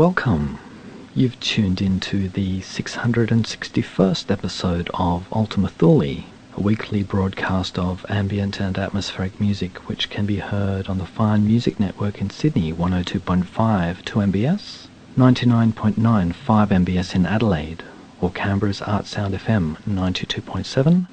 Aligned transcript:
Welcome. 0.00 0.58
You've 1.14 1.38
tuned 1.40 1.82
into 1.82 2.30
the 2.30 2.60
661st 2.62 4.30
episode 4.30 4.88
of 4.94 5.30
Ultima 5.30 5.68
Thule, 5.68 6.24
a 6.56 6.60
weekly 6.62 7.02
broadcast 7.02 7.78
of 7.78 8.06
ambient 8.08 8.60
and 8.60 8.78
atmospheric 8.78 9.38
music 9.38 9.90
which 9.90 10.08
can 10.08 10.24
be 10.24 10.38
heard 10.38 10.88
on 10.88 10.96
the 10.96 11.04
Fine 11.04 11.46
Music 11.46 11.78
Network 11.78 12.22
in 12.22 12.30
Sydney 12.30 12.72
102.5 12.72 14.02
2 14.02 14.18
MBS, 14.20 14.86
99.9 15.18 16.34
5 16.34 16.68
MBS 16.70 17.14
in 17.14 17.26
Adelaide, 17.26 17.82
or 18.22 18.30
Canberra's 18.30 18.80
Art 18.80 19.04
Sound 19.04 19.34
FM 19.34 19.76
92.7. 19.82 21.08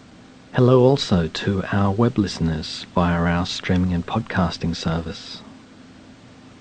Hello 0.53 0.79
also 0.83 1.27
to 1.27 1.61
our 1.73 1.91
web 1.91 2.17
listeners 2.17 2.85
via 2.95 3.19
our 3.19 3.45
streaming 3.45 3.93
and 3.93 4.05
podcasting 4.05 4.73
service. 4.73 5.41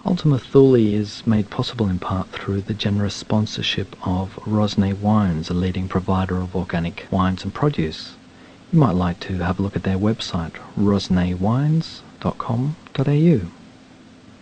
Ultima 0.09 0.39
Thule 0.39 0.77
is 0.77 1.27
made 1.27 1.51
possible 1.51 1.89
in 1.89 1.99
part 1.99 2.29
through 2.29 2.61
the 2.61 2.75
generous 2.75 3.12
sponsorship 3.12 3.97
of 4.07 4.37
Rosnay 4.47 4.97
Wines, 4.97 5.51
a 5.51 5.55
leading 5.55 5.89
provider 5.89 6.37
of 6.37 6.55
organic 6.55 7.09
wines 7.11 7.43
and 7.43 7.53
produce. 7.53 8.15
You 8.73 8.79
might 8.79 8.95
like 8.95 9.19
to 9.21 9.39
have 9.39 9.59
a 9.59 9.63
look 9.63 9.75
at 9.75 9.83
their 9.83 9.98
website, 9.98 10.53
rosnaywines.com.au. 10.79 13.41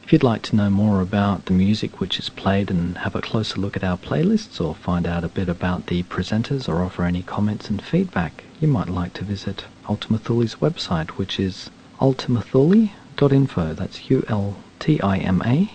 If 0.04 0.12
you'd 0.12 0.22
like 0.22 0.42
to 0.42 0.54
know 0.54 0.68
more 0.68 1.00
about 1.00 1.46
the 1.46 1.54
music 1.54 1.98
which 1.98 2.18
is 2.18 2.28
played 2.28 2.70
and 2.70 2.98
have 2.98 3.16
a 3.16 3.22
closer 3.22 3.58
look 3.58 3.74
at 3.74 3.82
our 3.82 3.96
playlists 3.96 4.60
or 4.60 4.74
find 4.74 5.06
out 5.06 5.24
a 5.24 5.28
bit 5.28 5.48
about 5.48 5.86
the 5.86 6.02
presenters 6.02 6.68
or 6.68 6.82
offer 6.82 7.04
any 7.04 7.22
comments 7.22 7.70
and 7.70 7.80
feedback, 7.80 8.44
you 8.60 8.68
might 8.68 8.90
like 8.90 9.14
to 9.14 9.24
visit 9.24 9.64
Ultima 9.88 10.18
Thule's 10.18 10.56
website, 10.56 11.12
which 11.12 11.40
is 11.40 11.70
ultimathule.info. 12.02 13.72
That's 13.72 14.10
U 14.10 14.26
L 14.28 14.56
T 14.78 15.00
I 15.00 15.18
M 15.18 15.42
A 15.44 15.70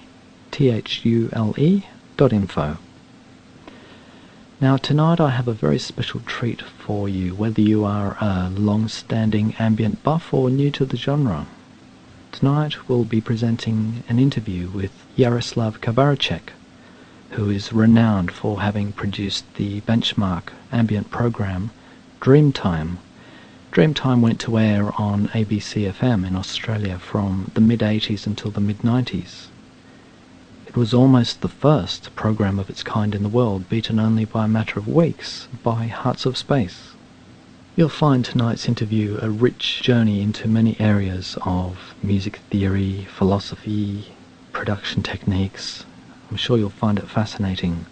T 0.52 0.70
H 0.70 1.06
U 1.06 1.30
L 1.34 1.54
E 1.58 1.84
dot 2.18 2.34
info. 2.34 2.78
Now, 4.62 4.76
tonight 4.76 5.22
I 5.22 5.30
have 5.30 5.48
a 5.48 5.54
very 5.54 5.80
special 5.80 6.20
treat 6.26 6.62
for 6.62 7.08
you, 7.08 7.34
whether 7.34 7.62
you 7.62 7.86
are 7.86 8.18
a 8.20 8.50
long 8.50 8.90
standing 8.90 9.56
ambient 9.58 10.04
buff 10.04 10.34
or 10.34 10.50
new 10.50 10.70
to 10.72 10.86
the 10.86 10.98
genre. 10.98 11.48
Tonight 12.32 12.90
we'll 12.90 13.06
be 13.06 13.22
presenting 13.22 14.04
an 14.10 14.20
interview 14.20 14.68
with 14.68 14.92
Yaroslav 15.16 15.80
Kavaricek, 15.80 16.52
who 17.32 17.50
is 17.50 17.72
renowned 17.72 18.32
for 18.32 18.62
having 18.62 18.92
produced 18.92 19.46
the 19.56 19.82
benchmark 19.82 20.50
ambient 20.72 21.10
program 21.10 21.72
Dreamtime 22.20 22.98
Dreamtime 23.72 24.22
went 24.22 24.40
to 24.42 24.58
air 24.58 24.92
on 25.00 25.28
ABC 25.28 25.94
FM 25.94 26.26
in 26.26 26.36
Australia 26.36 26.98
from 26.98 27.52
the 27.54 27.62
mid 27.62 27.82
80s 27.82 28.26
until 28.26 28.50
the 28.50 28.60
mid 28.60 28.80
90s. 28.80 29.46
It 30.66 30.76
was 30.76 30.92
almost 30.92 31.42
the 31.42 31.50
first 31.50 32.16
program 32.16 32.58
of 32.58 32.72
its 32.72 32.82
kind 32.82 33.14
in 33.14 33.22
the 33.22 33.30
world, 33.30 33.70
beaten 33.70 34.00
only 34.00 34.26
by 34.26 34.46
a 34.46 34.48
matter 34.48 34.80
of 34.80 34.88
weeks 34.88 35.48
by 35.62 35.86
Hearts 35.86 36.26
of 36.26 36.36
Space. 36.36 36.94
You'll 37.76 37.90
find 37.90 38.26
tonight's 38.26 38.68
interview 38.68 39.20
a 39.22 39.30
rich 39.30 39.84
journey 39.84 40.20
into 40.22 40.48
many 40.48 40.76
areas 40.80 41.38
of 41.44 41.94
music 42.02 42.38
theory, 42.50 43.06
philosophy, 43.08 44.14
production 44.52 45.04
techniques. 45.04 45.86
I'm 46.32 46.38
sure 46.38 46.58
you'll 46.58 46.72
find 46.72 46.98
it 46.98 47.08
fascinating. 47.08 47.86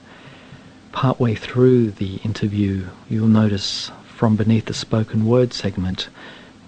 Partway 0.91 1.35
through 1.35 1.91
the 1.91 2.15
interview, 2.23 2.87
you'll 3.07 3.27
notice 3.27 3.91
from 4.17 4.35
beneath 4.35 4.65
the 4.65 4.73
spoken 4.73 5.27
word 5.27 5.53
segment 5.53 6.09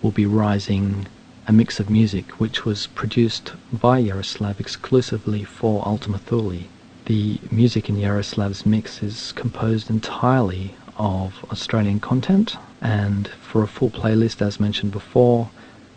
will 0.03 0.11
be 0.11 0.25
rising 0.27 1.07
a 1.47 1.51
mix 1.51 1.79
of 1.79 1.89
music 1.89 2.29
which 2.39 2.63
was 2.63 2.85
produced 2.85 3.53
by 3.73 3.97
Yaroslav 3.97 4.59
exclusively 4.59 5.43
for 5.43 5.81
Ultima 5.83 6.19
Thule. 6.19 6.65
The 7.05 7.39
music 7.49 7.89
in 7.89 7.95
Yaroslav's 7.95 8.67
mix 8.67 9.01
is 9.01 9.31
composed 9.31 9.89
entirely 9.89 10.75
of 10.95 11.43
Australian 11.51 11.99
content, 11.99 12.55
and 12.81 13.27
for 13.27 13.63
a 13.63 13.67
full 13.67 13.89
playlist, 13.89 14.43
as 14.43 14.59
mentioned 14.59 14.91
before, 14.91 15.49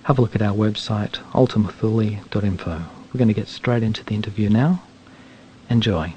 have 0.05 0.19
a 0.19 0.23
look 0.23 0.35
at 0.35 0.41
our 0.41 0.57
website, 0.57 1.17
ultimathule.info. 1.33 2.83
We're 3.13 3.19
going 3.19 3.29
to 3.29 3.35
get 3.35 3.49
straight 3.49 3.83
into 3.83 4.03
the 4.03 4.15
interview 4.15 4.49
now. 4.49 4.83
Enjoy. 5.69 6.15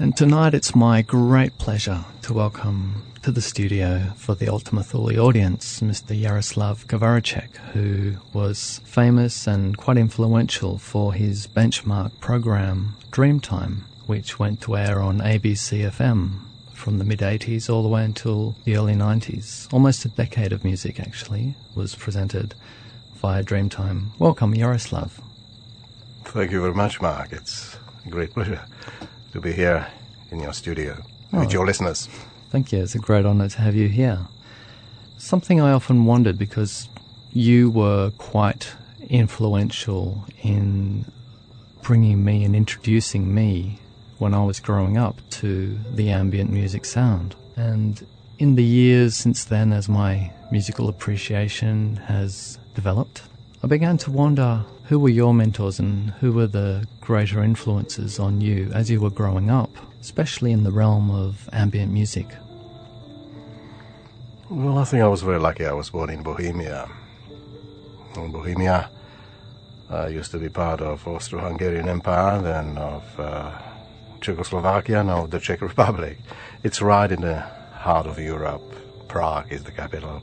And 0.00 0.16
tonight 0.16 0.54
it's 0.54 0.74
my 0.74 1.02
great 1.02 1.56
pleasure 1.56 2.04
to 2.22 2.32
welcome 2.32 3.09
to 3.22 3.30
the 3.30 3.42
studio 3.42 4.12
for 4.16 4.34
the 4.34 4.48
Ultima 4.48 4.82
Thule 4.82 5.20
audience, 5.20 5.80
Mr. 5.80 6.18
Yaroslav 6.18 6.86
Kavaricek, 6.86 7.54
who 7.72 8.14
was 8.32 8.80
famous 8.84 9.46
and 9.46 9.76
quite 9.76 9.98
influential 9.98 10.78
for 10.78 11.12
his 11.12 11.46
benchmark 11.46 12.18
program 12.20 12.96
Dreamtime, 13.10 13.82
which 14.06 14.38
went 14.38 14.62
to 14.62 14.76
air 14.76 15.00
on 15.00 15.18
ABC 15.18 15.90
FM 15.90 16.40
from 16.72 16.98
the 16.98 17.04
mid 17.04 17.18
80s 17.18 17.68
all 17.68 17.82
the 17.82 17.90
way 17.90 18.04
until 18.04 18.56
the 18.64 18.76
early 18.76 18.94
90s. 18.94 19.70
Almost 19.70 20.06
a 20.06 20.08
decade 20.08 20.52
of 20.52 20.64
music, 20.64 20.98
actually, 20.98 21.54
was 21.74 21.94
presented 21.94 22.54
via 23.16 23.44
Dreamtime. 23.44 24.18
Welcome, 24.18 24.54
Yaroslav. 24.54 25.20
Thank 26.24 26.52
you 26.52 26.60
very 26.62 26.74
much, 26.74 27.02
Mark. 27.02 27.32
It's 27.32 27.76
a 28.06 28.08
great 28.08 28.30
pleasure 28.30 28.64
to 29.32 29.40
be 29.40 29.52
here 29.52 29.86
in 30.30 30.40
your 30.40 30.54
studio 30.54 31.02
oh, 31.34 31.40
with 31.40 31.52
your 31.52 31.66
listeners. 31.66 32.08
Thank 32.50 32.72
you. 32.72 32.82
It's 32.82 32.96
a 32.96 32.98
great 32.98 33.24
honor 33.24 33.48
to 33.48 33.60
have 33.60 33.76
you 33.76 33.88
here. 33.88 34.26
Something 35.18 35.60
I 35.60 35.70
often 35.70 36.04
wondered 36.04 36.36
because 36.36 36.88
you 37.32 37.70
were 37.70 38.10
quite 38.18 38.72
influential 39.08 40.24
in 40.42 41.04
bringing 41.82 42.24
me 42.24 42.42
and 42.44 42.56
introducing 42.56 43.32
me 43.32 43.78
when 44.18 44.34
I 44.34 44.44
was 44.44 44.58
growing 44.58 44.98
up 44.98 45.20
to 45.30 45.78
the 45.94 46.10
ambient 46.10 46.50
music 46.50 46.84
sound. 46.84 47.36
And 47.54 48.04
in 48.40 48.56
the 48.56 48.64
years 48.64 49.14
since 49.14 49.44
then, 49.44 49.72
as 49.72 49.88
my 49.88 50.32
musical 50.50 50.88
appreciation 50.88 51.96
has 52.08 52.58
developed, 52.74 53.22
I 53.62 53.68
began 53.68 53.96
to 53.98 54.10
wonder 54.10 54.64
who 54.90 54.98
were 54.98 55.08
your 55.08 55.32
mentors 55.32 55.78
and 55.78 56.10
who 56.18 56.32
were 56.32 56.48
the 56.48 56.84
greater 57.00 57.44
influences 57.44 58.18
on 58.18 58.40
you 58.40 58.68
as 58.74 58.90
you 58.90 59.00
were 59.00 59.08
growing 59.08 59.48
up, 59.48 59.70
especially 60.00 60.50
in 60.50 60.64
the 60.64 60.72
realm 60.72 61.12
of 61.12 61.48
ambient 61.52 61.92
music? 61.92 62.26
Well, 64.48 64.78
I 64.78 64.84
think 64.84 65.00
I 65.04 65.06
was 65.06 65.22
very 65.22 65.38
lucky. 65.38 65.64
I 65.64 65.72
was 65.74 65.90
born 65.90 66.10
in 66.10 66.24
Bohemia. 66.24 66.88
In 68.16 68.32
Bohemia, 68.32 68.90
I 69.88 70.08
used 70.08 70.32
to 70.32 70.38
be 70.38 70.48
part 70.48 70.80
of 70.80 71.06
Austro-Hungarian 71.06 71.88
Empire, 71.88 72.42
then 72.42 72.76
of 72.76 73.04
uh, 73.20 73.52
Czechoslovakia, 74.20 75.04
now 75.04 75.24
the 75.24 75.38
Czech 75.38 75.62
Republic. 75.62 76.18
It's 76.64 76.82
right 76.82 77.12
in 77.12 77.20
the 77.20 77.38
heart 77.74 78.08
of 78.08 78.18
Europe. 78.18 78.74
Prague 79.06 79.52
is 79.52 79.62
the 79.62 79.70
capital. 79.70 80.20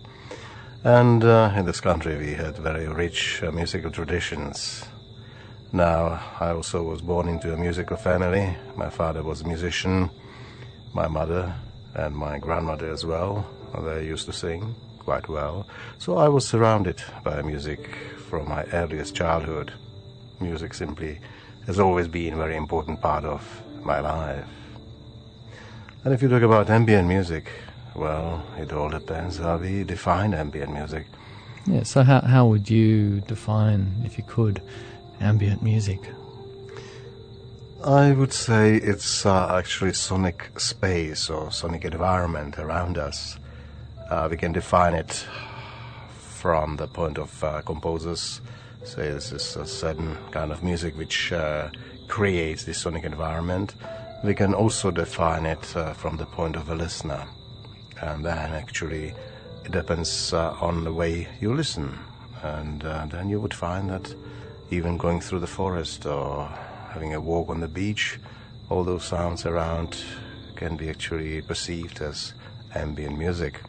And 0.88 1.22
uh, 1.25 1.51
in 1.54 1.66
this 1.66 1.81
country, 1.81 2.16
we 2.18 2.31
had 2.31 2.60
very 2.60 2.88
rich 2.88 3.44
uh, 3.44 3.51
musical 3.51 3.92
traditions. 3.92 4.86
Now, 5.74 6.24
I 6.39 6.51
also 6.51 6.81
was 6.81 7.01
born 7.01 7.28
into 7.28 7.54
a 7.54 7.57
musical 7.57 7.98
family. 7.98 8.56
My 8.78 8.89
father 8.89 9.22
was 9.22 9.42
a 9.42 9.48
musician, 9.50 10.10
my 10.94 11.10
mother 11.10 11.54
and 11.94 12.16
my 12.16 12.39
grandmother 12.39 12.89
as 12.89 13.04
well. 13.04 13.45
They 13.78 14.06
used 14.06 14.28
to 14.28 14.31
sing 14.31 14.75
quite 15.00 15.28
well. 15.28 15.68
So 15.98 16.18
I 16.18 16.30
was 16.30 16.48
surrounded 16.48 17.04
by 17.22 17.42
music 17.42 17.94
from 18.30 18.48
my 18.48 18.63
earliest 18.72 19.13
childhood. 19.13 19.74
Music 20.39 20.74
simply 20.74 21.19
has 21.66 21.81
always 21.81 22.07
been 22.07 22.36
a 22.36 22.38
very 22.38 22.56
important 22.56 23.01
part 23.01 23.25
of 23.25 23.44
my 23.84 24.00
life. 24.00 24.48
And 26.06 26.13
if 26.13 26.22
you 26.22 26.30
talk 26.30 26.44
about 26.44 26.69
ambient 26.69 27.10
music, 27.10 27.51
well, 27.98 28.46
it 28.58 28.72
all 28.72 28.90
depends 28.90 29.38
how 29.38 29.58
we 29.58 29.84
define 29.84 30.34
ambient 30.34 30.72
music. 30.72 31.08
Yeah, 31.66 31.84
so 31.84 32.04
how, 32.04 32.22
how 32.22 32.46
would 32.48 32.70
you 32.70 33.22
define, 33.22 33.92
if 34.06 34.18
you 34.18 34.24
could, 34.24 34.62
ambient 35.20 35.62
music? 35.64 36.00
I 37.84 38.12
would 38.12 38.34
say 38.34 38.76
it's 38.76 39.26
uh, 39.26 39.56
actually 39.58 39.94
sonic 39.94 40.52
space 40.58 41.30
or 41.30 41.52
sonic 41.52 41.86
environment 41.86 42.58
around 42.58 42.98
us. 42.98 43.38
Uh, 44.10 44.28
we 44.30 44.38
can 44.38 44.52
define 44.52 44.94
it 44.94 45.26
from 46.18 46.78
the 46.78 46.88
point 46.88 47.18
of 47.18 47.44
uh, 47.44 47.62
composers. 47.64 48.42
Say 48.84 49.12
this 49.12 49.32
is 49.32 49.56
a 49.56 49.66
certain 49.66 50.18
kind 50.32 50.52
of 50.52 50.64
music 50.64 50.96
which 50.98 51.34
uh, 51.34 51.70
creates 52.08 52.64
this 52.64 52.78
sonic 52.78 53.04
environment. 53.04 53.76
We 54.24 54.34
can 54.34 54.54
also 54.54 54.92
define 54.92 55.46
it 55.46 55.76
uh, 55.76 55.94
from 55.94 56.18
the 56.18 56.26
point 56.26 56.56
of 56.56 56.70
a 56.70 56.76
listener 56.76 57.28
and 58.02 58.26
then 58.26 58.54
actually 58.54 59.14
it 59.64 59.72
depends 59.72 60.34
uh, 60.34 60.56
on 60.62 60.84
the 60.84 60.94
way 60.94 61.28
you 61.40 61.54
listen 61.54 61.98
and 62.44 62.84
uh, 62.84 63.06
then 63.08 63.30
you 63.30 63.40
would 63.40 63.54
find 63.54 63.90
that 63.90 64.14
even 64.70 64.98
going 64.98 65.20
through 65.20 65.40
the 65.40 65.48
forest 65.48 66.06
or 66.06 66.46
having 66.90 67.14
a 67.14 67.22
walk 67.22 67.50
on 67.50 67.60
the 67.60 67.68
beach 67.68 68.20
all 68.70 68.84
those 68.84 69.04
sounds 69.04 69.46
around 69.46 70.04
can 70.56 70.76
be 70.76 70.90
actually 70.90 71.42
perceived 71.42 72.02
as 72.02 72.34
ambient 72.76 73.18
music 73.18 73.62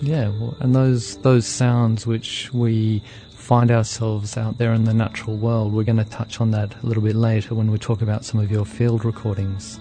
yeah 0.00 0.28
well, 0.28 0.56
and 0.60 0.74
those 0.74 1.16
those 1.18 1.46
sounds 1.46 2.06
which 2.06 2.52
we 2.52 3.02
find 3.40 3.70
ourselves 3.72 4.36
out 4.36 4.58
there 4.58 4.72
in 4.72 4.84
the 4.84 4.94
natural 4.94 5.36
world. 5.36 5.72
We're 5.72 5.82
going 5.82 5.96
to 5.96 6.04
touch 6.04 6.40
on 6.40 6.52
that 6.52 6.72
a 6.82 6.86
little 6.86 7.02
bit 7.02 7.16
later 7.16 7.54
when 7.54 7.70
we 7.70 7.78
talk 7.78 8.00
about 8.00 8.24
some 8.24 8.38
of 8.38 8.48
your 8.48 8.64
field 8.64 9.04
recordings. 9.04 9.80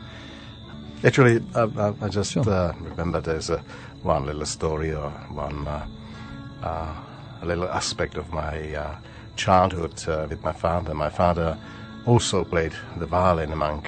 Actually, 1.03 1.43
I, 1.53 1.93
I 2.01 2.07
just 2.09 2.31
sure. 2.31 2.49
uh, 2.49 2.73
remember 2.79 3.21
there's 3.21 3.49
a, 3.49 3.63
one 4.03 4.25
little 4.25 4.45
story 4.45 4.93
or 4.93 5.09
one 5.31 5.67
uh, 5.67 5.85
uh, 6.63 6.95
little 7.43 7.69
aspect 7.69 8.15
of 8.15 8.31
my 8.31 8.75
uh, 8.75 8.95
childhood 9.35 9.93
with 10.29 10.43
my 10.43 10.51
father. 10.51 10.93
My 10.93 11.09
father 11.09 11.57
also 12.05 12.43
played 12.43 12.73
the 12.97 13.05
violin 13.05 13.51
among 13.51 13.85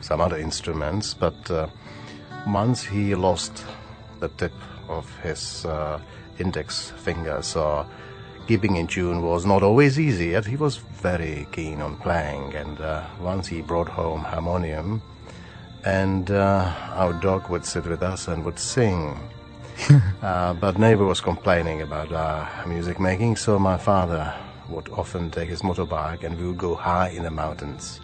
some 0.00 0.20
other 0.20 0.38
instruments, 0.38 1.14
but 1.14 1.70
once 2.46 2.82
he 2.82 3.14
lost 3.14 3.64
the 4.20 4.28
tip 4.28 4.52
of 4.88 5.06
his 5.18 5.66
index 6.38 6.90
finger, 6.90 7.42
so 7.42 7.86
keeping 8.50 8.74
in 8.76 8.86
tune 8.88 9.22
was 9.22 9.46
not 9.46 9.62
always 9.62 10.00
easy, 10.00 10.28
yet 10.28 10.44
he 10.44 10.56
was 10.56 10.78
very 10.78 11.46
keen 11.52 11.80
on 11.80 11.96
playing. 11.96 12.52
And 12.54 12.80
uh, 12.80 13.06
once 13.20 13.46
he 13.46 13.62
brought 13.62 13.88
home 13.88 14.22
harmonium, 14.22 15.02
and 15.84 16.30
uh, 16.32 16.74
our 16.94 17.12
dog 17.12 17.48
would 17.48 17.64
sit 17.64 17.86
with 17.86 18.02
us 18.02 18.26
and 18.26 18.44
would 18.44 18.58
sing. 18.58 19.16
uh, 20.22 20.54
but 20.54 20.78
neighbor 20.78 21.04
was 21.04 21.20
complaining 21.20 21.82
about 21.82 22.12
our 22.12 22.66
music 22.66 23.00
making, 23.00 23.36
so 23.36 23.58
my 23.58 23.76
father 23.76 24.34
would 24.68 24.88
often 24.90 25.30
take 25.30 25.48
his 25.48 25.62
motorbike 25.62 26.24
and 26.24 26.38
we 26.38 26.46
would 26.46 26.58
go 26.58 26.74
high 26.74 27.08
in 27.08 27.22
the 27.24 27.30
mountains. 27.30 28.00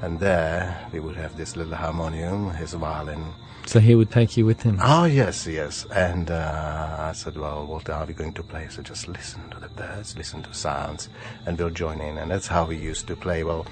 And 0.00 0.20
there 0.20 0.86
we 0.92 1.00
would 1.00 1.16
have 1.16 1.36
this 1.36 1.56
little 1.56 1.74
harmonium, 1.74 2.50
his 2.50 2.72
violin. 2.74 3.32
So 3.66 3.80
he 3.80 3.94
would 3.94 4.10
take 4.10 4.36
you 4.36 4.46
with 4.46 4.62
him? 4.62 4.78
Oh, 4.82 5.04
yes, 5.04 5.46
yes. 5.46 5.84
And 5.86 6.30
uh, 6.30 6.96
I 6.98 7.12
said, 7.12 7.36
well, 7.36 7.66
what 7.66 7.90
are 7.90 8.06
we 8.06 8.14
going 8.14 8.32
to 8.34 8.42
play? 8.42 8.68
So 8.70 8.82
just 8.82 9.08
listen 9.08 9.50
to 9.50 9.60
the 9.60 9.68
birds, 9.68 10.16
listen 10.16 10.42
to 10.44 10.54
sounds, 10.54 11.08
and 11.44 11.58
we'll 11.58 11.70
join 11.70 12.00
in. 12.00 12.16
And 12.18 12.30
that's 12.30 12.46
how 12.46 12.64
we 12.64 12.76
used 12.76 13.06
to 13.08 13.16
play. 13.16 13.44
Well, 13.44 13.66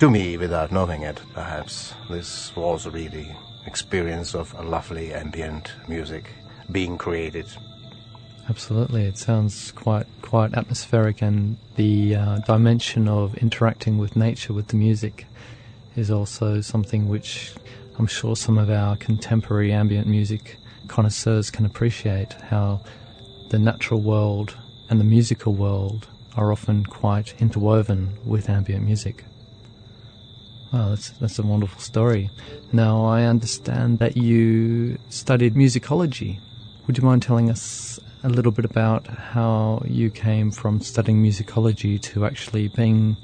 to 0.00 0.10
me, 0.10 0.36
without 0.36 0.72
knowing 0.72 1.02
it, 1.02 1.20
perhaps, 1.32 1.94
this 2.10 2.54
was 2.56 2.86
really 2.86 3.34
experience 3.64 4.34
of 4.34 4.52
a 4.58 4.62
lovely 4.62 5.14
ambient 5.14 5.72
music 5.88 6.30
being 6.72 6.98
created. 6.98 7.46
Absolutely, 8.48 9.04
it 9.04 9.18
sounds 9.18 9.70
quite 9.72 10.06
quite 10.20 10.54
atmospheric, 10.54 11.22
and 11.22 11.56
the 11.76 12.16
uh, 12.16 12.38
dimension 12.38 13.08
of 13.08 13.36
interacting 13.36 13.98
with 13.98 14.16
nature 14.16 14.52
with 14.52 14.68
the 14.68 14.76
music 14.76 15.26
is 15.94 16.10
also 16.10 16.60
something 16.60 17.08
which 17.08 17.52
I'm 17.98 18.06
sure 18.06 18.34
some 18.34 18.58
of 18.58 18.70
our 18.70 18.96
contemporary 18.96 19.72
ambient 19.72 20.06
music 20.06 20.58
connoisseurs 20.88 21.50
can 21.50 21.64
appreciate. 21.66 22.32
How 22.50 22.80
the 23.50 23.58
natural 23.58 24.00
world 24.00 24.56
and 24.88 24.98
the 24.98 25.04
musical 25.04 25.52
world 25.52 26.08
are 26.36 26.50
often 26.50 26.84
quite 26.86 27.34
interwoven 27.38 28.16
with 28.24 28.48
ambient 28.48 28.84
music. 28.84 29.24
Wow, 30.72 30.88
that's 30.90 31.10
that's 31.10 31.38
a 31.38 31.42
wonderful 31.42 31.80
story. 31.80 32.30
Now 32.72 33.04
I 33.04 33.24
understand 33.24 33.98
that 33.98 34.16
you 34.16 34.98
studied 35.10 35.54
musicology. 35.54 36.40
Would 36.86 36.98
you 36.98 37.04
mind 37.04 37.22
telling 37.22 37.48
us 37.48 38.00
a 38.24 38.28
little 38.28 38.50
bit 38.50 38.64
about 38.64 39.06
how 39.06 39.82
you 39.86 40.10
came 40.10 40.50
from 40.50 40.80
studying 40.80 41.22
musicology 41.22 42.00
to 42.02 42.24
actually 42.24 42.68
being 42.68 43.16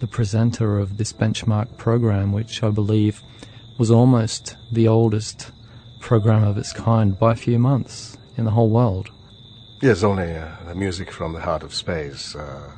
the 0.00 0.08
presenter 0.08 0.80
of 0.80 0.96
this 0.96 1.12
benchmark 1.12 1.76
program, 1.76 2.32
which 2.32 2.62
I 2.64 2.70
believe 2.70 3.22
was 3.78 3.88
almost 3.88 4.56
the 4.70 4.88
oldest 4.88 5.52
program 6.00 6.42
of 6.42 6.58
its 6.58 6.72
kind 6.72 7.16
by 7.16 7.32
a 7.32 7.36
few 7.36 7.56
months 7.56 8.18
in 8.36 8.44
the 8.46 8.50
whole 8.50 8.68
world? 8.68 9.10
Yes, 9.80 10.02
only 10.02 10.34
uh, 10.34 10.48
the 10.66 10.74
music 10.74 11.12
from 11.12 11.34
the 11.34 11.40
heart 11.40 11.62
of 11.62 11.72
space 11.72 12.34
uh, 12.34 12.72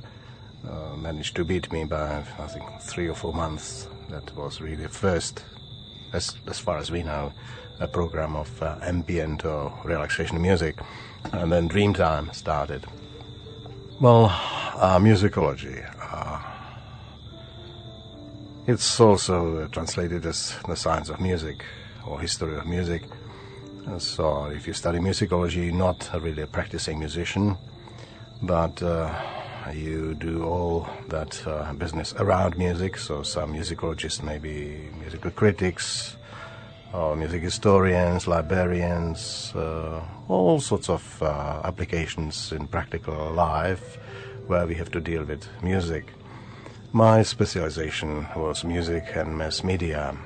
uh, 0.69 0.97
managed 0.97 1.35
to 1.37 1.44
beat 1.44 1.73
me 1.73 1.85
by, 1.85 2.19
I 2.39 2.47
think, 2.47 2.65
three 2.82 3.09
or 3.09 3.15
four 3.15 3.32
months 3.32 3.89
that 4.11 4.37
was 4.37 4.61
really 4.61 4.82
the 4.82 4.89
first, 4.91 5.43
as, 6.12 6.37
as 6.47 6.59
far 6.59 6.77
as 6.77 6.91
we 6.91 7.03
know, 7.03 7.32
a 7.81 7.87
program 7.87 8.37
of 8.37 8.62
uh, 8.62 8.76
ambient 8.82 9.44
or 9.44 9.73
relaxation 9.84 10.40
music. 10.40 10.78
And 11.32 11.52
then 11.52 11.69
Dreamtime 11.69 12.34
started. 12.34 12.87
Well, 14.00 14.26
uh, 14.26 14.99
musicology. 14.99 15.84
Uh, 16.00 16.40
it's 18.67 19.00
also 19.00 19.58
uh, 19.58 19.69
translated 19.69 20.26
as 20.26 20.55
the 20.67 20.76
science 20.76 21.08
of 21.08 21.20
music 21.20 21.64
or 22.06 22.20
history 22.20 22.56
of 22.56 22.67
music. 22.67 23.02
so 23.99 24.46
if 24.46 24.67
you 24.67 24.72
study 24.72 24.99
musicology, 24.99 25.67
you're 25.67 25.75
not 25.75 26.11
really 26.20 26.43
a 26.43 26.46
practicing 26.46 26.99
musician, 26.99 27.56
but 28.43 28.82
uh, 28.82 29.14
you 29.72 30.14
do 30.14 30.44
all 30.44 30.88
that 31.08 31.46
uh, 31.46 31.72
business 31.75 32.14
around 32.19 32.56
music. 32.58 32.96
So 32.96 33.22
some 33.22 33.55
musicologists 33.55 34.22
may 34.22 34.38
be 34.38 34.88
musical 34.99 35.31
critics, 35.31 36.16
or 36.93 37.17
music 37.17 37.43
historians, 37.43 38.27
librarians, 38.27 39.53
uh, 39.55 40.00
all 40.29 40.61
sorts 40.61 40.88
of 40.88 41.23
uh, 41.23 41.61
applications 41.65 42.53
in 42.53 42.67
practical 42.67 43.33
life 43.33 43.99
where 44.47 44.67
we 44.67 44.75
have 44.75 44.91
to 44.91 45.00
deal 45.00 45.25
with 45.25 45.47
music. 45.62 46.12
My 46.93 47.23
specialization 47.23 48.27
was 48.37 48.65
music 48.65 49.05
and 49.15 49.37
mass 49.37 49.62
media, 49.62 50.17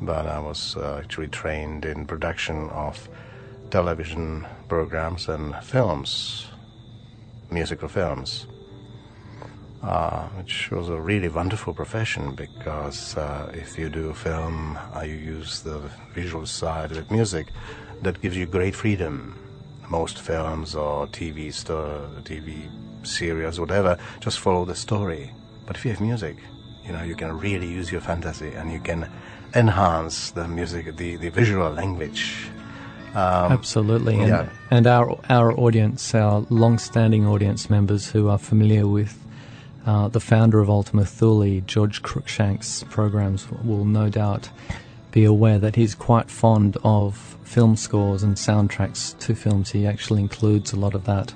but 0.00 0.26
I 0.26 0.38
was 0.38 0.76
uh, 0.76 1.00
actually 1.02 1.28
trained 1.28 1.84
in 1.84 2.06
production 2.06 2.70
of 2.70 3.08
television 3.70 4.46
programs 4.68 5.28
and 5.28 5.56
films, 5.62 6.46
musical 7.50 7.88
films 7.88 8.46
uh, 9.84 10.28
which 10.30 10.70
was 10.70 10.88
a 10.88 10.98
really 10.98 11.28
wonderful 11.28 11.74
profession 11.74 12.34
because 12.34 13.16
uh, 13.16 13.50
if 13.52 13.78
you 13.78 13.90
do 13.90 14.14
film, 14.14 14.78
uh, 14.96 15.00
you 15.00 15.14
use 15.14 15.60
the 15.60 15.78
visual 16.14 16.46
side 16.46 16.90
with 16.90 17.10
music, 17.10 17.48
that 18.02 18.20
gives 18.22 18.36
you 18.36 18.46
great 18.46 18.74
freedom. 18.74 19.38
Most 19.90 20.20
films 20.20 20.74
or 20.74 21.06
TV 21.08 21.52
sto- 21.52 22.08
TV 22.22 22.66
series, 23.06 23.60
whatever, 23.60 23.98
just 24.20 24.38
follow 24.38 24.64
the 24.64 24.74
story. 24.74 25.30
But 25.66 25.76
if 25.76 25.84
you 25.84 25.90
have 25.90 26.00
music, 26.00 26.38
you 26.86 26.92
know, 26.92 27.02
you 27.02 27.14
can 27.14 27.38
really 27.38 27.68
use 27.68 27.92
your 27.92 28.00
fantasy 28.00 28.52
and 28.54 28.72
you 28.72 28.80
can 28.80 29.10
enhance 29.54 30.30
the 30.30 30.48
music, 30.48 30.96
the, 30.96 31.16
the 31.16 31.28
visual 31.28 31.70
language. 31.70 32.48
Um, 33.14 33.52
Absolutely, 33.52 34.18
and, 34.18 34.28
yeah. 34.28 34.48
and 34.70 34.86
our 34.86 35.16
our 35.28 35.52
audience, 35.52 36.14
our 36.14 36.44
long-standing 36.50 37.26
audience 37.26 37.70
members 37.70 38.10
who 38.10 38.28
are 38.28 38.38
familiar 38.38 38.88
with 38.88 39.23
uh, 39.86 40.08
the 40.08 40.20
founder 40.20 40.60
of 40.60 40.70
Ultima 40.70 41.04
Thule, 41.04 41.60
George 41.60 42.02
Cruikshank's 42.02 42.84
programs, 42.84 43.50
will 43.50 43.84
no 43.84 44.08
doubt 44.08 44.50
be 45.10 45.24
aware 45.24 45.58
that 45.58 45.76
he's 45.76 45.94
quite 45.94 46.30
fond 46.30 46.76
of 46.82 47.38
film 47.44 47.76
scores 47.76 48.22
and 48.22 48.36
soundtracks 48.36 49.16
to 49.20 49.34
films. 49.34 49.70
He 49.70 49.86
actually 49.86 50.22
includes 50.22 50.72
a 50.72 50.76
lot 50.76 50.94
of 50.94 51.04
that 51.04 51.32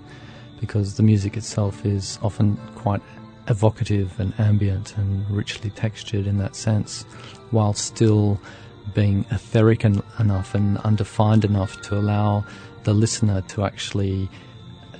because 0.60 0.96
the 0.96 1.02
music 1.02 1.36
itself 1.36 1.86
is 1.86 2.18
often 2.22 2.56
quite 2.74 3.02
evocative 3.48 4.18
and 4.18 4.34
ambient 4.38 4.96
and 4.96 5.28
richly 5.30 5.70
textured 5.70 6.26
in 6.26 6.38
that 6.38 6.56
sense, 6.56 7.02
while 7.50 7.72
still 7.72 8.40
being 8.94 9.24
etheric 9.30 9.84
en- 9.84 10.02
enough 10.18 10.54
and 10.54 10.78
undefined 10.78 11.44
enough 11.44 11.80
to 11.82 11.96
allow 11.96 12.44
the 12.84 12.94
listener 12.94 13.42
to 13.42 13.64
actually 13.64 14.28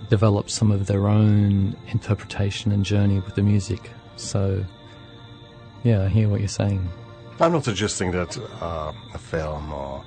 develop 0.09 0.49
some 0.51 0.71
of 0.71 0.87
their 0.87 1.09
own 1.09 1.77
interpretation 1.89 2.73
and 2.73 2.85
journey 2.85 3.21
with 3.21 3.35
the 3.35 3.43
music. 3.43 3.91
So, 4.17 4.65
yeah, 5.85 6.05
I 6.05 6.09
hear 6.09 6.29
what 6.29 6.41
you're 6.41 6.49
saying. 6.49 6.89
I'm 7.41 7.53
not 7.53 7.65
suggesting 7.65 8.11
that 8.13 8.37
uh, 8.61 8.93
a 9.15 9.19
film 9.19 9.73
or, 9.73 10.05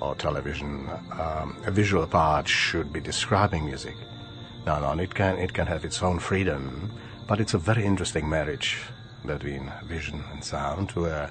or 0.00 0.14
television, 0.14 0.88
um, 1.12 1.56
a 1.66 1.70
visual 1.70 2.06
part 2.06 2.48
should 2.48 2.92
be 2.92 3.00
describing 3.00 3.66
music. 3.66 3.96
No, 4.64 4.80
no, 4.80 5.02
it 5.02 5.14
can, 5.14 5.38
it 5.38 5.52
can 5.52 5.66
have 5.66 5.84
its 5.84 6.02
own 6.02 6.18
freedom, 6.18 6.90
but 7.26 7.40
it's 7.40 7.54
a 7.54 7.58
very 7.58 7.84
interesting 7.84 8.28
marriage 8.28 8.78
between 9.26 9.70
vision 9.84 10.24
and 10.32 10.42
sound, 10.42 10.92
where, 10.92 11.30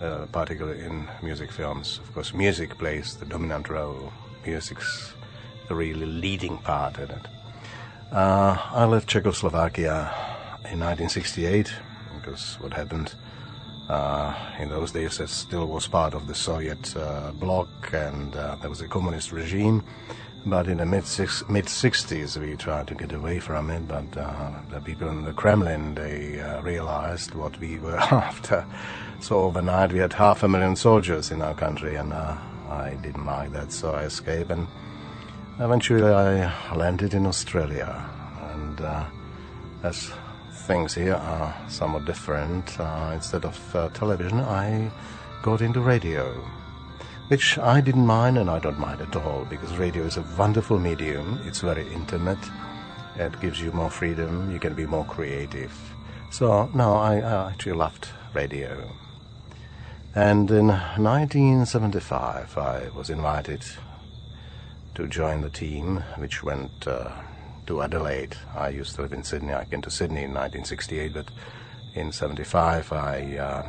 uh, 0.00 0.26
particularly 0.32 0.84
in 0.84 1.08
music 1.22 1.50
films, 1.50 2.00
of 2.02 2.12
course, 2.12 2.34
music 2.34 2.76
plays 2.76 3.16
the 3.16 3.26
dominant 3.26 3.68
role. 3.68 4.12
Music's 4.44 5.14
the 5.68 5.74
really 5.74 6.04
leading 6.04 6.58
part 6.58 6.98
in 6.98 7.10
it. 7.10 7.26
Uh, 8.14 8.56
I 8.70 8.84
left 8.84 9.08
Czechoslovakia 9.08 10.08
in 10.70 10.78
1968 10.78 11.74
because 12.14 12.56
what 12.60 12.72
happened 12.72 13.12
uh, 13.88 14.32
in 14.60 14.68
those 14.68 14.92
days 14.92 15.18
it 15.18 15.28
still 15.28 15.66
was 15.66 15.88
part 15.88 16.14
of 16.14 16.28
the 16.28 16.34
Soviet 16.34 16.96
uh, 16.96 17.32
bloc 17.32 17.66
and 17.92 18.36
uh, 18.36 18.54
there 18.60 18.70
was 18.70 18.80
a 18.82 18.86
communist 18.86 19.32
regime. 19.32 19.82
But 20.46 20.68
in 20.68 20.76
the 20.76 20.86
mid 20.86 21.02
mid 21.48 21.66
60s 21.66 22.36
we 22.36 22.54
tried 22.54 22.86
to 22.86 22.94
get 22.94 23.10
away 23.10 23.40
from 23.40 23.68
it, 23.68 23.88
but 23.88 24.16
uh, 24.16 24.60
the 24.70 24.78
people 24.78 25.08
in 25.08 25.24
the 25.24 25.32
Kremlin 25.32 25.96
they 25.96 26.40
uh, 26.40 26.62
realized 26.62 27.34
what 27.34 27.58
we 27.58 27.80
were 27.80 27.96
after. 28.28 28.64
So 29.18 29.40
overnight 29.40 29.92
we 29.92 29.98
had 29.98 30.12
half 30.12 30.44
a 30.44 30.48
million 30.48 30.76
soldiers 30.76 31.32
in 31.32 31.42
our 31.42 31.54
country, 31.54 31.96
and 31.96 32.12
I 32.12 32.96
didn't 33.02 33.26
like 33.26 33.50
that, 33.54 33.72
so 33.72 33.90
I 33.90 34.04
escaped 34.04 34.52
and 34.52 34.68
Eventually, 35.60 36.02
I 36.02 36.74
landed 36.74 37.14
in 37.14 37.26
Australia, 37.26 38.10
and 38.54 38.80
uh, 38.80 39.04
as 39.84 40.10
things 40.66 40.94
here 40.94 41.14
are 41.14 41.54
somewhat 41.68 42.06
different, 42.06 42.80
uh, 42.80 43.12
instead 43.14 43.44
of 43.44 43.76
uh, 43.76 43.88
television, 43.90 44.40
I 44.40 44.90
got 45.42 45.60
into 45.60 45.80
radio, 45.80 46.26
which 47.28 47.56
I 47.58 47.80
didn't 47.80 48.04
mind 48.04 48.36
and 48.36 48.50
I 48.50 48.58
don't 48.58 48.80
mind 48.80 49.00
at 49.00 49.14
all 49.14 49.46
because 49.48 49.76
radio 49.76 50.02
is 50.02 50.16
a 50.16 50.24
wonderful 50.36 50.80
medium. 50.80 51.40
It's 51.44 51.60
very 51.60 51.86
intimate. 51.92 52.44
It 53.16 53.40
gives 53.40 53.60
you 53.60 53.70
more 53.70 53.90
freedom. 53.90 54.50
You 54.50 54.58
can 54.58 54.74
be 54.74 54.86
more 54.86 55.04
creative. 55.04 55.72
So, 56.32 56.68
no, 56.74 56.94
I, 56.94 57.18
I 57.18 57.50
actually 57.52 57.74
loved 57.74 58.08
radio. 58.32 58.90
And 60.16 60.50
in 60.50 60.66
1975, 60.66 62.58
I 62.58 62.88
was 62.88 63.08
invited 63.08 63.64
to 64.94 65.08
join 65.08 65.40
the 65.40 65.50
team, 65.50 66.02
which 66.16 66.42
went 66.42 66.86
uh, 66.86 67.10
to 67.66 67.82
Adelaide. 67.82 68.36
I 68.56 68.68
used 68.68 68.94
to 68.96 69.02
live 69.02 69.12
in 69.12 69.24
Sydney. 69.24 69.52
I 69.52 69.64
came 69.64 69.82
to 69.82 69.90
Sydney 69.90 70.22
in 70.22 70.32
1968, 70.32 71.14
but 71.14 71.30
in 71.94 72.12
75 72.12 72.92
I 72.92 73.36
uh, 73.36 73.68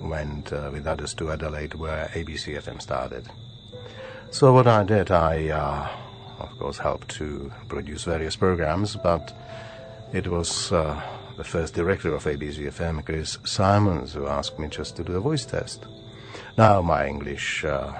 went 0.00 0.52
uh, 0.52 0.70
with 0.72 0.86
others 0.86 1.14
to 1.14 1.32
Adelaide, 1.32 1.74
where 1.74 2.06
ABC 2.14 2.56
FM 2.56 2.80
started. 2.80 3.28
So 4.30 4.52
what 4.52 4.66
I 4.66 4.84
did, 4.84 5.10
I 5.10 5.48
uh, 5.50 5.88
of 6.38 6.58
course 6.58 6.78
helped 6.78 7.08
to 7.16 7.52
produce 7.68 8.04
various 8.04 8.36
programs, 8.36 8.96
but 8.96 9.36
it 10.12 10.28
was 10.28 10.72
uh, 10.72 11.00
the 11.36 11.44
first 11.44 11.74
director 11.74 12.14
of 12.14 12.24
ABC 12.24 12.58
FM, 12.68 13.04
Chris 13.04 13.38
Simons, 13.44 14.14
who 14.14 14.26
asked 14.26 14.58
me 14.58 14.68
just 14.68 14.96
to 14.96 15.04
do 15.04 15.16
a 15.16 15.20
voice 15.20 15.44
test. 15.44 15.84
Now 16.56 16.80
my 16.80 17.06
English, 17.06 17.64
uh, 17.64 17.92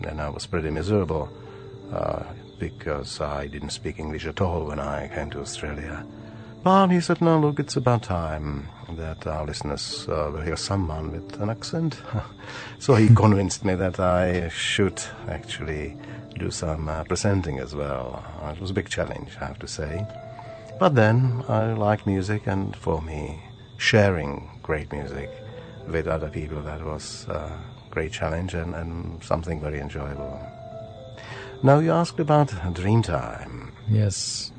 then 0.00 0.18
I 0.18 0.28
was 0.28 0.46
pretty 0.46 0.70
miserable 0.70 1.30
uh, 1.92 2.24
because 2.58 3.20
I 3.20 3.46
didn't 3.46 3.70
speak 3.70 3.98
English 3.98 4.26
at 4.26 4.40
all 4.40 4.66
when 4.66 4.78
I 4.78 5.08
came 5.08 5.30
to 5.30 5.40
Australia. 5.40 6.04
But 6.62 6.88
he 6.88 7.00
said, 7.00 7.20
no, 7.20 7.38
look, 7.38 7.60
it's 7.60 7.76
about 7.76 8.04
time 8.04 8.68
that 8.96 9.26
our 9.26 9.44
listeners 9.44 10.06
uh, 10.08 10.30
will 10.32 10.40
hear 10.40 10.56
someone 10.56 11.12
with 11.12 11.40
an 11.40 11.50
accent. 11.50 12.00
so 12.78 12.94
he 12.94 13.14
convinced 13.14 13.64
me 13.64 13.74
that 13.74 14.00
I 14.00 14.48
should 14.48 15.02
actually 15.28 15.96
do 16.38 16.50
some 16.50 16.88
uh, 16.88 17.04
presenting 17.04 17.58
as 17.58 17.74
well. 17.74 18.24
It 18.50 18.60
was 18.60 18.70
a 18.70 18.74
big 18.74 18.88
challenge, 18.88 19.36
I 19.40 19.44
have 19.44 19.58
to 19.58 19.68
say. 19.68 20.06
But 20.78 20.94
then 20.94 21.44
I 21.48 21.74
like 21.74 22.06
music, 22.06 22.46
and 22.46 22.74
for 22.76 23.02
me, 23.02 23.42
sharing 23.76 24.50
great 24.62 24.90
music 24.90 25.30
with 25.86 26.06
other 26.08 26.30
people, 26.30 26.62
that 26.62 26.82
was 26.82 27.26
a 27.28 27.60
great 27.90 28.12
challenge 28.12 28.54
and, 28.54 28.74
and 28.74 29.22
something 29.22 29.60
very 29.60 29.80
enjoyable. 29.80 30.40
Now, 31.64 31.78
you 31.78 31.92
asked 31.92 32.20
about 32.20 32.48
Dreamtime. 32.48 33.70
Yes. 33.88 34.52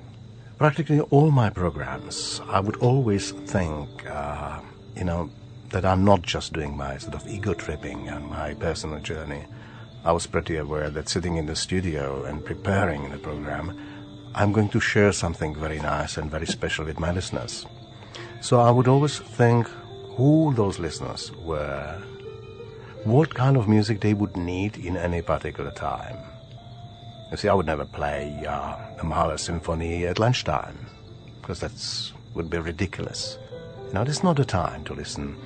Practically 0.58 1.02
all 1.02 1.30
my 1.30 1.52
programs, 1.52 2.42
I 2.48 2.60
would 2.60 2.78
always 2.78 3.30
think, 3.30 4.10
uh, 4.10 4.60
you 4.96 5.04
know, 5.04 5.30
that 5.70 5.86
I'm 5.86 6.04
not 6.04 6.24
just 6.24 6.54
doing 6.54 6.76
my 6.76 6.98
sort 6.98 7.14
of 7.14 7.28
ego 7.28 7.54
tripping 7.54 8.08
and 8.08 8.26
my 8.26 8.56
personal 8.56 9.00
journey. 9.02 9.46
I 10.04 10.14
was 10.14 10.26
pretty 10.26 10.58
aware 10.58 10.90
that 10.90 11.08
sitting 11.08 11.38
in 11.38 11.46
the 11.46 11.56
studio 11.56 12.24
and 12.24 12.44
preparing 12.44 13.12
the 13.12 13.20
program, 13.20 13.78
I'm 14.34 14.52
going 14.52 14.70
to 14.70 14.80
share 14.80 15.12
something 15.12 15.54
very 15.54 15.78
nice 15.78 16.18
and 16.18 16.32
very 16.32 16.48
special 16.48 16.86
with 16.86 17.00
my 17.00 17.12
listeners. 17.12 17.68
So 18.42 18.60
I 18.62 18.72
would 18.72 18.88
always 18.88 19.20
think 19.20 19.68
who 20.18 20.56
those 20.56 20.80
listeners 20.80 21.32
were, 21.34 22.02
what 23.04 23.36
kind 23.36 23.58
of 23.58 23.68
music 23.68 24.02
they 24.02 24.16
would 24.16 24.36
need 24.36 24.78
in 24.78 24.98
any 24.98 25.22
particular 25.22 25.70
time. 25.70 26.18
You 27.32 27.38
see, 27.38 27.48
I 27.48 27.54
would 27.54 27.66
never 27.66 27.86
play 27.86 28.46
uh, 28.48 28.76
the 28.98 29.04
Mahler 29.04 29.38
Symphony 29.38 30.06
at 30.06 30.20
lunchtime 30.20 30.86
because 31.42 31.60
that 31.60 31.72
would 32.36 32.50
be 32.50 32.58
ridiculous. 32.58 33.38
Know, 33.94 34.02
it's 34.02 34.24
not 34.24 34.40
a 34.40 34.46
time 34.46 34.84
to 34.86 34.94
listen 34.94 35.38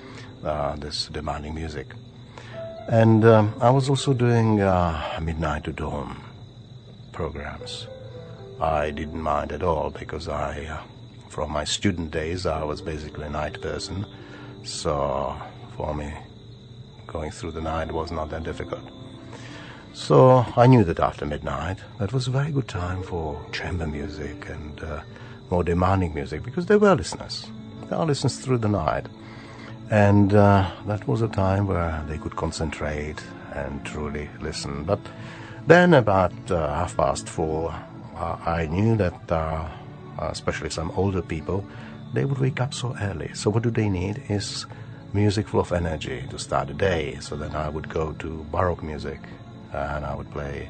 uh, 0.44 0.76
this 0.76 1.08
demanding 1.08 1.54
music. 1.54 1.94
And 2.88 3.24
um, 3.24 3.54
I 3.62 3.70
was 3.70 3.90
also 3.90 4.14
doing 4.14 4.62
uh, 4.62 5.20
midnight 5.22 5.66
to 5.66 5.72
dawn 5.72 6.20
programs. 7.12 7.88
I 8.60 8.90
didn't 8.90 9.22
mind 9.22 9.52
at 9.52 9.62
all 9.62 9.92
because 9.92 10.28
I, 10.28 10.66
uh, 10.66 10.82
from 11.30 11.52
my 11.52 11.64
student 11.64 12.12
days, 12.12 12.46
I 12.46 12.64
was 12.64 12.82
basically 12.82 13.28
a 13.28 13.30
night 13.30 13.62
person. 13.62 14.06
So 14.64 15.40
for 15.78 15.94
me, 15.94 16.12
going 17.08 17.32
through 17.32 17.52
the 17.52 17.62
night 17.62 17.92
was 17.92 18.12
not 18.12 18.30
that 18.32 18.44
difficult. 18.44 18.99
So 19.94 20.46
I 20.56 20.68
knew 20.68 20.84
that 20.86 21.00
after 21.00 21.26
midnight, 21.26 21.78
that 22.00 22.14
was 22.14 22.28
a 22.28 22.32
very 22.32 22.52
good 22.52 22.68
time 22.68 23.04
for 23.04 23.40
chamber 23.52 23.88
music 23.88 24.48
and 24.50 24.82
uh, 24.82 25.02
more 25.50 25.64
demanding 25.64 26.14
music 26.14 26.44
because 26.44 26.68
there 26.68 26.80
were 26.80 26.96
listeners. 26.96 27.48
There 27.90 27.98
are 27.98 28.06
listeners 28.06 28.38
through 28.38 28.60
the 28.60 28.70
night. 28.70 29.08
And 29.90 30.34
uh, 30.34 30.70
that 30.86 31.08
was 31.08 31.22
a 31.22 31.28
time 31.28 31.66
where 31.66 32.04
they 32.08 32.18
could 32.20 32.36
concentrate 32.36 33.24
and 33.54 33.84
truly 33.84 34.30
listen. 34.40 34.84
But 34.84 35.00
then, 35.66 35.94
about 35.94 36.34
uh, 36.52 36.68
half 36.74 36.96
past 36.96 37.28
four, 37.28 37.74
uh, 38.16 38.38
I 38.46 38.68
knew 38.68 38.96
that, 38.98 39.32
uh, 39.32 39.68
especially 40.20 40.70
some 40.70 40.92
older 40.92 41.22
people, 41.22 41.66
they 42.14 42.26
would 42.26 42.38
wake 42.38 42.62
up 42.62 42.74
so 42.74 42.96
early. 43.02 43.32
So 43.34 43.50
what 43.50 43.64
do 43.64 43.72
they 43.72 43.90
need 43.90 44.24
is 44.30 44.66
music 45.14 45.48
full 45.48 45.60
of 45.60 45.72
energy 45.72 46.24
to 46.30 46.38
start 46.38 46.68
the 46.68 46.74
day. 46.74 47.18
So 47.20 47.36
then 47.36 47.56
I 47.56 47.70
would 47.70 47.90
go 47.90 48.14
to 48.14 48.46
Baroque 48.52 48.84
music, 48.84 49.20
and 49.74 50.06
I 50.06 50.16
would 50.16 50.30
play, 50.32 50.70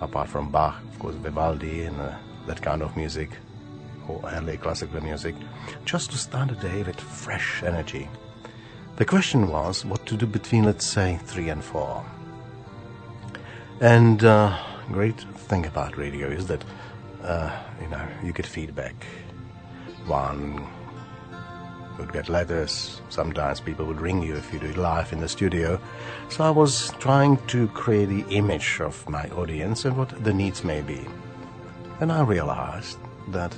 apart 0.00 0.28
from 0.28 0.50
Bach, 0.50 0.82
of 0.92 0.98
course, 0.98 1.14
Vivaldi 1.16 1.82
and 1.84 2.00
uh, 2.00 2.14
that 2.46 2.60
kind 2.62 2.82
of 2.82 2.96
music, 2.96 3.30
or 4.08 4.20
early 4.32 4.56
classical 4.56 5.00
music, 5.00 5.34
just 5.84 6.10
to 6.12 6.18
start 6.18 6.48
the 6.48 6.56
day 6.56 6.82
with 6.82 7.00
fresh 7.00 7.62
energy. 7.62 8.08
The 8.96 9.04
question 9.04 9.48
was 9.48 9.84
what 9.84 10.06
to 10.06 10.16
do 10.16 10.26
between, 10.26 10.64
let's 10.64 10.86
say, 10.86 11.18
three 11.24 11.48
and 11.48 11.64
four. 11.64 12.04
And 13.80 14.22
uh, 14.22 14.56
great 14.92 15.20
thing 15.48 15.66
about 15.66 15.96
radio 15.96 16.28
is 16.28 16.46
that 16.46 16.64
uh, 17.22 17.50
you 17.80 17.88
know 17.88 18.06
you 18.22 18.32
get 18.32 18.46
feedback. 18.46 18.94
One 20.06 20.68
would 21.98 22.12
get 22.12 22.28
letters. 22.28 23.00
Sometimes 23.08 23.60
people 23.60 23.84
would 23.86 24.00
ring 24.00 24.22
you 24.22 24.34
if 24.34 24.52
you 24.52 24.58
do 24.58 24.66
it 24.66 24.76
live 24.76 25.12
in 25.12 25.20
the 25.20 25.28
studio. 25.28 25.80
So 26.28 26.44
I 26.44 26.50
was 26.50 26.92
trying 26.98 27.38
to 27.48 27.68
create 27.68 28.08
the 28.08 28.24
image 28.34 28.80
of 28.80 29.08
my 29.08 29.24
audience 29.30 29.84
and 29.84 29.96
what 29.96 30.24
the 30.24 30.32
needs 30.32 30.64
may 30.64 30.80
be. 30.82 31.06
And 32.00 32.10
I 32.10 32.22
realized 32.22 32.98
that 33.28 33.56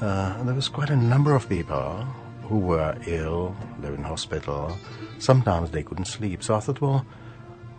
uh, 0.00 0.42
there 0.42 0.54
was 0.54 0.68
quite 0.68 0.90
a 0.90 0.96
number 0.96 1.34
of 1.34 1.48
people 1.48 2.06
who 2.42 2.58
were 2.58 2.96
ill, 3.06 3.56
they 3.80 3.88
were 3.88 3.96
in 3.96 4.02
hospital. 4.02 4.76
Sometimes 5.18 5.70
they 5.70 5.82
couldn't 5.82 6.06
sleep. 6.06 6.42
So 6.42 6.54
I 6.56 6.60
thought, 6.60 6.80
well, 6.80 7.06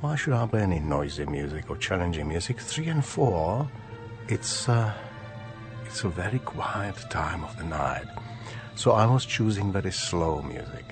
why 0.02 0.16
should 0.16 0.34
I 0.34 0.46
play 0.48 0.62
any 0.62 0.80
noisy 0.80 1.26
music 1.26 1.70
or 1.70 1.78
challenging 1.78 2.28
music? 2.28 2.60
Three 2.60 2.88
and 2.88 3.06
four, 3.06 3.70
it's 4.28 4.68
uh, 4.68 4.94
it's 5.86 6.04
a 6.04 6.10
very 6.10 6.40
quiet 6.40 6.96
time 7.10 7.44
of 7.44 7.56
the 7.58 7.64
night. 7.64 8.08
So 8.76 8.92
I 8.92 9.06
was 9.06 9.26
choosing 9.26 9.72
very 9.72 9.92
slow 9.92 10.42
music. 10.42 10.86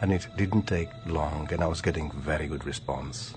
And 0.00 0.12
it 0.12 0.26
didn't 0.36 0.66
take 0.66 0.90
long, 1.06 1.48
and 1.50 1.62
I 1.62 1.66
was 1.66 1.80
getting 1.80 2.10
very 2.12 2.46
good 2.46 2.66
response. 2.66 3.34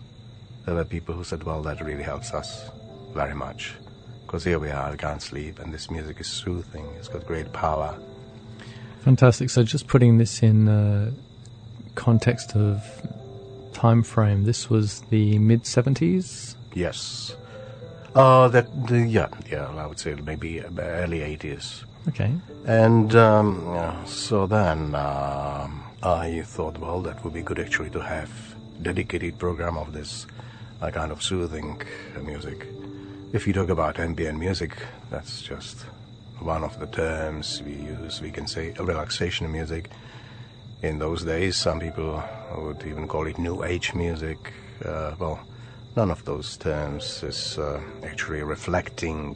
There 0.66 0.76
were 0.76 0.84
people 0.84 1.16
who 1.16 1.24
said, 1.24 1.44
well, 1.44 1.62
that 1.62 1.80
really 1.82 2.04
helps 2.04 2.34
us 2.34 2.70
very 3.14 3.34
much. 3.34 3.74
Because 4.26 4.44
here 4.44 4.60
we 4.60 4.70
are, 4.70 4.92
I 4.92 4.96
can't 4.98 5.22
sleep, 5.22 5.60
and 5.60 5.74
this 5.74 5.90
music 5.90 6.20
is 6.20 6.28
soothing, 6.28 6.86
it's 6.98 7.08
got 7.08 7.26
great 7.26 7.54
power. 7.54 7.98
Fantastic. 9.02 9.50
So 9.50 9.64
just 9.64 9.88
putting 9.88 10.18
this 10.18 10.44
in 10.44 10.68
uh, 10.68 11.12
context 11.96 12.56
of 12.58 12.84
time 13.72 14.04
frame, 14.04 14.44
this 14.44 14.70
was 14.70 15.02
the 15.10 15.40
mid 15.40 15.64
70s? 15.64 16.56
Yes. 16.74 17.38
Uh, 18.14 18.50
that 18.50 18.88
the, 18.88 19.08
yeah, 19.08 19.30
yeah, 19.50 19.68
I 19.68 19.86
would 19.86 20.00
say 20.00 20.16
maybe 20.16 20.62
early 20.62 21.20
80s. 21.20 21.86
Okay. 22.08 22.32
And 22.66 23.16
um, 23.16 24.04
so 24.06 24.48
then 24.48 24.96
uh, 24.96 25.68
I 26.04 26.42
thought, 26.46 26.78
well, 26.78 27.02
that 27.02 27.24
would 27.24 27.34
be 27.34 27.42
good 27.42 27.60
actually 27.60 27.90
to 27.92 28.00
have 28.00 28.30
dedicated 28.82 29.38
program 29.38 29.78
of 29.78 29.94
this 29.94 30.28
uh, 30.82 30.92
kind 30.92 31.12
of 31.12 31.22
soothing 31.22 31.82
music. 32.24 32.68
If 33.34 33.46
you 33.48 33.54
talk 33.54 33.70
about 33.70 34.00
ambient 34.00 34.40
music, 34.40 34.78
that's 35.10 35.42
just 35.42 35.82
one 36.40 36.64
of 36.64 36.80
the 36.80 36.88
terms 36.88 37.62
we 37.66 37.74
use. 37.74 38.22
We 38.22 38.32
can 38.32 38.48
say 38.48 38.72
relaxation 38.80 39.52
music. 39.52 39.90
In 40.82 41.00
those 41.00 41.24
days, 41.24 41.58
some 41.58 41.80
people 41.80 42.24
would 42.56 42.86
even 42.86 43.08
call 43.08 43.28
it 43.28 43.38
new 43.38 43.64
age 43.64 43.94
music. 43.94 44.54
Uh, 44.86 45.14
well, 45.20 45.40
none 45.96 46.12
of 46.12 46.24
those 46.24 46.56
terms 46.58 47.24
is 47.24 47.58
uh, 47.58 47.82
actually 48.04 48.44
reflecting 48.44 49.36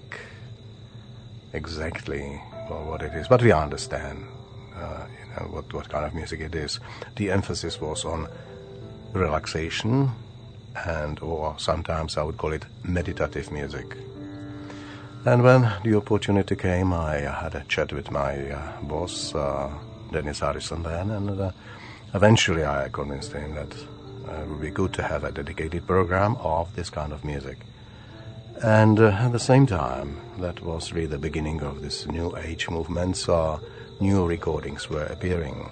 exactly 1.54 2.42
what 2.74 3.02
it 3.02 3.14
is, 3.14 3.28
but 3.28 3.42
we 3.42 3.52
understand 3.52 4.26
uh, 4.76 5.06
you 5.10 5.34
know, 5.34 5.52
what, 5.52 5.74
what 5.74 5.90
kind 5.90 6.06
of 6.06 6.14
music 6.14 6.40
it 6.40 6.56
is. 6.56 6.80
The 7.16 7.32
emphasis 7.32 7.80
was 7.80 8.06
on 8.06 8.28
relaxation 9.14 10.12
and 10.86 11.20
or 11.22 11.56
sometimes 11.58 12.18
I 12.18 12.24
would 12.24 12.38
call 12.38 12.54
it 12.54 12.66
meditative 12.84 13.52
music. 13.52 13.98
And 15.26 15.44
when 15.44 15.72
the 15.84 15.96
opportunity 15.96 16.56
came, 16.56 16.94
I 16.94 17.18
had 17.18 17.54
a 17.54 17.64
chat 17.66 17.94
with 17.94 18.10
my 18.10 18.52
uh, 18.52 18.82
boss, 18.82 19.36
uh, 19.36 19.70
Dennis 20.12 20.40
Harrison, 20.40 20.82
then, 20.82 21.12
and 21.12 21.40
uh, 21.40 21.52
eventually 22.14 22.66
I 22.66 22.90
convinced 22.90 23.34
him 23.34 23.54
that 23.54 23.72
uh, 24.28 24.42
it 24.42 24.48
would 24.48 24.62
be 24.62 24.72
good 24.72 24.94
to 24.94 25.04
have 25.04 25.24
a 25.24 25.32
dedicated 25.32 25.86
program 25.86 26.38
of 26.38 26.76
this 26.76 26.90
kind 26.90 27.14
of 27.14 27.24
music. 27.24 27.60
And 28.64 29.00
uh, 29.00 29.08
at 29.08 29.32
the 29.32 29.40
same 29.40 29.66
time, 29.66 30.18
that 30.40 30.62
was 30.62 30.94
really 30.94 31.08
the 31.08 31.18
beginning 31.18 31.62
of 31.64 31.82
this 31.82 32.06
new 32.06 32.36
age 32.38 32.70
movement, 32.70 33.18
so 33.18 33.60
new 34.00 34.24
recordings 34.26 34.88
were 34.88 35.06
appearing. 35.06 35.68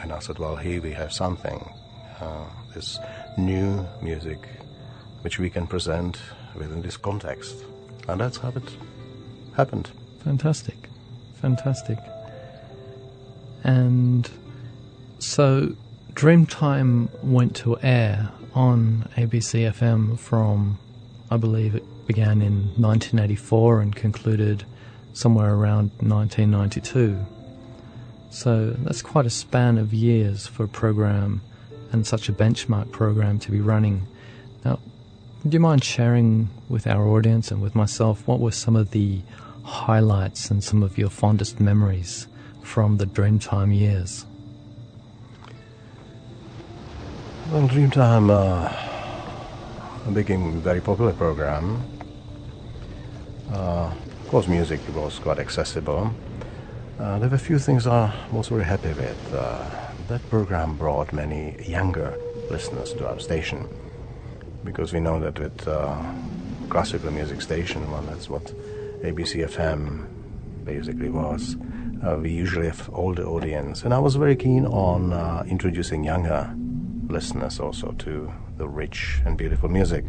And 0.00 0.12
I 0.12 0.20
said, 0.20 0.38
well, 0.38 0.54
here 0.54 0.80
we 0.80 0.92
have 0.92 1.12
something, 1.12 1.72
uh, 2.20 2.44
this 2.74 3.00
new 3.36 3.84
music, 4.00 4.38
which 5.22 5.40
we 5.40 5.50
can 5.50 5.66
present 5.66 6.20
within 6.54 6.80
this 6.80 6.96
context. 6.96 7.56
And 8.06 8.20
that's 8.20 8.36
how 8.36 8.50
it 8.50 8.76
happened. 9.56 9.90
Fantastic. 10.22 10.76
Fantastic. 11.40 11.98
And 13.64 14.30
so 15.18 15.74
Dreamtime 16.12 17.08
went 17.24 17.56
to 17.56 17.78
air 17.82 18.30
on 18.54 19.08
ABC 19.16 19.72
FM 19.72 20.16
from, 20.16 20.78
I 21.32 21.36
believe 21.36 21.74
began 22.08 22.40
in 22.40 22.72
1984 22.76 23.82
and 23.82 23.94
concluded 23.94 24.64
somewhere 25.12 25.54
around 25.54 25.90
1992. 26.00 27.18
So 28.30 28.70
that's 28.70 29.02
quite 29.02 29.26
a 29.26 29.30
span 29.30 29.76
of 29.76 29.92
years 29.92 30.46
for 30.46 30.64
a 30.64 30.68
program 30.68 31.42
and 31.92 32.06
such 32.06 32.30
a 32.30 32.32
benchmark 32.32 32.90
program 32.92 33.38
to 33.40 33.50
be 33.50 33.60
running. 33.60 34.06
Now, 34.64 34.80
do 35.46 35.54
you 35.54 35.60
mind 35.60 35.84
sharing 35.84 36.48
with 36.70 36.86
our 36.86 37.06
audience 37.06 37.50
and 37.50 37.60
with 37.60 37.74
myself 37.74 38.26
what 38.26 38.40
were 38.40 38.52
some 38.52 38.74
of 38.74 38.90
the 38.92 39.20
highlights 39.64 40.50
and 40.50 40.64
some 40.64 40.82
of 40.82 40.96
your 40.96 41.10
fondest 41.10 41.60
memories 41.60 42.26
from 42.62 42.96
the 42.96 43.06
Dreamtime 43.06 43.78
years? 43.78 44.24
Well, 47.52 47.68
Dreamtime 47.68 48.30
uh, 48.30 50.10
became 50.10 50.56
a 50.56 50.60
very 50.60 50.80
popular 50.80 51.12
program. 51.12 51.97
Uh, 53.52 53.90
of 54.20 54.28
course, 54.28 54.46
music 54.46 54.80
was 54.94 55.18
quite 55.18 55.38
accessible. 55.38 56.10
Uh, 56.98 57.18
there 57.18 57.28
were 57.28 57.36
a 57.36 57.38
few 57.38 57.58
things 57.58 57.86
I 57.86 58.12
was 58.32 58.48
very 58.48 58.64
happy 58.64 58.92
with. 58.92 59.34
Uh, 59.34 59.64
that 60.08 60.28
program 60.30 60.76
brought 60.76 61.12
many 61.12 61.56
younger 61.62 62.18
listeners 62.50 62.92
to 62.94 63.08
our 63.08 63.20
station 63.20 63.68
because 64.64 64.92
we 64.92 65.00
know 65.00 65.20
that 65.20 65.38
with 65.38 65.68
uh, 65.68 65.96
classical 66.68 67.10
music 67.10 67.40
station, 67.40 67.90
well, 67.90 68.02
that's 68.02 68.28
what 68.28 68.44
ABC 69.02 69.48
FM 69.48 70.06
basically 70.64 71.08
was. 71.08 71.56
Uh, 72.04 72.16
we 72.20 72.30
usually 72.30 72.66
have 72.66 72.90
older 72.92 73.24
audience, 73.24 73.82
and 73.82 73.94
I 73.94 73.98
was 73.98 74.16
very 74.16 74.36
keen 74.36 74.66
on 74.66 75.12
uh, 75.12 75.44
introducing 75.48 76.04
younger 76.04 76.54
listeners 77.08 77.58
also 77.60 77.92
to 77.92 78.32
the 78.56 78.68
rich 78.68 79.20
and 79.24 79.38
beautiful 79.38 79.68
music. 79.68 80.04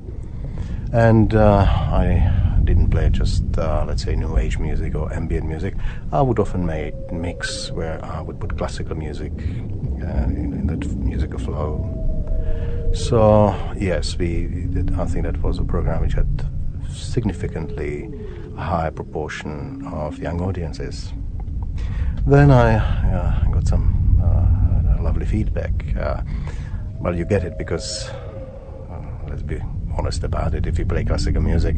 And 0.91 1.33
uh, 1.35 1.65
I 1.67 2.48
didn't 2.69 2.91
play 2.91 3.09
just, 3.09 3.43
uh, 3.57 3.83
let's 3.87 4.03
say, 4.03 4.15
new 4.15 4.37
age 4.37 4.59
music 4.59 4.93
or 4.93 5.11
ambient 5.11 5.47
music. 5.47 5.73
I 6.11 6.21
would 6.21 6.39
often 6.39 6.65
make 6.65 6.93
mix 7.11 7.71
where 7.71 8.03
I 8.05 8.21
would 8.21 8.39
put 8.39 8.57
classical 8.57 8.95
music 8.95 9.33
uh, 9.33 10.25
in, 10.41 10.53
in 10.59 10.67
that 10.67 10.85
musical 10.97 11.39
flow. 11.39 11.69
So 12.93 13.55
yes, 13.75 14.17
we 14.17 14.45
did, 14.75 14.93
I 14.99 15.05
think 15.05 15.25
that 15.25 15.41
was 15.41 15.57
a 15.57 15.63
program 15.63 16.01
which 16.01 16.13
had 16.13 16.45
significantly 16.91 18.11
high 18.55 18.91
proportion 18.91 19.85
of 19.87 20.19
young 20.19 20.39
audiences. 20.41 21.11
Then 22.27 22.51
I 22.51 22.75
uh, 22.75 23.49
got 23.49 23.67
some 23.67 24.21
uh, 24.21 25.01
lovely 25.01 25.25
feedback. 25.25 25.73
Uh, 25.97 26.21
well, 26.99 27.15
you 27.15 27.25
get 27.25 27.43
it 27.43 27.57
because, 27.57 28.09
uh, 28.91 29.01
let's 29.27 29.41
be 29.41 29.59
honest 29.99 30.23
about 30.23 30.55
it, 30.55 30.65
if 30.65 30.79
you 30.79 30.85
play 30.85 31.03
classical 31.03 31.41
music, 31.41 31.75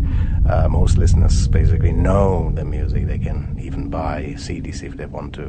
uh, 0.48 0.68
most 0.70 0.98
listeners 0.98 1.48
basically 1.48 1.92
know 1.92 2.52
the 2.54 2.64
music. 2.64 3.08
They 3.08 3.18
can 3.18 3.58
even 3.60 3.90
buy 3.90 4.36
CDs 4.38 4.84
if 4.84 4.96
they 4.96 5.08
want 5.08 5.34
to. 5.36 5.48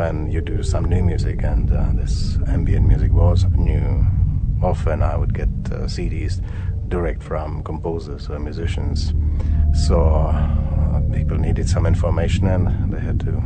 When 0.00 0.28
you 0.30 0.40
do 0.40 0.64
some 0.64 0.86
new 0.86 1.04
music, 1.04 1.44
and 1.44 1.72
uh, 1.72 1.92
this 1.94 2.36
ambient 2.48 2.86
music 2.88 3.12
was 3.12 3.44
new, 3.54 4.04
often 4.60 5.02
I 5.02 5.16
would 5.16 5.34
get 5.34 5.48
uh, 5.70 5.86
CDs 5.86 6.42
direct 6.88 7.22
from 7.22 7.62
composers 7.62 8.28
or 8.28 8.40
musicians. 8.40 9.14
So 9.86 10.02
uh, 10.02 11.00
people 11.12 11.38
needed 11.38 11.68
some 11.68 11.86
information 11.86 12.48
and 12.48 12.92
they 12.92 13.00
had 13.00 13.20
to 13.20 13.40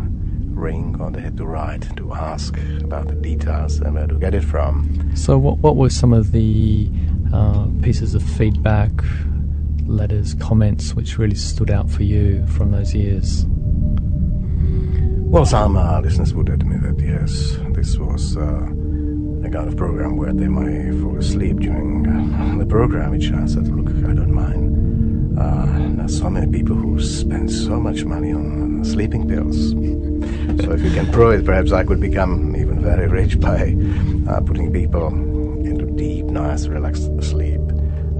ring 0.58 0.96
or 1.00 1.10
they 1.10 1.20
had 1.20 1.36
to 1.36 1.46
write 1.46 1.96
to 1.96 2.12
ask 2.12 2.56
about 2.82 3.08
the 3.08 3.14
details 3.14 3.78
and 3.78 3.94
where 3.94 4.06
to 4.06 4.14
get 4.14 4.34
it 4.34 4.44
from. 4.44 5.14
So, 5.14 5.38
what, 5.38 5.58
what 5.58 5.76
were 5.76 5.90
some 5.90 6.12
of 6.12 6.32
the 6.32 6.90
uh, 7.32 7.66
pieces 7.82 8.14
of 8.14 8.22
feedback, 8.22 8.90
letters, 9.86 10.34
comments 10.34 10.94
which 10.94 11.18
really 11.18 11.34
stood 11.34 11.70
out 11.70 11.90
for 11.90 12.02
you 12.02 12.46
from 12.46 12.70
those 12.70 12.94
years? 12.94 13.46
Well, 15.30 15.44
some 15.44 15.76
uh, 15.76 16.00
listeners 16.00 16.32
would 16.32 16.48
admit 16.48 16.82
that 16.82 17.04
yes, 17.04 17.58
this 17.74 17.98
was 17.98 18.36
uh, 18.36 18.40
a 18.40 19.50
kind 19.50 19.68
of 19.68 19.76
program 19.76 20.16
where 20.16 20.32
they 20.32 20.48
might 20.48 20.98
fall 21.02 21.16
asleep 21.18 21.60
during 21.60 22.06
uh, 22.06 22.58
the 22.58 22.66
program, 22.66 23.10
which 23.10 23.30
I 23.30 23.46
said, 23.46 23.68
look, 23.68 23.88
I 23.88 24.14
don't 24.14 24.32
mind. 24.32 25.38
Uh, 25.38 25.96
there's 25.96 26.18
so 26.18 26.30
many 26.30 26.50
people 26.50 26.74
who 26.74 27.00
spend 27.02 27.50
so 27.50 27.78
much 27.78 28.04
money 28.04 28.32
on 28.32 28.84
sleeping 28.84 29.28
pills. 29.28 29.70
so 30.64 30.72
if 30.72 30.82
you 30.82 30.90
can 30.90 31.10
prove 31.12 31.40
it, 31.40 31.44
perhaps 31.44 31.72
I 31.72 31.84
could 31.84 32.00
become 32.00 32.56
even 32.56 32.80
very 32.82 33.06
rich 33.06 33.38
by 33.38 33.76
uh, 34.28 34.40
putting 34.40 34.72
people 34.72 35.10
nice, 36.30 36.66
relaxed 36.66 37.10
sleep. 37.22 37.60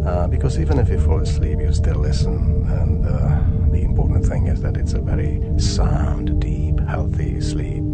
Uh, 0.07 0.27
because 0.27 0.59
even 0.59 0.79
if 0.79 0.89
you 0.89 0.99
fall 0.99 1.21
asleep, 1.21 1.59
you 1.61 1.73
still 1.73 1.97
listen. 1.97 2.67
And 2.71 3.05
uh, 3.05 3.71
the 3.71 3.83
important 3.83 4.25
thing 4.25 4.47
is 4.47 4.61
that 4.63 4.77
it's 4.77 4.95
a 4.95 5.01
very 5.01 5.43
sound, 5.59 6.41
deep, 6.41 6.81
healthy 6.89 7.41
sleep. 7.41 7.85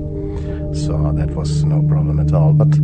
So 0.75 1.13
that 1.17 1.31
was 1.35 1.65
no 1.65 1.83
problem 1.89 2.21
at 2.21 2.33
all. 2.33 2.53
But 2.53 2.75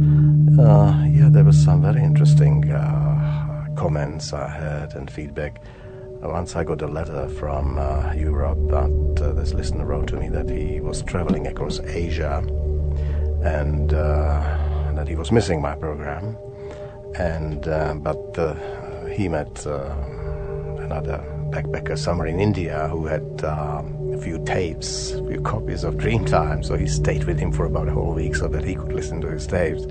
uh, 0.60 1.04
yeah, 1.06 1.28
there 1.30 1.44
was 1.44 1.62
some 1.62 1.82
very 1.82 2.02
interesting 2.02 2.70
uh, 2.72 3.66
comments 3.76 4.32
I 4.32 4.48
heard 4.48 4.94
and 4.94 5.10
feedback. 5.10 5.62
Once 6.22 6.56
I 6.56 6.64
got 6.64 6.82
a 6.82 6.86
letter 6.86 7.28
from 7.28 7.78
uh, 7.78 8.12
Europe 8.12 8.58
that 8.68 9.22
uh, 9.22 9.32
this 9.32 9.54
listener 9.54 9.86
wrote 9.86 10.08
to 10.08 10.16
me 10.16 10.28
that 10.28 10.50
he 10.50 10.80
was 10.80 11.02
traveling 11.02 11.46
across 11.46 11.80
Asia 11.80 12.38
and 13.42 13.90
that 13.90 15.08
he 15.08 15.14
was 15.14 15.32
missing 15.32 15.62
my 15.62 15.74
program. 15.74 16.36
And 17.18 17.66
uh, 17.66 17.94
but 17.94 18.38
uh, 18.38 18.54
he 19.06 19.28
met 19.28 19.66
uh, 19.66 19.94
another 20.78 21.24
backpacker 21.50 21.98
somewhere 21.98 22.28
in 22.28 22.40
India 22.40 22.88
who 22.88 23.06
had 23.06 23.44
um, 23.44 24.12
a 24.14 24.18
few 24.18 24.42
tapes, 24.44 25.12
a 25.12 25.26
few 25.26 25.40
copies 25.40 25.84
of 25.84 25.94
Dreamtime. 25.94 26.64
So 26.64 26.76
he 26.76 26.86
stayed 26.86 27.24
with 27.24 27.38
him 27.38 27.52
for 27.52 27.66
about 27.66 27.88
a 27.88 27.92
whole 27.92 28.14
week 28.14 28.36
so 28.36 28.48
that 28.48 28.64
he 28.64 28.74
could 28.74 28.92
listen 28.92 29.20
to 29.22 29.28
his 29.28 29.46
tapes. 29.46 29.86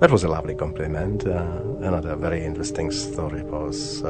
That 0.00 0.10
was 0.10 0.24
a 0.24 0.28
lovely 0.28 0.56
compliment. 0.56 1.22
another 1.22 2.16
very 2.16 2.44
interesting 2.44 2.90
story 2.90 3.42
was 3.42 4.02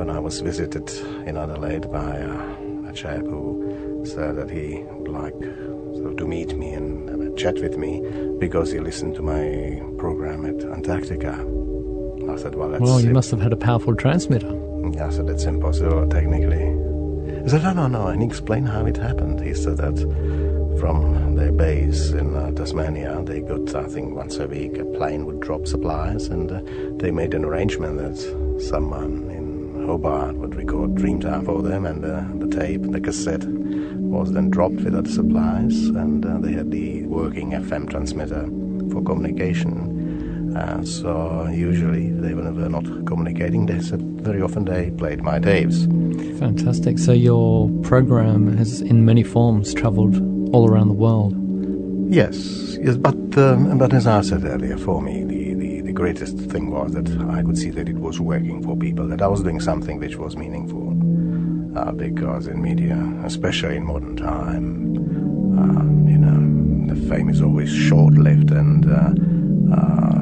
when 0.00 0.08
I 0.08 0.18
was 0.18 0.40
visited 0.40 0.90
in 1.26 1.36
Adelaide 1.36 1.92
by 1.92 2.22
uh, 2.22 2.88
a 2.88 2.92
chap 2.94 3.20
who 3.20 4.02
said 4.06 4.36
that 4.36 4.48
he 4.48 4.82
would 4.90 5.08
like 5.08 5.38
so, 6.02 6.12
to 6.12 6.26
meet 6.26 6.56
me 6.56 6.72
and 6.72 7.08
have 7.08 7.20
a 7.20 7.34
chat 7.34 7.58
with 7.60 7.76
me 7.76 8.02
because 8.38 8.72
he 8.72 8.78
listened 8.80 9.14
to 9.16 9.22
my 9.22 9.82
program 9.98 10.46
at 10.46 10.64
Antarctica. 10.64 11.32
I 12.28 12.36
said, 12.36 12.54
well, 12.54 12.70
that's 12.70 12.82
Well, 12.82 13.00
you 13.00 13.10
must 13.10 13.30
have 13.30 13.40
had 13.40 13.52
a 13.52 13.56
powerful 13.56 13.94
transmitter. 13.94 14.50
Yeah, 14.92 15.06
I 15.06 15.10
said, 15.10 15.26
that's 15.26 15.44
impossible 15.44 16.08
technically. 16.08 16.76
He 17.42 17.48
said, 17.48 17.62
no, 17.62 17.72
no, 17.72 17.86
no. 17.86 18.06
And 18.08 18.22
he 18.22 18.28
explained 18.28 18.68
how 18.68 18.86
it 18.86 18.96
happened. 18.96 19.40
He 19.40 19.54
said 19.54 19.78
that 19.78 19.98
from 20.78 21.36
their 21.36 21.52
base 21.52 22.10
in 22.10 22.34
uh, 22.34 22.50
Tasmania, 22.52 23.22
they 23.24 23.40
got, 23.40 23.74
I 23.74 23.84
think, 23.84 24.14
once 24.14 24.36
a 24.36 24.46
week 24.46 24.78
a 24.78 24.84
plane 24.84 25.26
would 25.26 25.40
drop 25.40 25.66
supplies, 25.66 26.28
and 26.28 26.50
uh, 26.50 26.60
they 26.96 27.10
made 27.10 27.34
an 27.34 27.44
arrangement 27.44 27.98
that 27.98 28.16
someone 28.60 29.30
in 29.30 29.86
Hobart 29.86 30.36
would 30.36 30.54
record 30.54 30.94
Dreamtime 30.94 31.44
for 31.44 31.62
them, 31.62 31.86
and 31.86 32.04
uh, 32.04 32.24
the 32.34 32.48
tape, 32.48 32.82
the 32.82 33.00
cassette, 33.00 33.42
was 34.10 34.32
then 34.32 34.50
dropped 34.50 34.80
with 34.80 34.94
other 34.94 35.08
supplies, 35.08 35.86
and 35.86 36.26
uh, 36.26 36.38
they 36.38 36.52
had 36.52 36.70
the 36.70 37.04
working 37.06 37.52
FM 37.52 37.88
transmitter 37.88 38.44
for 38.90 39.02
communication. 39.02 40.56
Uh, 40.56 40.84
so 40.84 41.46
usually 41.46 42.10
they 42.10 42.34
were 42.34 42.50
not 42.68 42.84
communicating. 43.06 43.66
They 43.66 43.80
said 43.80 44.02
very 44.20 44.42
often 44.42 44.64
they 44.64 44.90
played 44.90 45.22
my 45.22 45.38
tapes. 45.38 45.84
Fantastic. 46.38 46.98
So 46.98 47.12
your 47.12 47.70
program 47.82 48.56
has, 48.56 48.80
in 48.80 49.04
many 49.04 49.22
forms, 49.22 49.72
travelled 49.72 50.16
all 50.52 50.68
around 50.68 50.88
the 50.88 50.94
world. 50.94 51.34
Yes, 52.12 52.76
yes, 52.80 52.96
but 52.96 53.14
um, 53.38 53.78
but 53.78 53.92
as 53.92 54.08
I 54.08 54.20
said 54.22 54.44
earlier, 54.44 54.76
for 54.76 55.00
me 55.00 55.22
the, 55.22 55.54
the, 55.54 55.80
the 55.82 55.92
greatest 55.92 56.36
thing 56.36 56.72
was 56.72 56.92
that 56.92 57.08
I 57.30 57.42
could 57.44 57.56
see 57.56 57.70
that 57.70 57.88
it 57.88 57.98
was 57.98 58.18
working 58.18 58.60
for 58.64 58.76
people, 58.76 59.06
that 59.06 59.22
I 59.22 59.28
was 59.28 59.44
doing 59.44 59.60
something 59.60 60.00
which 60.00 60.16
was 60.16 60.36
meaningful. 60.36 60.90
Uh, 61.76 61.92
because 61.92 62.46
in 62.46 62.60
media, 62.60 62.96
especially 63.24 63.76
in 63.76 63.86
modern 63.86 64.16
time, 64.16 64.96
um, 65.58 66.06
you 66.08 66.18
know, 66.18 66.94
the 66.94 67.08
fame 67.08 67.28
is 67.28 67.40
always 67.42 67.72
short-lived, 67.72 68.50
and 68.50 68.86
uh, 68.90 69.12
uh, 69.74 70.20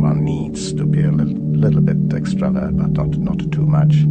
one 0.00 0.24
needs 0.24 0.72
to 0.72 0.84
be 0.84 1.02
a 1.02 1.10
little, 1.10 1.34
little 1.34 1.80
bit 1.80 2.16
extravagant, 2.16 2.76
but 2.76 2.90
not 2.90 3.16
not 3.18 3.52
too 3.52 3.66
much. 3.66 4.04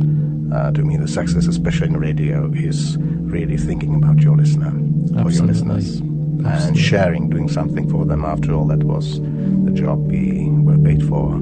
Uh, 0.53 0.71
to 0.71 0.83
me, 0.83 0.97
the 0.97 1.07
success, 1.07 1.47
especially 1.47 1.87
in 1.87 1.97
radio, 1.97 2.51
is 2.53 2.97
really 2.99 3.57
thinking 3.57 3.95
about 3.95 4.19
your 4.19 4.35
listener, 4.35 4.67
Absolutely. 4.67 5.23
for 5.23 5.31
your 5.31 5.45
listeners, 5.45 6.01
Absolutely. 6.01 6.67
and 6.67 6.77
sharing, 6.77 7.29
doing 7.29 7.47
something 7.47 7.89
for 7.89 8.05
them. 8.05 8.25
After 8.25 8.53
all, 8.53 8.67
that 8.67 8.83
was 8.83 9.21
the 9.21 9.71
job 9.73 9.99
we 10.11 10.49
were 10.49 10.77
paid 10.77 11.07
for. 11.07 11.39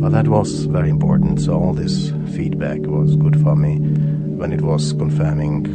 But 0.00 0.12
that 0.12 0.28
was 0.28 0.64
very 0.64 0.88
important. 0.90 1.40
So 1.40 1.54
all 1.54 1.74
this 1.74 2.10
feedback 2.34 2.80
was 2.80 3.16
good 3.16 3.40
for 3.40 3.54
me 3.54 3.76
when 4.40 4.54
it 4.54 4.62
was 4.62 4.94
confirming 4.94 5.66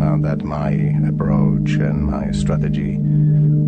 uh, 0.00 0.16
that 0.22 0.44
my 0.44 0.70
approach 1.08 1.72
and 1.72 2.06
my 2.06 2.30
strategy 2.30 2.96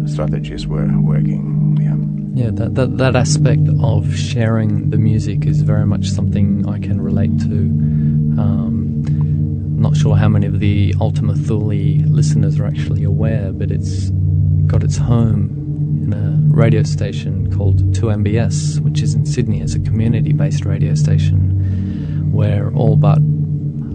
strategies 0.07 0.65
were 0.65 0.89
working. 1.01 1.77
Yeah. 1.81 2.45
Yeah, 2.45 2.51
that, 2.53 2.77
that, 2.77 2.99
that 2.99 3.17
aspect 3.17 3.69
of 3.83 4.17
sharing 4.17 4.91
the 4.91 4.97
music 4.97 5.45
is 5.45 5.63
very 5.63 5.85
much 5.85 6.07
something 6.07 6.69
I 6.69 6.79
can 6.79 7.01
relate 7.01 7.37
to. 7.41 7.57
Um, 8.39 9.03
not 9.77 9.97
sure 9.97 10.17
how 10.17 10.29
many 10.29 10.47
of 10.47 10.61
the 10.61 10.95
Ultima 11.01 11.35
Thule 11.35 12.07
listeners 12.07 12.61
are 12.61 12.67
actually 12.67 13.03
aware, 13.03 13.53
but 13.53 13.73
it's 13.73 14.11
got 14.67 14.85
its 14.85 14.97
home 14.97 15.51
in 16.05 16.13
a 16.13 16.55
radio 16.57 16.85
station 16.85 17.53
called 17.57 17.93
2MBS, 17.93 18.79
which 18.81 19.03
is 19.03 19.15
in 19.15 19.27
Sydney. 19.27 19.61
It's 19.61 19.75
a 19.75 19.81
community 19.81 20.33
based 20.33 20.65
radio 20.65 20.95
station 20.95 22.31
where 22.33 22.73
all 22.73 22.97
but 22.97 23.19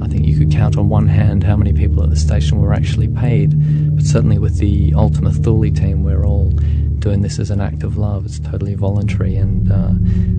I 0.07 0.09
think 0.09 0.25
you 0.25 0.37
could 0.37 0.51
count 0.51 0.77
on 0.77 0.87
one 0.87 1.09
hand 1.09 1.43
how 1.43 1.57
many 1.57 1.73
people 1.73 2.01
at 2.01 2.09
the 2.09 2.15
station 2.15 2.61
were 2.61 2.71
actually 2.71 3.09
paid, 3.09 3.51
but 3.93 4.05
certainly 4.05 4.39
with 4.39 4.57
the 4.57 4.93
Ultima 4.93 5.33
Thule 5.33 5.69
team, 5.69 6.05
we're 6.05 6.25
all 6.25 6.51
doing 6.99 7.23
this 7.23 7.39
as 7.39 7.51
an 7.51 7.59
act 7.59 7.83
of 7.83 7.97
love. 7.97 8.25
It's 8.25 8.39
totally 8.39 8.73
voluntary, 8.73 9.35
and 9.35 9.69
uh, 9.69 9.89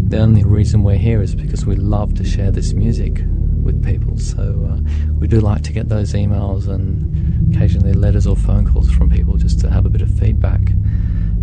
the 0.09 0.21
only 0.21 0.43
reason 0.43 0.85
we're 0.85 0.97
here 0.97 1.21
is 1.21 1.35
because 1.35 1.67
we 1.67 1.77
love 1.77 2.15
to 2.15 2.25
share 2.25 2.51
this 2.51 2.73
music 2.73 3.21
with 3.63 3.85
people. 3.85 4.17
So 4.17 4.71
uh, 4.73 4.81
we 5.19 5.29
do 5.29 5.39
like 5.39 5.65
to 5.65 5.73
get 5.75 5.91
those 5.91 6.15
emails 6.15 6.67
and 6.67 7.55
occasionally 7.55 7.93
letters 7.93 8.27
or 8.27 8.37
phone 8.37 8.67
calls 8.67 8.91
from 8.91 9.11
people 9.11 9.37
just 9.37 9.61
to 9.61 9.71
have 9.71 9.85
a 9.85 9.91
bit 9.91 10.01
of 10.01 10.11
feedback 10.19 10.63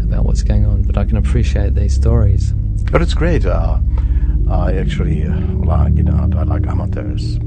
about 0.01 0.25
what's 0.25 0.41
going 0.41 0.65
on. 0.65 0.81
But 0.81 0.97
I 0.97 1.05
can 1.05 1.17
appreciate 1.17 1.75
these 1.75 1.93
stories. 1.93 2.53
But 2.91 3.03
it's 3.03 3.13
great. 3.13 3.45
Uh, 3.45 3.77
I 4.49 4.73
actually 4.77 5.25
like, 5.25 5.95
you 5.95 6.03
know, 6.03 6.27
I 6.35 6.41
like 6.41 6.65
amateurs. 6.65 7.37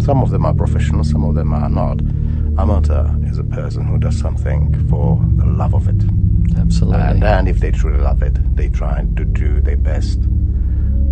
Some 0.00 0.22
of 0.22 0.30
them 0.30 0.46
are 0.46 0.54
professional, 0.54 1.04
some 1.04 1.24
of 1.24 1.34
them 1.34 1.52
are 1.52 1.68
not. 1.68 2.00
Amateur 2.58 3.08
is 3.26 3.38
a 3.38 3.44
person 3.44 3.84
who 3.84 3.98
does 3.98 4.18
something 4.18 4.88
for 4.88 5.22
the 5.36 5.46
love 5.46 5.74
of 5.74 5.88
it. 5.88 6.02
Absolutely. 6.58 7.00
And, 7.00 7.24
and 7.24 7.48
if 7.48 7.60
they 7.60 7.70
truly 7.70 7.98
love 7.98 8.22
it, 8.22 8.34
they 8.56 8.68
try 8.68 9.06
to 9.16 9.24
do 9.24 9.60
their 9.60 9.76
best. 9.76 10.18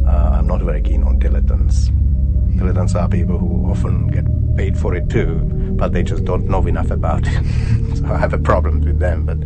Uh, 0.07 0.31
I'm 0.35 0.47
not 0.47 0.63
very 0.63 0.83
keen 0.83 1.03
on 1.03 1.19
dilettantes. 1.21 1.91
Dilettantes 2.57 2.95
are 2.95 3.09
people 3.09 3.39
who 3.39 3.71
often 3.71 4.09
get 4.09 4.25
paid 4.57 4.79
for 4.79 4.95
it 4.95 5.09
too, 5.11 5.41
but 5.77 5.93
they 5.93 6.03
just 6.03 6.25
don't 6.25 6.49
know 6.49 6.67
enough 6.67 6.91
about 6.91 7.27
it. 7.27 7.97
so 7.97 8.07
I 8.07 8.19
have 8.19 8.33
a 8.33 8.39
problem 8.39 8.81
with 8.81 8.99
them. 8.99 9.27
But 9.27 9.39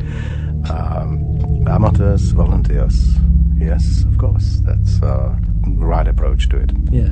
um, 0.71 1.67
amateurs, 1.67 2.31
volunteers, 2.31 3.17
yes, 3.57 4.05
of 4.05 4.17
course, 4.19 4.61
that's 4.65 5.03
uh, 5.03 5.37
the 5.65 5.85
right 5.85 6.07
approach 6.07 6.49
to 6.51 6.59
it. 6.59 6.71
Yeah. 6.91 7.10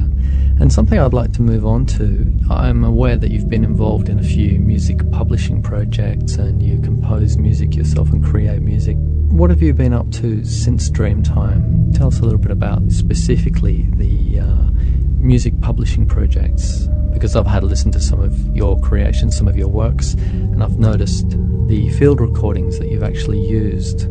Something 0.78 1.00
I'd 1.00 1.12
like 1.12 1.32
to 1.32 1.42
move 1.42 1.66
on 1.66 1.86
to 1.86 2.32
I'm 2.48 2.84
aware 2.84 3.16
that 3.16 3.32
you've 3.32 3.48
been 3.48 3.64
involved 3.64 4.08
in 4.08 4.20
a 4.20 4.22
few 4.22 4.60
music 4.60 4.98
publishing 5.10 5.60
projects 5.60 6.36
and 6.36 6.62
you 6.62 6.80
compose 6.80 7.36
music 7.36 7.74
yourself 7.74 8.12
and 8.12 8.24
create 8.24 8.62
music. 8.62 8.96
What 9.26 9.50
have 9.50 9.60
you 9.60 9.74
been 9.74 9.92
up 9.92 10.08
to 10.12 10.44
since 10.44 10.88
Dreamtime? 10.88 11.96
Tell 11.98 12.06
us 12.06 12.20
a 12.20 12.22
little 12.22 12.38
bit 12.38 12.52
about 12.52 12.92
specifically 12.92 13.88
the 13.94 14.38
uh, 14.38 14.70
music 15.18 15.60
publishing 15.60 16.06
projects 16.06 16.86
because 17.12 17.34
I've 17.34 17.48
had 17.48 17.60
to 17.60 17.66
listen 17.66 17.90
to 17.90 18.00
some 18.00 18.20
of 18.20 18.56
your 18.56 18.78
creations, 18.78 19.36
some 19.36 19.48
of 19.48 19.56
your 19.56 19.66
works, 19.66 20.14
and 20.14 20.62
I've 20.62 20.78
noticed 20.78 21.28
the 21.66 21.90
field 21.98 22.20
recordings 22.20 22.78
that 22.78 22.88
you've 22.88 23.02
actually 23.02 23.44
used 23.44 24.06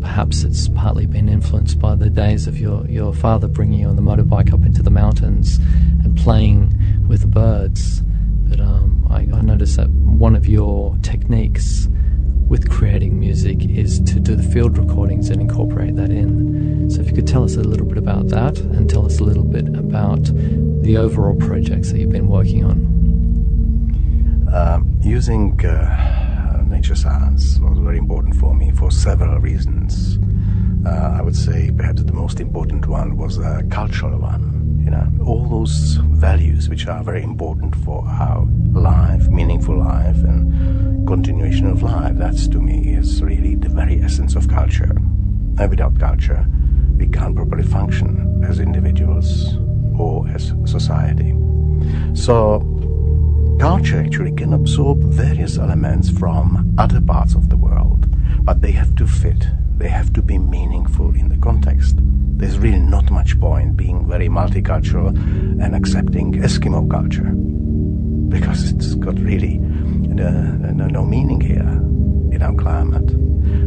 perhaps 0.00 0.44
it's 0.44 0.68
partly 0.68 1.04
been 1.04 1.28
influenced 1.28 1.80
by 1.80 1.96
the 1.96 2.08
days 2.08 2.46
of 2.46 2.56
your, 2.58 2.86
your 2.86 3.12
father 3.12 3.48
bringing 3.48 3.80
you 3.80 3.88
on 3.88 3.96
the 3.96 4.02
motorbike 4.02 4.52
up 4.52 4.64
into 4.64 4.80
the 4.80 4.90
mountains 4.90 5.58
playing 6.16 7.06
with 7.08 7.20
the 7.22 7.26
birds. 7.26 8.02
But 8.48 8.60
um, 8.60 9.06
I, 9.10 9.20
I 9.20 9.40
noticed 9.42 9.76
that 9.76 9.88
one 9.90 10.34
of 10.36 10.46
your 10.46 10.96
techniques 11.02 11.88
with 12.48 12.70
creating 12.70 13.18
music 13.18 13.64
is 13.64 13.98
to 14.00 14.20
do 14.20 14.36
the 14.36 14.42
field 14.42 14.78
recordings 14.78 15.30
and 15.30 15.40
incorporate 15.40 15.96
that 15.96 16.10
in. 16.10 16.88
So 16.90 17.00
if 17.00 17.08
you 17.08 17.14
could 17.14 17.26
tell 17.26 17.42
us 17.42 17.56
a 17.56 17.62
little 17.62 17.86
bit 17.86 17.98
about 17.98 18.28
that 18.28 18.58
and 18.58 18.88
tell 18.88 19.04
us 19.04 19.18
a 19.18 19.24
little 19.24 19.44
bit 19.44 19.68
about 19.68 20.22
the 20.82 20.96
overall 20.96 21.34
projects 21.34 21.90
that 21.90 21.98
you've 21.98 22.12
been 22.12 22.28
working 22.28 22.64
on. 22.64 22.96
Um, 24.52 24.96
using 25.02 25.64
uh, 25.66 26.64
nature 26.68 26.94
science 26.94 27.58
was 27.58 27.78
very 27.78 27.98
important 27.98 28.36
for 28.36 28.54
me 28.54 28.70
for 28.70 28.92
several 28.92 29.38
reasons. 29.40 30.18
Uh, 30.86 31.16
I 31.18 31.22
would 31.22 31.34
say 31.34 31.72
perhaps 31.76 32.04
the 32.04 32.12
most 32.12 32.38
important 32.38 32.86
one 32.86 33.16
was 33.16 33.38
a 33.38 33.64
cultural 33.70 34.20
one. 34.20 34.65
You 34.86 34.92
know, 34.92 35.12
all 35.26 35.44
those 35.48 35.96
values 35.96 36.68
which 36.68 36.86
are 36.86 37.02
very 37.02 37.22
important 37.22 37.74
for 37.84 38.06
our 38.06 38.46
life, 38.72 39.26
meaningful 39.28 39.76
life, 39.76 40.16
and 40.22 41.06
continuation 41.08 41.66
of 41.66 41.82
life. 41.82 42.16
That's 42.16 42.46
to 42.48 42.60
me 42.60 42.94
is 42.94 43.20
really 43.20 43.56
the 43.56 43.68
very 43.68 44.00
essence 44.00 44.36
of 44.36 44.48
culture. 44.48 44.96
And 45.58 45.68
without 45.68 45.98
culture, 45.98 46.46
we 46.96 47.08
can't 47.08 47.34
properly 47.34 47.64
function 47.64 48.44
as 48.44 48.60
individuals 48.60 49.56
or 49.98 50.28
as 50.28 50.54
society. 50.66 51.34
So 52.14 52.60
culture 53.58 53.98
actually 54.00 54.32
can 54.36 54.52
absorb 54.52 55.02
various 55.02 55.58
elements 55.58 56.10
from 56.10 56.74
other 56.78 57.00
parts 57.00 57.34
of 57.34 57.48
the 57.48 57.56
world, 57.56 58.06
but 58.46 58.62
they 58.62 58.70
have 58.70 58.94
to 58.94 59.06
fit, 59.08 59.44
they 59.76 59.88
have 59.88 60.12
to 60.12 60.22
be 60.22 60.38
meaningful 60.38 61.12
in 61.14 61.28
the 61.28 61.36
context. 61.38 61.96
There's 62.38 62.58
really 62.58 62.78
not 62.78 63.10
much 63.10 63.38
point 63.40 63.76
being 63.76 64.06
very 64.06 64.28
multicultural 64.28 65.08
and 65.08 65.74
accepting 65.74 66.34
Eskimo 66.34 66.88
culture 66.88 67.32
because 68.28 68.70
it's 68.70 68.94
got 68.94 69.18
really 69.18 69.58
no, 69.58 70.30
no, 70.30 70.86
no 70.86 71.04
meaning 71.04 71.40
here 71.40 71.68
in 72.32 72.40
our 72.40 72.54
climate. 72.54 73.08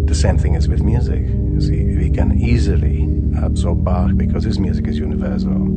The 0.07 0.15
same 0.15 0.37
thing 0.37 0.55
is 0.55 0.69
with 0.69 0.81
music. 0.81 1.27
You 1.27 1.59
see, 1.59 1.83
we 1.97 2.09
can 2.09 2.39
easily 2.39 3.03
absorb 3.43 3.83
Bach 3.83 4.15
because 4.15 4.45
his 4.45 4.59
music 4.59 4.87
is 4.87 4.97
universal. 4.97 5.67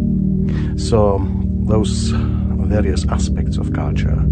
So 0.76 1.26
those 1.66 2.10
various 2.12 3.04
aspects 3.08 3.56
of 3.56 3.72
culture 3.72 4.24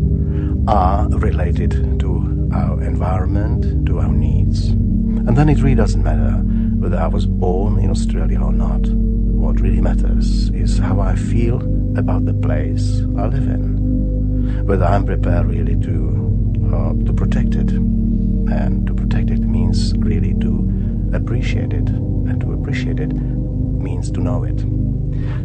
are 0.68 1.08
related 1.10 1.98
to 2.00 2.09
our 2.52 2.82
environment, 2.82 3.86
to 3.86 3.98
our 3.98 4.12
needs. 4.12 4.68
And 4.68 5.36
then 5.36 5.48
it 5.48 5.58
really 5.58 5.74
doesn't 5.74 6.02
matter 6.02 6.32
whether 6.80 6.98
I 6.98 7.06
was 7.06 7.26
born 7.26 7.78
in 7.78 7.90
Australia 7.90 8.40
or 8.40 8.52
not. 8.52 8.86
What 8.88 9.60
really 9.60 9.80
matters 9.80 10.50
is 10.50 10.78
how 10.78 11.00
I 11.00 11.14
feel 11.16 11.56
about 11.98 12.24
the 12.24 12.34
place 12.34 13.00
I 13.18 13.26
live 13.26 13.46
in. 13.46 14.66
Whether 14.66 14.84
I'm 14.84 15.04
prepared 15.04 15.46
really 15.46 15.76
to, 15.80 16.64
uh, 16.72 16.92
to 17.04 17.12
protect 17.12 17.54
it. 17.54 17.70
And 17.70 18.86
to 18.86 18.94
protect 18.94 19.30
it 19.30 19.40
means 19.40 19.94
really 19.98 20.34
to 20.40 21.10
appreciate 21.14 21.72
it. 21.72 21.88
And 21.88 22.40
to 22.40 22.52
appreciate 22.52 23.00
it 23.00 23.12
means 23.12 24.10
to 24.12 24.20
know 24.20 24.44
it. 24.44 24.60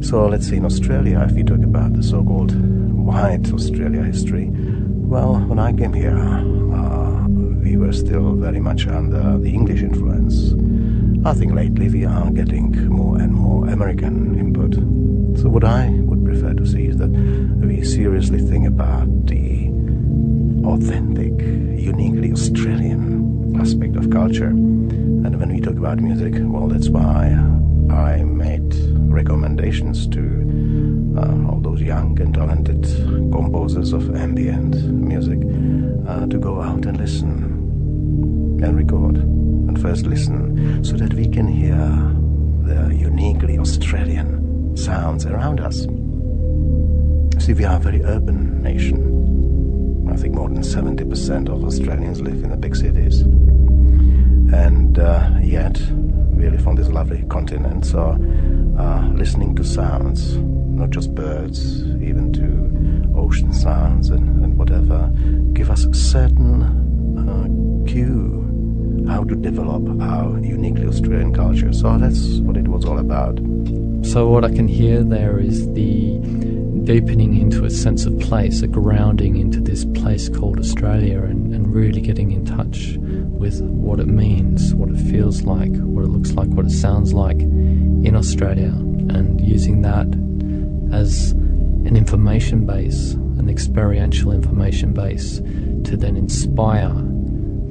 So 0.03 0.27
let's 0.27 0.47
say 0.47 0.57
in 0.57 0.65
Australia, 0.65 1.25
if 1.27 1.33
we 1.33 1.43
talk 1.43 1.63
about 1.63 1.93
the 1.93 2.03
so-called 2.03 2.53
white 2.93 3.51
Australia 3.53 4.03
history, 4.03 4.49
well, 4.51 5.35
when 5.35 5.59
I 5.59 5.71
came 5.73 5.93
here, 5.93 6.17
uh, 6.17 6.94
we 7.75 7.85
were 7.85 7.91
still 7.91 8.35
very 8.35 8.61
much 8.61 8.88
under 8.88 9.38
the 9.38 9.49
English 9.49 9.81
influence. 9.81 10.53
I 11.27 11.33
think 11.33 11.53
lately 11.53 11.89
we 11.89 12.05
are 12.05 12.31
getting 12.31 12.88
more 12.88 13.17
and 13.17 13.33
more 13.33 13.67
American 13.67 14.39
input. 14.39 14.75
So 15.41 15.49
what 15.49 15.65
I 15.65 15.89
would 15.89 16.23
prefer 16.23 16.53
to 16.53 16.65
see 16.65 16.85
is 16.85 16.97
that 16.97 17.09
we 17.09 17.83
seriously 17.83 18.39
think 18.39 18.65
about 18.65 19.07
the 19.27 19.67
authentic, 20.65 21.33
uniquely 21.41 22.31
Australian 22.31 23.59
aspect 23.59 23.97
of 23.97 24.09
culture. 24.09 24.47
And 24.47 25.38
when 25.38 25.53
we 25.53 25.59
talk 25.59 25.75
about 25.75 25.99
music, 25.99 26.35
well, 26.38 26.67
that's 26.69 26.88
why 26.88 27.25
I 27.91 28.23
made 28.23 28.73
recommendations 29.11 30.07
to 30.15 30.21
uh, 31.17 31.51
all 31.51 31.59
those 31.59 31.81
young 31.81 32.17
and 32.21 32.33
talented 32.33 32.83
composers 33.33 33.91
of 33.91 34.15
ambient 34.15 34.75
music 34.85 35.39
uh, 36.07 36.25
to 36.27 36.38
go 36.38 36.61
out 36.61 36.85
and 36.85 36.97
listen 36.97 37.44
and 38.65 38.78
record 38.78 39.15
and 39.17 39.80
first 39.80 40.06
listen 40.06 40.84
so 40.84 40.97
that 40.97 41.13
we 41.13 41.28
can 41.28 41.47
hear 41.47 41.78
the 42.63 42.95
uniquely 42.95 43.60
Australian 43.60 44.75
sounds 44.75 45.25
around 45.25 45.60
us. 45.60 45.82
See, 47.43 47.54
we 47.54 47.63
are 47.63 47.75
a 47.75 47.80
very 47.80 48.01
urban 48.04 48.63
nation. 48.63 50.10
I 50.12 50.15
think 50.15 50.34
more 50.34 50.49
than 50.49 50.63
70% 50.63 51.49
of 51.49 51.63
Australians 51.63 52.21
live 52.21 52.43
in 52.43 52.49
the 52.49 52.58
big 52.58 52.75
cities. 52.75 53.21
And 53.21 54.97
uh, 54.97 55.30
yet, 55.41 55.80
we 56.34 56.49
live 56.49 56.67
on 56.67 56.75
this 56.75 56.89
lovely 56.89 57.23
continent, 57.30 57.86
so 57.86 58.17
uh, 58.80 59.08
listening 59.13 59.56
to 59.58 59.63
sounds, 59.63 60.38
not 60.38 60.89
just 60.89 61.13
birds, 61.13 61.84
even 62.01 62.34
to 62.34 63.19
ocean 63.19 63.54
sounds 63.54 64.10
and, 64.10 64.43
and 64.43 64.58
whatever, 64.58 65.12
give 65.54 65.69
us 65.69 65.86
a 65.86 65.93
certain 65.93 66.63
uh, 67.30 67.88
cue 67.91 68.44
how 69.07 69.23
to 69.23 69.35
develop 69.35 69.83
our 70.01 70.39
uniquely 70.39 70.87
Australian 70.87 71.33
culture. 71.33 71.71
So 71.73 71.97
that's 71.97 72.39
what 72.39 72.57
it 72.57 72.67
was 72.67 72.85
all 72.85 72.99
about. 72.99 73.39
So, 74.03 74.29
what 74.29 74.45
I 74.45 74.49
can 74.49 74.67
hear 74.67 75.03
there 75.03 75.39
is 75.39 75.65
the 75.73 76.19
deepening 76.85 77.35
into 77.35 77.65
a 77.65 77.69
sense 77.69 78.05
of 78.05 78.19
place, 78.19 78.61
a 78.61 78.67
grounding 78.67 79.37
into 79.37 79.59
this 79.59 79.85
place 79.85 80.29
called 80.29 80.59
Australia, 80.59 81.23
and, 81.23 81.53
and 81.53 81.73
really 81.73 81.99
getting 81.99 82.31
in 82.31 82.45
touch 82.45 82.97
with 82.99 83.61
what 83.61 83.99
it 83.99 84.07
means, 84.07 84.75
what 84.75 84.89
it 84.89 84.97
feels 85.11 85.41
like, 85.41 85.75
what 85.77 86.05
it 86.05 86.09
looks 86.09 86.33
like, 86.33 86.47
what 86.49 86.67
it 86.67 86.71
sounds 86.71 87.13
like 87.13 87.39
in 87.39 88.15
Australia, 88.15 88.69
and 88.69 89.41
using 89.41 89.81
that 89.81 90.05
as 90.95 91.31
an 91.31 91.95
information 91.95 92.65
base, 92.65 93.13
an 93.13 93.49
experiential 93.49 94.31
information 94.31 94.93
base 94.93 95.39
to 95.83 95.97
then 95.97 96.15
inspire 96.15 96.93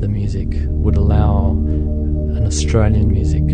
the 0.04 0.10
music, 0.10 0.48
would 0.66 0.96
allow 0.96 1.52
an 1.52 2.44
Australian 2.46 3.10
music 3.10 3.46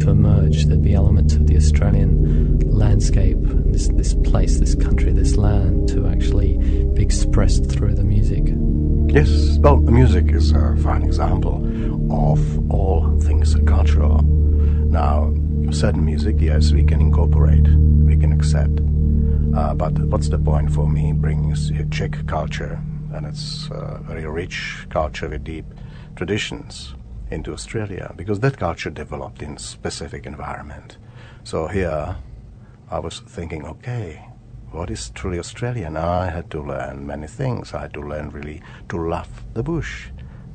to 0.00 0.10
emerge. 0.10 0.66
There'd 0.66 0.82
be 0.82 0.92
elements 0.92 1.34
of 1.34 1.46
the 1.46 1.56
Australian 1.56 2.58
landscape, 2.68 3.38
this, 3.72 3.88
this 3.94 4.12
place, 4.16 4.58
this 4.58 4.74
country, 4.74 5.12
this 5.12 5.36
land 5.36 5.88
to 5.88 6.06
actually 6.06 6.58
be 6.92 7.02
expressed 7.02 7.70
through 7.70 7.94
the 7.94 8.04
music. 8.04 8.44
Yes, 9.14 9.56
well, 9.60 9.78
the 9.78 9.90
music 9.90 10.30
is 10.30 10.52
a 10.52 10.76
fine 10.76 11.02
example 11.02 11.56
of 12.12 12.70
all 12.70 13.18
things 13.20 13.56
cultural. 13.66 14.20
Now, 14.20 15.32
certain 15.70 16.04
music, 16.04 16.36
yes, 16.38 16.70
we 16.70 16.84
can 16.84 17.00
incorporate, 17.00 17.66
we 17.66 18.18
can 18.18 18.34
accept. 18.34 18.78
Uh, 19.56 19.72
but 19.72 19.98
what's 20.10 20.28
the 20.28 20.38
point 20.38 20.70
for 20.70 20.86
me 20.86 21.14
bringing 21.14 21.54
Czech 21.90 22.26
culture, 22.26 22.78
and 23.12 23.26
it's 23.26 23.68
a 23.70 24.00
very 24.02 24.26
rich 24.26 24.86
culture 24.90 25.28
with 25.28 25.44
deep 25.44 25.66
traditions, 26.16 26.94
into 27.30 27.52
Australia? 27.52 28.12
Because 28.16 28.40
that 28.40 28.58
culture 28.58 28.90
developed 28.90 29.42
in 29.42 29.58
specific 29.58 30.26
environment. 30.26 30.98
So 31.44 31.66
here, 31.66 32.16
I 32.90 32.98
was 32.98 33.20
thinking, 33.20 33.64
okay, 33.66 34.28
what 34.70 34.90
is 34.90 35.10
truly 35.10 35.38
Australian? 35.38 35.96
I 35.96 36.30
had 36.30 36.50
to 36.50 36.62
learn 36.62 37.06
many 37.06 37.26
things. 37.26 37.72
I 37.72 37.82
had 37.82 37.94
to 37.94 38.00
learn 38.00 38.30
really 38.30 38.62
to 38.88 38.98
love 38.98 39.44
the 39.54 39.62
bush. 39.62 40.08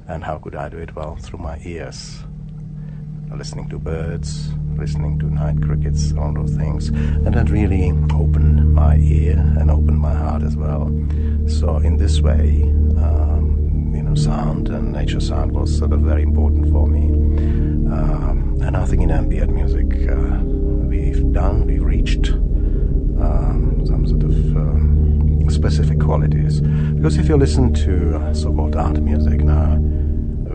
And 0.07 0.23
how 0.23 0.37
could 0.37 0.55
I 0.55 0.69
do 0.69 0.77
it? 0.77 0.95
Well, 0.95 1.15
through 1.15 1.39
my 1.39 1.59
ears. 1.63 2.23
Listening 3.35 3.67
to 3.69 3.79
birds, 3.79 4.51
listening 4.77 5.17
to 5.19 5.25
night 5.25 5.61
crickets, 5.61 6.13
all 6.17 6.33
those 6.33 6.55
things. 6.55 6.89
And 6.89 7.33
that 7.33 7.49
really 7.49 7.89
opened 8.13 8.73
my 8.73 8.97
ear 8.97 9.37
and 9.37 9.69
opened 9.71 9.99
my 9.99 10.13
heart 10.13 10.43
as 10.43 10.55
well. 10.55 10.85
So, 11.47 11.77
in 11.77 11.97
this 11.97 12.21
way, 12.21 12.61
um, 12.97 13.91
you 13.93 14.03
know, 14.03 14.15
sound 14.15 14.69
and 14.69 14.93
nature 14.93 15.19
sound 15.19 15.51
was 15.51 15.77
sort 15.77 15.93
of 15.93 16.01
very 16.01 16.21
important 16.21 16.71
for 16.71 16.87
me. 16.87 17.05
Um, 17.91 18.59
and 18.61 18.77
I 18.77 18.85
think 18.85 19.01
in 19.01 19.11
ambient 19.11 19.51
music, 19.51 20.09
uh, 20.09 20.39
we've 20.43 21.33
done, 21.33 21.65
we've 21.65 21.83
reached 21.83 22.29
um, 22.29 23.81
some 23.85 24.07
sort 24.07 24.23
of 24.23 24.35
um, 24.55 25.49
specific 25.49 25.99
qualities. 25.99 26.61
Because 26.61 27.17
if 27.17 27.27
you 27.27 27.37
listen 27.37 27.73
to 27.73 28.15
uh, 28.17 28.33
so-called 28.33 28.75
art 28.75 29.01
music 29.01 29.41
now, 29.43 29.79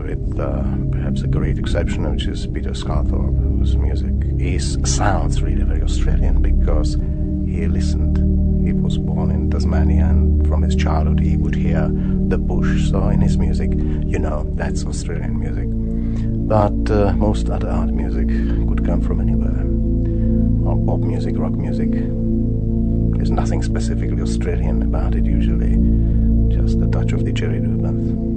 with 0.09 0.39
uh, 0.39 0.63
perhaps 0.91 1.21
a 1.21 1.27
great 1.27 1.59
exception, 1.59 2.09
which 2.09 2.25
is 2.25 2.47
Peter 2.47 2.71
Sculthorpe, 2.71 3.37
whose 3.43 3.75
music 3.77 4.13
is 4.39 4.77
sounds 4.83 5.41
really 5.41 5.63
very 5.63 5.83
Australian 5.83 6.41
because 6.41 6.95
he 7.45 7.67
listened. 7.67 8.17
He 8.65 8.73
was 8.73 8.97
born 8.97 9.29
in 9.29 9.51
Tasmania, 9.51 10.05
and 10.05 10.47
from 10.47 10.63
his 10.63 10.75
childhood 10.75 11.19
he 11.19 11.37
would 11.37 11.53
hear 11.53 11.89
the 12.27 12.37
bush. 12.37 12.89
So 12.89 13.09
in 13.09 13.21
his 13.21 13.37
music, 13.37 13.71
you 13.71 14.17
know, 14.17 14.49
that's 14.55 14.83
Australian 14.85 15.39
music. 15.39 15.67
But 16.47 16.91
uh, 16.91 17.13
most 17.13 17.49
other 17.49 17.69
art 17.69 17.91
music 17.91 18.27
could 18.67 18.83
come 18.85 19.01
from 19.01 19.21
anywhere. 19.21 19.61
Or 20.67 20.75
pop 20.85 20.99
music, 21.01 21.35
rock 21.37 21.53
music, 21.53 21.91
there's 21.91 23.31
nothing 23.31 23.61
specifically 23.61 24.21
Australian 24.21 24.81
about 24.81 25.13
it 25.13 25.25
usually, 25.25 25.75
just 26.55 26.79
a 26.79 26.87
touch 26.87 27.11
of 27.11 27.21
didgeridoo 27.21 27.81
that 27.83 27.93
could 27.93 28.28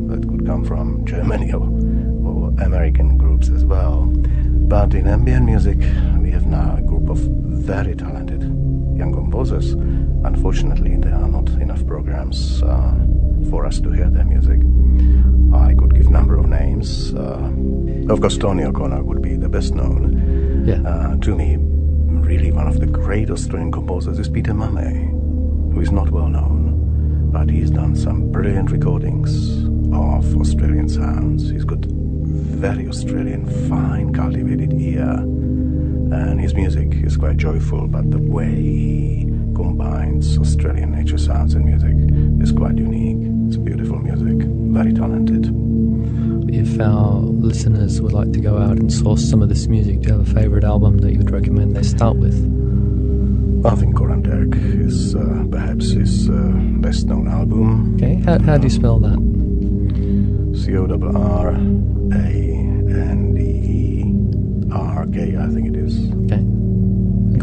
come 0.62 0.76
from 0.76 1.04
Germany 1.04 1.52
or, 1.52 1.62
or 1.62 2.48
American 2.62 3.16
groups 3.16 3.48
as 3.48 3.64
well. 3.64 4.06
But 4.06 4.94
in 4.94 5.06
ambient 5.06 5.44
music, 5.44 5.78
we 6.20 6.30
have 6.30 6.46
now 6.46 6.76
a 6.76 6.82
group 6.82 7.08
of 7.08 7.18
very 7.18 7.94
talented 7.94 8.42
young 8.96 9.12
composers. 9.12 9.72
Unfortunately, 10.24 10.96
there 10.96 11.14
are 11.14 11.28
not 11.28 11.48
enough 11.60 11.86
programs 11.86 12.62
uh, 12.62 12.94
for 13.50 13.66
us 13.66 13.80
to 13.80 13.90
hear 13.90 14.08
their 14.08 14.24
music. 14.24 14.60
I 15.54 15.74
could 15.74 15.94
give 15.94 16.10
number 16.10 16.38
of 16.38 16.46
names. 16.46 17.12
Uh, 17.14 17.50
of 18.08 18.20
course, 18.20 18.38
Tony 18.38 18.64
O'Connor 18.64 19.02
would 19.02 19.20
be 19.22 19.36
the 19.36 19.48
best 19.48 19.74
known. 19.74 20.64
Yeah. 20.66 20.80
Uh, 20.88 21.16
to 21.16 21.34
me, 21.34 21.56
really 21.58 22.52
one 22.52 22.68
of 22.68 22.78
the 22.78 22.86
great 22.86 23.30
Australian 23.30 23.72
composers 23.72 24.18
is 24.18 24.28
Peter 24.28 24.54
Mumm, 24.54 25.72
who 25.72 25.80
is 25.80 25.90
not 25.90 26.10
well 26.10 26.28
known, 26.28 27.30
but 27.32 27.50
he's 27.50 27.70
done 27.70 27.96
some 27.96 28.30
brilliant 28.30 28.70
recordings 28.70 29.71
of 29.92 30.36
Australian 30.36 30.88
sounds. 30.88 31.50
He's 31.50 31.64
got 31.64 31.84
very 31.84 32.88
Australian, 32.88 33.46
fine, 33.68 34.12
cultivated 34.12 34.72
ear, 34.80 35.10
and 35.10 36.40
his 36.40 36.54
music 36.54 36.94
is 36.94 37.16
quite 37.16 37.36
joyful, 37.36 37.88
but 37.88 38.10
the 38.10 38.18
way 38.18 38.54
he 38.54 39.24
combines 39.54 40.38
Australian 40.38 40.92
nature 40.92 41.18
sounds 41.18 41.54
and 41.54 41.64
music 41.64 41.94
is 42.42 42.52
quite 42.52 42.76
unique. 42.76 43.28
It's 43.48 43.56
beautiful 43.56 43.98
music, 43.98 44.46
very 44.46 44.92
talented 44.92 45.46
if 46.52 46.80
our 46.80 47.14
listeners 47.14 48.00
would 48.00 48.12
like 48.12 48.32
to 48.32 48.40
go 48.40 48.58
out 48.58 48.78
and 48.78 48.92
source 48.92 49.28
some 49.28 49.42
of 49.42 49.48
this 49.48 49.66
music, 49.68 50.00
do 50.00 50.08
you 50.08 50.18
have 50.18 50.28
a 50.28 50.34
favourite 50.34 50.64
album 50.64 50.98
that 50.98 51.12
you 51.12 51.18
would 51.18 51.30
recommend 51.30 51.74
they 51.74 51.82
start 51.82 52.16
with? 52.16 52.34
I 53.64 53.74
think 53.76 53.94
Coranderrk 53.94 54.54
is 54.80 55.14
uh, 55.14 55.44
perhaps 55.50 55.90
his 55.90 56.28
uh, 56.28 56.50
best 56.80 57.06
known 57.06 57.28
album. 57.28 57.94
Okay, 57.94 58.16
how, 58.24 58.38
how 58.40 58.58
do 58.58 58.64
you 58.64 58.70
spell 58.70 58.98
that? 58.98 59.31
C 60.64 60.76
O 60.76 60.86
R 60.86 61.16
R 61.16 61.48
A 61.50 61.56
N 61.56 63.34
D 63.34 63.40
E 63.42 64.72
R 64.72 65.06
K, 65.06 65.36
I 65.36 65.46
think 65.48 65.68
it 65.68 65.76
is. 65.76 66.10
Okay. 66.24 66.42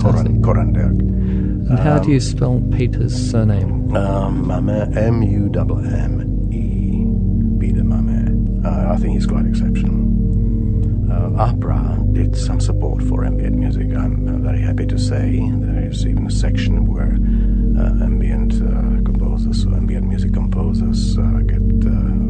Coran, 0.02 0.42
Coran 0.42 0.76
And 0.76 1.72
um, 1.72 1.78
how 1.78 2.00
do 2.00 2.12
you 2.12 2.20
spell 2.20 2.62
Peter's 2.72 3.14
surname? 3.32 3.96
Um, 3.96 4.50
M 4.52 5.22
U 5.24 5.52
M 5.56 5.72
M 5.80 6.30
uh, 8.66 8.94
I 8.94 8.98
think 8.98 9.14
he's 9.14 9.26
quite 9.26 9.46
exceptional. 9.46 9.96
Uh, 11.12 11.52
APRA 11.52 12.14
did 12.14 12.36
some 12.36 12.60
support 12.60 13.02
for 13.04 13.26
ambient 13.26 13.56
music. 13.56 13.88
I'm 13.96 14.28
uh, 14.28 14.38
very 14.38 14.62
happy 14.62 14.86
to 14.88 14.98
say 14.98 15.40
there 15.40 15.90
is 15.90 16.06
even 16.06 16.28
a 16.28 16.32
section 16.32 16.86
where 16.86 17.14
uh, 17.82 18.04
ambient 18.04 18.54
uh, 18.56 19.02
composers 19.04 19.66
or 19.66 19.76
ambient 19.76 20.08
music 20.08 20.34
composers 20.34 21.18
uh, 21.18 21.22
get 21.48 21.59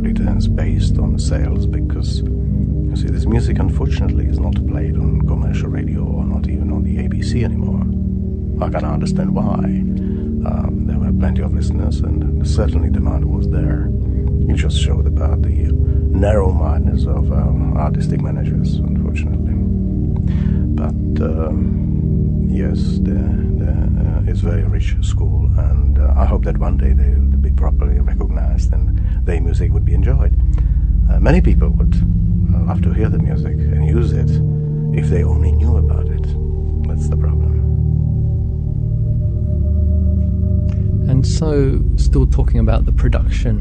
returns 0.01 0.47
based 0.47 0.97
on 0.97 1.17
sales 1.19 1.65
because 1.65 2.21
you 2.21 2.95
see 2.95 3.07
this 3.07 3.25
music 3.25 3.59
unfortunately 3.59 4.25
is 4.25 4.39
not 4.39 4.55
played 4.67 4.95
on 4.95 5.21
commercial 5.27 5.69
radio 5.69 6.03
or 6.03 6.25
not 6.25 6.47
even 6.47 6.71
on 6.71 6.83
the 6.83 6.97
ABC 6.97 7.43
anymore. 7.43 7.81
I 8.65 8.69
can 8.69 8.85
understand 8.85 9.33
why. 9.33 9.63
Um, 10.49 10.85
there 10.87 10.97
were 10.97 11.11
plenty 11.11 11.41
of 11.41 11.53
listeners 11.53 11.99
and 11.99 12.47
certainly 12.47 12.89
demand 12.89 13.25
was 13.25 13.49
there. 13.49 13.89
It 14.49 14.55
just 14.55 14.77
showed 14.77 15.05
about 15.05 15.41
the 15.41 15.71
narrow 15.71 16.51
mindedness 16.51 17.05
of 17.05 17.31
our 17.31 17.77
artistic 17.77 18.21
managers, 18.21 18.75
unfortunately. 18.75 19.53
But 20.75 21.23
um, 21.23 22.47
yes, 22.49 22.79
the, 22.99 23.19
the, 23.59 23.71
uh, 23.71 24.29
it's 24.31 24.41
very 24.41 24.63
rich 24.63 24.95
school, 25.01 25.45
and 25.57 25.99
uh, 25.99 26.13
I 26.17 26.25
hope 26.25 26.43
that 26.45 26.57
one 26.57 26.77
day 26.77 26.93
they 26.93 27.09
will 27.09 27.37
be 27.37 27.51
properly 27.51 27.99
recognized 27.99 28.73
and 28.73 28.98
their 29.29 29.41
music 29.41 29.71
would 29.71 29.85
be 29.85 29.93
enjoyed. 29.93 30.35
Uh, 31.09 31.19
many 31.19 31.39
people 31.39 31.69
would 31.69 31.93
uh, 31.95 32.63
love 32.65 32.81
to 32.81 32.91
hear 32.91 33.09
the 33.09 33.19
music 33.19 33.53
and 33.53 33.87
use 33.87 34.11
it 34.11 34.29
if 34.97 35.07
they 35.09 35.23
only 35.23 35.51
knew 35.51 35.77
about 35.77 36.07
it. 36.07 36.23
That's 36.87 37.09
the 37.09 37.17
problem. 37.17 37.53
And 41.07 41.27
so, 41.27 41.79
still 41.95 42.25
talking 42.25 42.59
about 42.59 42.85
the 42.85 42.91
production 42.91 43.57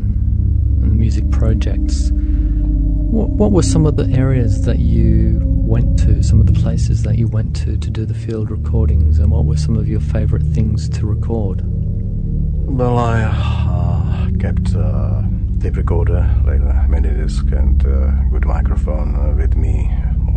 and 0.81 0.90
the 0.90 0.96
music 0.96 1.31
projects, 1.31 2.11
what, 2.12 3.28
what 3.31 3.52
were 3.52 3.62
some 3.62 3.85
of 3.85 3.96
the 3.96 4.09
areas 4.16 4.64
that 4.64 4.78
you 4.78 5.40
went 5.44 5.98
to, 5.98 6.22
some 6.22 6.40
of 6.40 6.46
the 6.46 6.59
places 6.59 7.02
that 7.02 7.18
you 7.18 7.28
went 7.28 7.54
to 7.57 7.76
to 7.76 7.90
do 7.90 8.07
the 8.07 8.14
field 8.14 8.50
recordings, 8.50 9.18
and 9.18 9.31
what 9.31 9.44
were 9.44 9.57
some 9.59 9.76
of 9.76 9.87
your 9.87 10.00
favourite 10.00 10.44
things 10.46 10.88
to 10.88 11.07
record? 11.07 11.62
Well, 11.64 12.96
I 12.96 13.22
uh, 13.22 13.33
uh, 13.70 14.31
kept 14.38 14.74
uh, 14.74 15.22
tape 15.61 15.77
recorder, 15.77 16.25
like 16.44 16.61
a 16.61 16.87
mini 16.88 17.11
disc, 17.11 17.44
and 17.51 17.85
uh, 17.85 18.11
good 18.31 18.47
microphone 18.47 19.16
uh, 19.16 19.35
with 19.35 19.57
me 19.57 19.90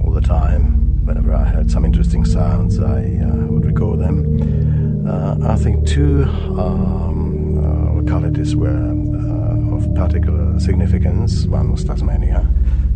all 0.03 0.11
the 0.11 0.21
time. 0.21 1.05
Whenever 1.05 1.33
I 1.33 1.43
heard 1.45 1.69
some 1.69 1.85
interesting 1.85 2.25
sounds, 2.25 2.79
I 2.79 3.19
uh, 3.23 3.45
would 3.47 3.65
record 3.65 3.99
them. 3.99 5.07
Uh, 5.07 5.37
I 5.47 5.55
think 5.57 5.87
two 5.87 6.23
um, 6.23 7.57
uh, 7.57 7.93
localities 8.01 8.55
were 8.55 8.69
uh, 8.69 9.75
of 9.75 9.93
particular 9.93 10.59
significance. 10.59 11.45
One 11.45 11.71
was 11.71 11.83
Tasmania, 11.83 12.39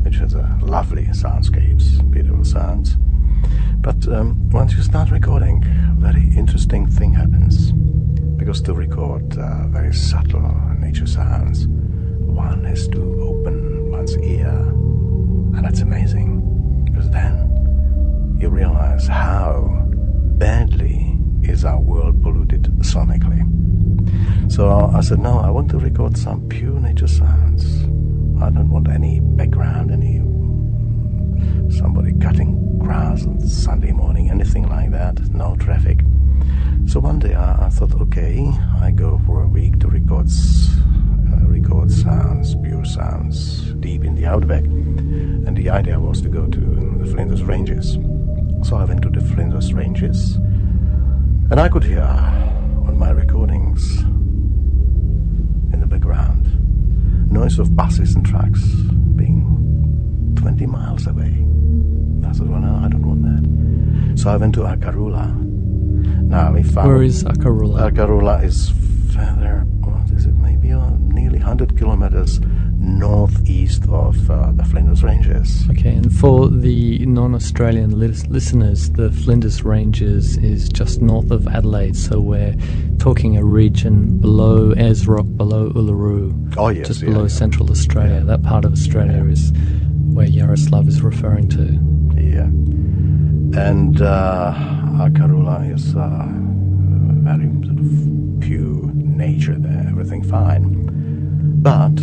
which 0.04 0.16
has 0.18 0.34
a 0.34 0.58
lovely 0.62 1.06
soundscapes, 1.06 2.10
beautiful 2.12 2.44
sounds. 2.44 2.98
But 3.78 4.08
um, 4.08 4.50
once 4.50 4.74
you 4.74 4.82
start 4.82 5.12
recording, 5.12 5.64
very 5.98 6.32
interesting 6.36 6.88
thing 6.88 7.14
happens. 7.14 7.72
Because 8.38 8.62
to 8.64 8.74
record 8.74 9.38
uh, 9.38 9.68
very 9.68 9.94
subtle 9.94 10.56
nature 10.80 11.08
sounds, 11.08 11.68
one 12.36 12.64
has 12.66 12.88
to 12.90 13.02
open 13.22 13.90
one's 13.90 14.18
ear. 14.18 14.50
And 14.50 15.64
that's 15.64 15.80
amazing. 15.80 16.84
Because 16.86 17.10
then 17.10 18.38
you 18.40 18.50
realize 18.50 19.08
how 19.08 19.88
badly 20.38 21.18
is 21.44 21.64
our 21.64 21.80
world 21.80 22.22
polluted 22.22 22.64
sonically. 22.80 23.42
So 24.52 24.70
I 24.94 25.02
said, 25.02 25.20
no, 25.20 25.40
I 25.40 25.50
want 25.50 25.72
to 25.72 25.80
record 25.80 26.18
some 26.18 26.48
pure 26.50 26.80
nature 26.80 27.08
sounds. 27.08 27.66
I 28.42 28.50
don't 28.50 28.70
want 28.70 28.90
any 28.90 29.20
background, 29.22 29.92
any 29.92 30.20
somebody 31.72 32.14
cutting 32.20 32.78
grass 32.78 33.26
on 33.26 33.40
Sunday 33.42 33.92
morning, 33.92 34.30
anything 34.30 34.68
like 34.70 34.92
that, 34.92 35.20
no 35.30 35.56
traffic. 35.56 36.02
So 36.86 37.00
one 37.00 37.20
day 37.20 37.34
I, 37.34 37.66
I 37.66 37.70
thought, 37.70 37.94
okay, 38.02 38.48
I 38.82 38.92
go 38.92 39.20
for 39.26 39.44
a 39.44 39.48
week 39.48 39.80
to 39.80 39.88
record, 39.88 40.30
record 41.48 41.92
sounds, 41.92 42.56
pure 42.56 42.86
sounds, 42.86 43.74
deep 43.74 44.04
in 44.04 44.16
the 44.16 44.26
outback. 44.26 44.64
And 44.64 45.56
the 45.58 45.70
idea 45.70 46.00
was 46.00 46.22
to 46.22 46.30
go 46.30 46.48
to 46.48 46.60
the 47.00 47.06
Flinders 47.06 47.44
Ranges. 47.44 47.98
So 48.68 48.78
I 48.78 48.86
went 48.86 49.02
to 49.04 49.10
the 49.10 49.22
Flinders 49.22 49.74
Ranges, 49.74 50.36
and 50.36 51.60
I 51.60 51.70
could 51.70 51.84
hear 51.84 52.02
on 52.02 52.98
my 52.98 53.12
recordings 53.12 54.00
in 55.72 55.80
the 55.80 55.88
background 55.88 56.52
noise 57.32 57.60
of 57.60 57.76
buses 57.76 58.16
and 58.16 58.26
trucks 58.26 58.64
being 59.16 60.34
20 60.38 60.66
miles 60.66 61.06
away. 61.08 61.46
I 62.26 62.32
said, 62.32 62.50
well, 62.50 62.62
no, 62.62 62.76
I 62.84 62.88
don't 62.90 63.06
want 63.06 63.24
that. 63.24 64.20
So 64.20 64.30
I 64.30 64.38
went 64.38 64.56
to 64.56 64.62
Arkaroola. 64.62 65.36
Now 66.24 66.54
we 66.54 66.64
found. 66.64 66.88
Where 66.88 67.04
is 67.04 67.24
Arkaroola? 67.24 67.92
Arkaroola 67.92 68.44
is 68.44 68.72
further, 69.14 69.66
Hundred 71.46 71.78
kilometers 71.78 72.42
northeast 72.80 73.84
of 73.90 74.30
uh, 74.30 74.52
the 74.54 74.64
Flinders 74.66 75.04
Ranges. 75.04 75.64
Okay, 75.70 75.94
and 75.94 76.14
for 76.14 76.50
the 76.50 77.06
non 77.06 77.34
Australian 77.36 77.98
listeners, 78.00 78.90
the 78.92 79.12
Flinders 79.12 79.64
Ranges 79.64 80.38
is 80.38 80.70
just 80.70 81.02
north 81.02 81.32
of 81.32 81.48
Adelaide, 81.48 81.96
so 81.96 82.20
we're 82.20 82.56
talking 83.00 83.38
a 83.38 83.44
region 83.44 84.18
below 84.18 84.74
Ayers 84.74 85.08
Rock, 85.08 85.26
below 85.36 85.70
Uluru. 85.72 86.54
Oh, 86.58 86.70
yes. 86.70 86.88
Just 86.88 87.02
yeah, 87.02 87.10
below 87.10 87.24
yeah. 87.24 87.28
Central 87.30 87.70
Australia. 87.70 88.16
Yeah. 88.16 88.24
That 88.24 88.44
part 88.44 88.66
of 88.66 88.74
Australia 88.74 89.24
is 89.26 89.52
where 90.14 90.28
Yaroslav 90.28 90.88
is 90.88 91.02
referring 91.02 91.50
to. 91.50 91.64
Yeah. 92.20 92.50
And 93.62 94.02
uh, 94.02 94.54
Karula 95.14 95.74
is 95.74 95.96
uh, 95.96 96.26
very 97.24 97.50
sort 97.66 97.80
of 97.80 98.42
pure 98.42 98.92
nature 98.94 99.56
there, 99.58 99.88
everything 99.90 100.24
fine. 100.24 100.86
But 101.46 102.00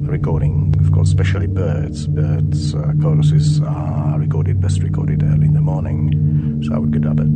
recording, 0.00 0.74
of 0.78 0.92
course, 0.92 1.08
especially 1.08 1.46
birds, 1.46 2.06
birds 2.06 2.74
uh, 2.74 2.92
choruses 3.00 3.60
are 3.62 4.18
recorded, 4.18 4.60
best 4.60 4.82
recorded 4.82 5.22
early 5.22 5.46
in 5.46 5.54
the 5.54 5.60
morning. 5.60 6.62
So 6.64 6.74
I 6.74 6.78
would 6.78 6.92
get 6.92 7.06
up 7.06 7.20
at 7.20 7.26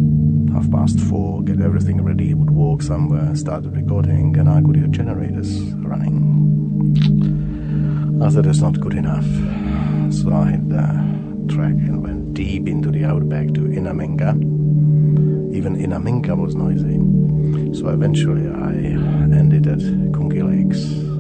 half 0.52 0.70
past 0.70 1.00
four, 1.00 1.42
get 1.42 1.60
everything 1.60 2.02
ready, 2.02 2.34
would 2.34 2.50
walk 2.50 2.82
somewhere, 2.82 3.34
start 3.34 3.64
recording, 3.66 4.36
and 4.38 4.48
I 4.48 4.60
could 4.62 4.76
hear 4.76 4.86
generators 4.86 5.60
running. 5.74 6.38
I 8.22 8.30
thought 8.30 8.46
it's 8.46 8.60
not 8.60 8.80
good 8.80 8.94
enough. 8.94 9.26
So 10.12 10.32
I 10.32 10.50
hit 10.50 10.68
the 10.68 10.86
track 11.48 11.72
and 11.72 12.02
went 12.02 12.34
deep 12.34 12.68
into 12.68 12.90
the 12.90 13.04
outback 13.04 13.48
to 13.54 13.60
Innamincka. 13.60 14.36
Even 15.54 15.76
Innamincka 15.76 16.36
was 16.36 16.54
noisy. 16.54 16.98
So 17.78 17.88
eventually 17.88 18.48
I 18.48 18.72
ended 19.36 19.66
at 19.66 19.78
Coongie 20.12 20.42
Lakes. 20.42 21.17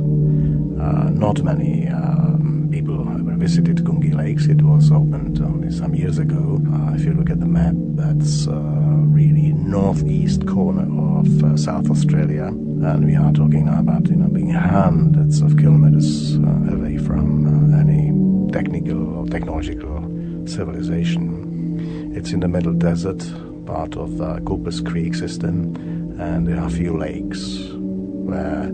Uh, 0.80 1.10
not 1.10 1.42
many 1.42 1.88
um, 1.88 2.68
people 2.70 3.04
visited 3.38 3.78
Coongie 3.78 4.14
Lakes. 4.14 4.46
It 4.46 4.62
was 4.62 4.90
opened 4.90 5.40
only 5.40 5.70
some 5.70 5.94
years 5.94 6.18
ago. 6.18 6.60
Uh, 6.72 6.94
if 6.94 7.04
you 7.04 7.14
look 7.14 7.30
at 7.30 7.40
the 7.40 7.46
map, 7.46 7.74
that's 7.96 8.46
uh, 8.46 8.52
really 8.52 9.52
northeast 9.52 10.46
corner 10.46 10.86
of 11.18 11.44
uh, 11.44 11.56
South 11.56 11.90
Australia, 11.90 12.46
and 12.46 13.06
we 13.06 13.14
are 13.14 13.32
talking 13.32 13.66
now 13.66 13.80
about 13.80 14.06
you 14.08 14.16
know 14.16 14.28
being 14.28 14.50
hundreds 14.50 15.40
of 15.40 15.56
kilometers 15.56 16.36
uh, 16.36 16.74
away 16.74 16.98
from 16.98 17.46
uh, 17.46 17.78
any 17.78 18.12
technical 18.52 19.18
or 19.18 19.26
technological 19.26 20.02
civilization. 20.46 22.12
It's 22.14 22.32
in 22.32 22.40
the 22.40 22.48
middle 22.48 22.74
desert, 22.74 23.24
part 23.66 23.96
of 23.96 24.18
the 24.18 24.40
Coopers 24.46 24.80
Creek 24.80 25.14
system, 25.14 25.76
and 26.20 26.46
there 26.46 26.58
are 26.58 26.66
a 26.66 26.70
few 26.70 26.96
lakes 26.96 27.70
where 27.72 28.72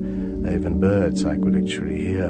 even 0.53 0.79
birds 0.81 1.25
I 1.25 1.37
could 1.37 1.57
actually 1.57 2.05
hear 2.05 2.29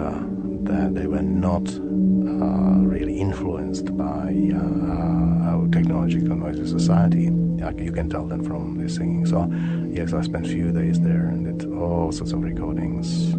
that 0.65 0.95
they 0.95 1.07
were 1.07 1.23
not 1.23 1.69
uh, 1.69 2.81
really 2.87 3.19
influenced 3.19 3.97
by 3.97 4.35
uh, 4.55 5.51
our 5.51 5.69
technological 5.69 6.37
noisy 6.37 6.67
society. 6.67 7.31
Like 7.31 7.79
you 7.81 7.93
can 7.93 8.09
tell 8.09 8.27
them 8.27 8.45
from 8.45 8.79
the 8.79 8.89
singing. 8.89 9.27
So, 9.27 9.51
yes, 9.91 10.13
I 10.13 10.21
spent 10.23 10.47
a 10.47 10.49
few 10.49 10.73
days 10.73 11.01
there 11.01 11.27
and 11.27 11.59
did 11.59 11.73
all 11.73 12.13
sorts 12.13 12.33
of 12.33 12.43
recordings. 12.43 13.33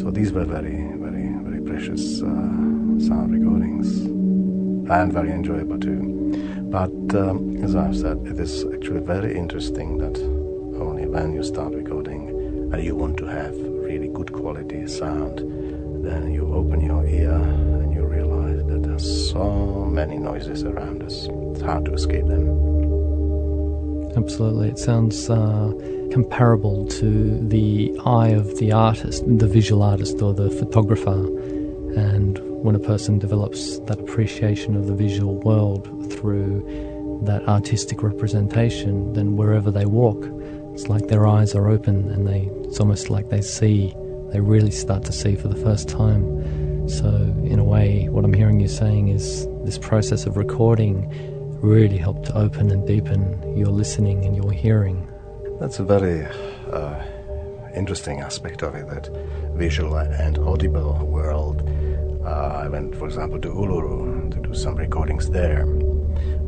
So 0.00 0.10
these 0.10 0.32
were 0.32 0.44
very, 0.44 0.92
very, 0.96 1.28
very 1.42 1.60
precious 1.62 2.22
uh, 2.22 2.26
sound 2.26 3.32
recordings 3.32 4.00
and 4.90 5.12
very 5.12 5.30
enjoyable 5.32 5.78
too. 5.78 6.18
But 6.70 6.92
um, 7.14 7.62
as 7.62 7.76
I've 7.76 7.96
said, 7.96 8.18
it 8.26 8.38
is 8.38 8.64
actually 8.72 9.00
very 9.00 9.36
interesting 9.36 9.98
that 9.98 10.18
only 10.80 11.06
when 11.06 11.34
you 11.34 11.42
start 11.42 11.72
recording 11.74 12.28
and 12.72 12.84
you 12.84 12.94
want 12.94 13.16
to 13.18 13.26
have 13.26 13.67
quality 14.48 14.86
sound, 14.86 15.40
then 16.02 16.32
you 16.32 16.54
open 16.54 16.80
your 16.80 17.04
ear 17.06 17.34
and 17.34 17.92
you 17.92 18.02
realize 18.02 18.64
that 18.64 18.82
there's 18.82 19.30
so 19.30 19.84
many 19.84 20.16
noises 20.16 20.64
around 20.64 21.02
us. 21.02 21.28
It's 21.52 21.60
hard 21.60 21.84
to 21.84 21.92
escape 21.92 22.26
them. 22.26 22.48
Absolutely. 24.16 24.70
It 24.70 24.78
sounds 24.78 25.28
uh, 25.28 25.70
comparable 26.10 26.86
to 27.00 27.46
the 27.46 27.94
eye 28.06 28.28
of 28.28 28.56
the 28.56 28.72
artist, 28.72 29.22
the 29.26 29.46
visual 29.46 29.82
artist 29.82 30.22
or 30.22 30.32
the 30.32 30.50
photographer. 30.50 31.26
And 31.94 32.38
when 32.64 32.74
a 32.74 32.78
person 32.78 33.18
develops 33.18 33.80
that 33.80 34.00
appreciation 34.00 34.76
of 34.76 34.86
the 34.86 34.94
visual 34.94 35.34
world 35.42 35.84
through 36.10 37.20
that 37.24 37.46
artistic 37.46 38.02
representation, 38.02 39.12
then 39.12 39.36
wherever 39.36 39.70
they 39.70 39.84
walk, 39.84 40.24
it's 40.72 40.88
like 40.88 41.08
their 41.08 41.26
eyes 41.26 41.54
are 41.54 41.68
open 41.68 42.10
and 42.12 42.26
they 42.26 42.48
it's 42.68 42.80
almost 42.80 43.08
like 43.08 43.30
they 43.30 43.40
see, 43.40 43.94
they 44.30 44.40
really 44.40 44.70
start 44.70 45.04
to 45.04 45.12
see 45.12 45.34
for 45.36 45.48
the 45.48 45.56
first 45.56 45.88
time. 45.88 46.88
So, 46.88 47.08
in 47.44 47.58
a 47.58 47.64
way, 47.64 48.08
what 48.08 48.24
I'm 48.24 48.32
hearing 48.32 48.60
you 48.60 48.68
saying 48.68 49.08
is 49.08 49.46
this 49.64 49.78
process 49.78 50.26
of 50.26 50.36
recording 50.36 51.08
really 51.60 51.98
helped 51.98 52.26
to 52.26 52.36
open 52.36 52.70
and 52.70 52.86
deepen 52.86 53.56
your 53.56 53.68
listening 53.68 54.24
and 54.24 54.36
your 54.36 54.52
hearing. 54.52 55.08
That's 55.60 55.78
a 55.78 55.84
very 55.84 56.24
uh, 56.72 57.04
interesting 57.74 58.20
aspect 58.20 58.62
of 58.62 58.74
it, 58.74 58.86
that 58.88 59.08
visual 59.54 59.96
and 59.96 60.38
audible 60.38 60.94
world. 61.06 61.68
Uh, 62.24 62.62
I 62.64 62.68
went, 62.68 62.94
for 62.96 63.06
example, 63.06 63.40
to 63.40 63.48
Uluru 63.48 64.30
to 64.30 64.40
do 64.40 64.54
some 64.54 64.76
recordings 64.76 65.30
there. 65.30 65.64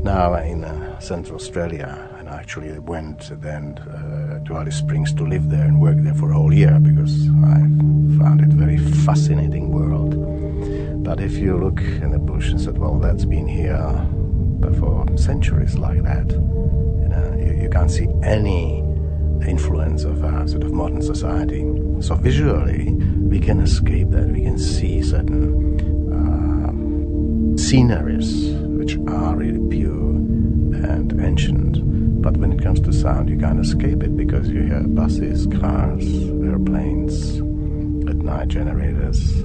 Now 0.02 0.34
in 0.34 0.64
uh, 0.64 0.98
Central 1.00 1.36
Australia, 1.36 2.08
and 2.18 2.28
I 2.28 2.36
actually 2.36 2.78
went 2.78 3.30
then 3.40 3.78
uh, 3.78 4.19
to 4.50 4.56
Alice 4.56 4.78
Springs 4.78 5.12
to 5.14 5.24
live 5.24 5.48
there 5.48 5.64
and 5.64 5.80
work 5.80 5.96
there 5.98 6.14
for 6.14 6.32
a 6.32 6.34
whole 6.34 6.52
year 6.52 6.80
because 6.80 7.28
I 7.44 7.58
found 8.18 8.40
it 8.40 8.52
a 8.52 8.56
very 8.56 8.78
fascinating 8.78 9.70
world. 9.70 11.04
But 11.04 11.20
if 11.20 11.34
you 11.34 11.56
look 11.56 11.80
in 11.80 12.10
the 12.10 12.18
bush 12.18 12.50
and 12.50 12.60
said, 12.60 12.76
well, 12.76 12.98
that's 12.98 13.24
been 13.24 13.46
here 13.46 13.86
for 14.78 15.06
centuries 15.16 15.76
like 15.76 16.02
that, 16.02 16.32
you 16.32 17.08
know, 17.08 17.36
you, 17.38 17.62
you 17.62 17.70
can't 17.70 17.90
see 17.90 18.08
any 18.24 18.80
influence 19.46 20.02
of 20.02 20.24
our 20.24 20.48
sort 20.48 20.64
of 20.64 20.72
modern 20.72 21.02
society. 21.02 21.60
So 22.00 22.16
visually, 22.16 22.90
we 22.92 23.38
can 23.38 23.60
escape 23.60 24.10
that. 24.10 24.30
We 24.30 24.42
can 24.42 24.58
see 24.58 25.00
certain 25.00 25.78
uh, 26.10 27.56
sceneries 27.56 28.50
which 28.78 28.96
are 29.06 29.36
really 29.36 29.68
pure 29.70 30.10
and 30.90 31.20
ancient. 31.20 31.89
But 32.22 32.36
when 32.36 32.52
it 32.52 32.62
comes 32.62 32.80
to 32.80 32.92
sound, 32.92 33.30
you 33.30 33.38
can't 33.38 33.58
escape 33.60 34.02
it 34.02 34.14
because 34.14 34.48
you 34.48 34.62
hear 34.62 34.82
buses, 34.82 35.46
cars, 35.46 36.04
airplanes, 36.44 37.38
at 38.10 38.16
night 38.16 38.48
generators. 38.48 39.42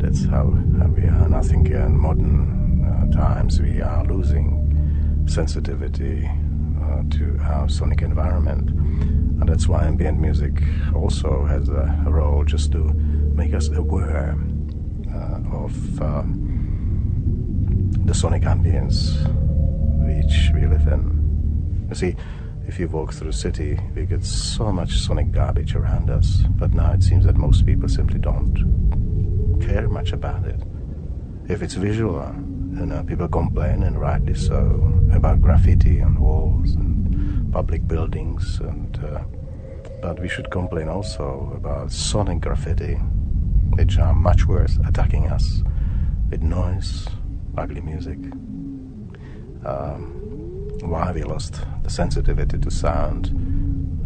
That's 0.00 0.24
how, 0.24 0.50
how 0.78 0.86
we 0.86 1.02
are. 1.02 1.24
And 1.24 1.34
I 1.34 1.42
think 1.42 1.68
in 1.68 1.98
modern 1.98 2.82
uh, 2.82 3.14
times 3.14 3.60
we 3.60 3.82
are 3.82 4.04
losing 4.04 5.26
sensitivity 5.28 6.26
uh, 6.82 7.02
to 7.10 7.38
our 7.42 7.68
sonic 7.68 8.00
environment. 8.00 8.70
And 8.70 9.46
that's 9.46 9.68
why 9.68 9.84
ambient 9.84 10.18
music 10.18 10.62
also 10.94 11.44
has 11.44 11.68
a, 11.68 12.04
a 12.06 12.10
role 12.10 12.42
just 12.44 12.72
to 12.72 12.84
make 13.34 13.52
us 13.52 13.68
aware 13.68 14.34
uh, 15.12 15.40
of 15.52 16.02
um, 16.02 17.90
the 18.06 18.14
sonic 18.14 18.44
ambience 18.44 19.12
which 20.06 20.50
we 20.54 20.66
live 20.66 20.86
in. 20.86 21.17
You 21.88 21.94
see, 21.94 22.16
if 22.66 22.78
you 22.78 22.86
walk 22.86 23.14
through 23.14 23.30
a 23.30 23.32
city, 23.32 23.80
we 23.94 24.04
get 24.04 24.24
so 24.24 24.70
much 24.70 24.98
sonic 24.98 25.32
garbage 25.32 25.74
around 25.74 26.10
us, 26.10 26.42
but 26.50 26.74
now 26.74 26.92
it 26.92 27.02
seems 27.02 27.24
that 27.24 27.36
most 27.36 27.64
people 27.64 27.88
simply 27.88 28.18
don't 28.18 29.58
care 29.60 29.88
much 29.88 30.12
about 30.12 30.44
it. 30.44 30.60
If 31.48 31.62
it's 31.62 31.74
visual, 31.74 32.30
you 32.78 32.86
know, 32.86 33.02
people 33.04 33.26
complain, 33.26 33.82
and 33.84 33.98
rightly 33.98 34.34
so, 34.34 34.92
about 35.12 35.40
graffiti 35.40 36.02
on 36.02 36.20
walls 36.20 36.74
and 36.74 37.50
public 37.52 37.88
buildings, 37.88 38.60
and 38.60 39.02
uh, 39.02 39.20
but 40.02 40.20
we 40.20 40.28
should 40.28 40.50
complain 40.50 40.88
also 40.88 41.52
about 41.56 41.90
sonic 41.90 42.40
graffiti, 42.40 42.94
which 43.76 43.98
are 43.98 44.14
much 44.14 44.46
worse, 44.46 44.78
attacking 44.86 45.28
us 45.28 45.62
with 46.30 46.42
noise, 46.42 47.08
ugly 47.56 47.80
music. 47.80 48.18
Um, 49.64 50.17
why 50.82 51.12
we 51.12 51.22
lost 51.22 51.60
the 51.82 51.90
sensitivity 51.90 52.58
to 52.58 52.70
sound. 52.70 53.32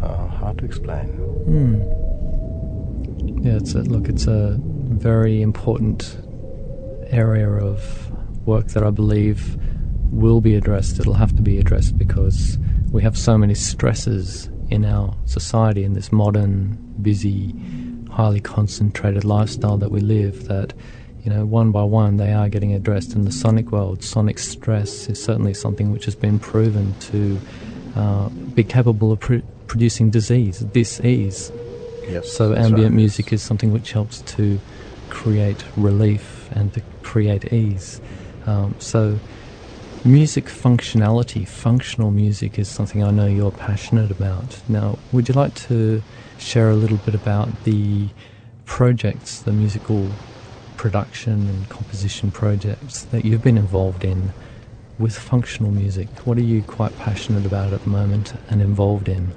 Uh, 0.01 0.27
hard 0.27 0.57
to 0.57 0.65
explain. 0.65 1.07
Mm. 1.47 3.45
Yeah, 3.45 3.57
it's 3.57 3.73
a, 3.73 3.79
look, 3.79 4.09
it's 4.09 4.27
a 4.27 4.57
very 4.59 5.41
important 5.41 6.17
area 7.07 7.49
of 7.49 8.11
work 8.45 8.67
that 8.69 8.83
I 8.83 8.89
believe 8.89 9.57
will 10.11 10.41
be 10.41 10.55
addressed. 10.55 10.99
It'll 10.99 11.13
have 11.13 11.35
to 11.35 11.41
be 11.41 11.57
addressed 11.57 11.97
because 11.97 12.57
we 12.91 13.01
have 13.01 13.17
so 13.17 13.37
many 13.37 13.55
stresses 13.55 14.49
in 14.69 14.85
our 14.85 15.15
society 15.25 15.83
in 15.83 15.93
this 15.93 16.11
modern, 16.11 16.77
busy, 17.01 17.55
highly 18.11 18.39
concentrated 18.39 19.23
lifestyle 19.23 19.77
that 19.77 19.91
we 19.91 19.99
live 19.99 20.47
that 20.47 20.73
you 21.23 21.31
know, 21.31 21.45
one 21.45 21.71
by 21.71 21.83
one, 21.83 22.17
they 22.17 22.33
are 22.33 22.49
getting 22.49 22.73
addressed 22.73 23.13
in 23.13 23.23
the 23.23 23.31
sonic 23.31 23.71
world. 23.71 24.03
Sonic 24.03 24.37
stress 24.37 25.07
is 25.09 25.23
certainly 25.23 25.53
something 25.53 25.91
which 25.91 26.05
has 26.05 26.15
been 26.15 26.37
proven 26.37 26.99
to 26.99 27.39
uh, 27.95 28.27
be 28.29 28.63
capable 28.63 29.11
of 29.11 29.19
pr- 29.21 29.37
producing 29.67 30.09
disease, 30.09 30.59
disease. 30.59 31.51
Yes, 32.07 32.29
so 32.29 32.53
ambient 32.53 32.89
right. 32.89 32.91
music 32.91 33.31
is 33.31 33.41
something 33.41 33.71
which 33.71 33.93
helps 33.93 34.21
to 34.21 34.59
create 35.09 35.63
relief 35.77 36.49
and 36.51 36.73
to 36.73 36.81
create 37.03 37.53
ease. 37.53 38.01
Um, 38.45 38.75
so 38.79 39.17
music 40.03 40.45
functionality, 40.45 41.47
functional 41.47 42.11
music 42.11 42.59
is 42.59 42.67
something 42.67 43.01
I 43.01 43.11
know 43.11 43.27
you're 43.27 43.51
passionate 43.51 44.11
about. 44.11 44.61
Now, 44.67 44.99
would 45.13 45.29
you 45.29 45.35
like 45.35 45.55
to 45.67 46.03
share 46.37 46.69
a 46.69 46.75
little 46.75 46.97
bit 46.97 47.15
about 47.15 47.63
the 47.63 48.09
projects, 48.65 49.39
the 49.39 49.53
musical 49.53 50.11
production 50.77 51.47
and 51.47 51.69
composition 51.69 52.31
projects 52.31 53.03
that 53.03 53.25
you've 53.25 53.43
been 53.43 53.57
involved 53.57 54.03
in 54.03 54.31
with 54.99 55.17
functional 55.17 55.71
music? 55.71 56.07
What 56.25 56.37
are 56.37 56.43
you 56.43 56.61
quite 56.63 56.97
passionate 56.99 57.45
about 57.45 57.73
at 57.73 57.83
the 57.83 57.89
moment 57.89 58.33
and 58.49 58.61
involved 58.61 59.09
in? 59.09 59.31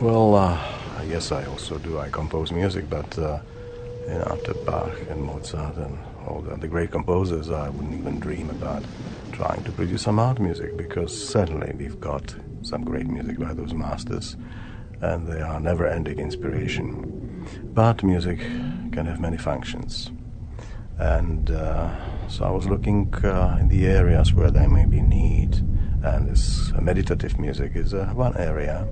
Well, 0.00 0.34
uh, 0.34 0.58
I 0.98 1.06
guess 1.06 1.32
I 1.32 1.44
also 1.46 1.78
do. 1.78 1.98
I 1.98 2.08
compose 2.08 2.52
music, 2.52 2.88
but 2.88 3.18
uh, 3.18 3.40
you 4.02 4.14
know, 4.14 4.26
after 4.30 4.54
Bach 4.54 4.92
and 5.08 5.22
Mozart 5.22 5.76
and 5.76 5.98
all 6.26 6.40
the, 6.40 6.56
the 6.56 6.68
great 6.68 6.90
composers, 6.90 7.50
I 7.50 7.68
wouldn't 7.68 7.98
even 7.98 8.20
dream 8.20 8.50
about 8.50 8.84
trying 9.32 9.64
to 9.64 9.72
produce 9.72 10.02
some 10.02 10.18
art 10.18 10.38
music 10.40 10.76
because 10.76 11.12
certainly 11.28 11.72
we've 11.76 12.00
got 12.00 12.34
some 12.62 12.84
great 12.84 13.06
music 13.06 13.38
by 13.38 13.52
those 13.52 13.74
masters, 13.74 14.36
and 15.00 15.26
they 15.26 15.40
are 15.40 15.58
never-ending 15.58 16.18
inspiration. 16.18 17.31
But 17.74 18.02
music 18.02 18.38
can 18.38 19.06
have 19.06 19.20
many 19.20 19.38
functions. 19.38 20.10
And 20.98 21.50
uh, 21.50 22.28
so 22.28 22.44
I 22.44 22.50
was 22.50 22.66
looking 22.66 23.12
uh, 23.24 23.56
in 23.60 23.68
the 23.68 23.86
areas 23.86 24.34
where 24.34 24.50
there 24.50 24.68
may 24.68 24.84
be 24.84 25.00
need, 25.00 25.56
and 26.04 26.28
this 26.28 26.72
meditative 26.80 27.38
music 27.38 27.72
is 27.74 27.94
uh, 27.94 28.06
one 28.14 28.36
area 28.36 28.86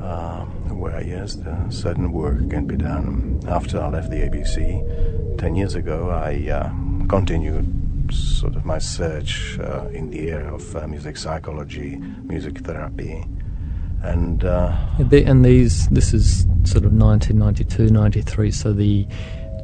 uh, 0.00 0.44
where, 0.74 1.02
yes, 1.02 1.38
certain 1.70 2.12
work 2.12 2.50
can 2.50 2.66
be 2.66 2.76
done. 2.76 3.40
After 3.48 3.80
I 3.80 3.88
left 3.88 4.10
the 4.10 4.16
ABC 4.16 5.38
10 5.38 5.54
years 5.54 5.74
ago, 5.74 6.10
I 6.10 6.50
uh, 6.50 6.68
continued 7.08 8.12
sort 8.12 8.54
of 8.56 8.64
my 8.64 8.78
search 8.78 9.58
uh, 9.58 9.88
in 9.92 10.10
the 10.10 10.30
area 10.30 10.52
of 10.52 10.88
music 10.88 11.16
psychology, 11.16 11.96
music 12.24 12.58
therapy, 12.58 13.24
and 14.02 14.44
uh, 14.44 14.76
and 14.98 15.44
these 15.44 15.88
this 15.88 16.12
is 16.12 16.42
sort 16.64 16.84
of 16.84 16.92
1992 16.92 17.88
93 17.88 18.50
so 18.50 18.72
the 18.72 19.06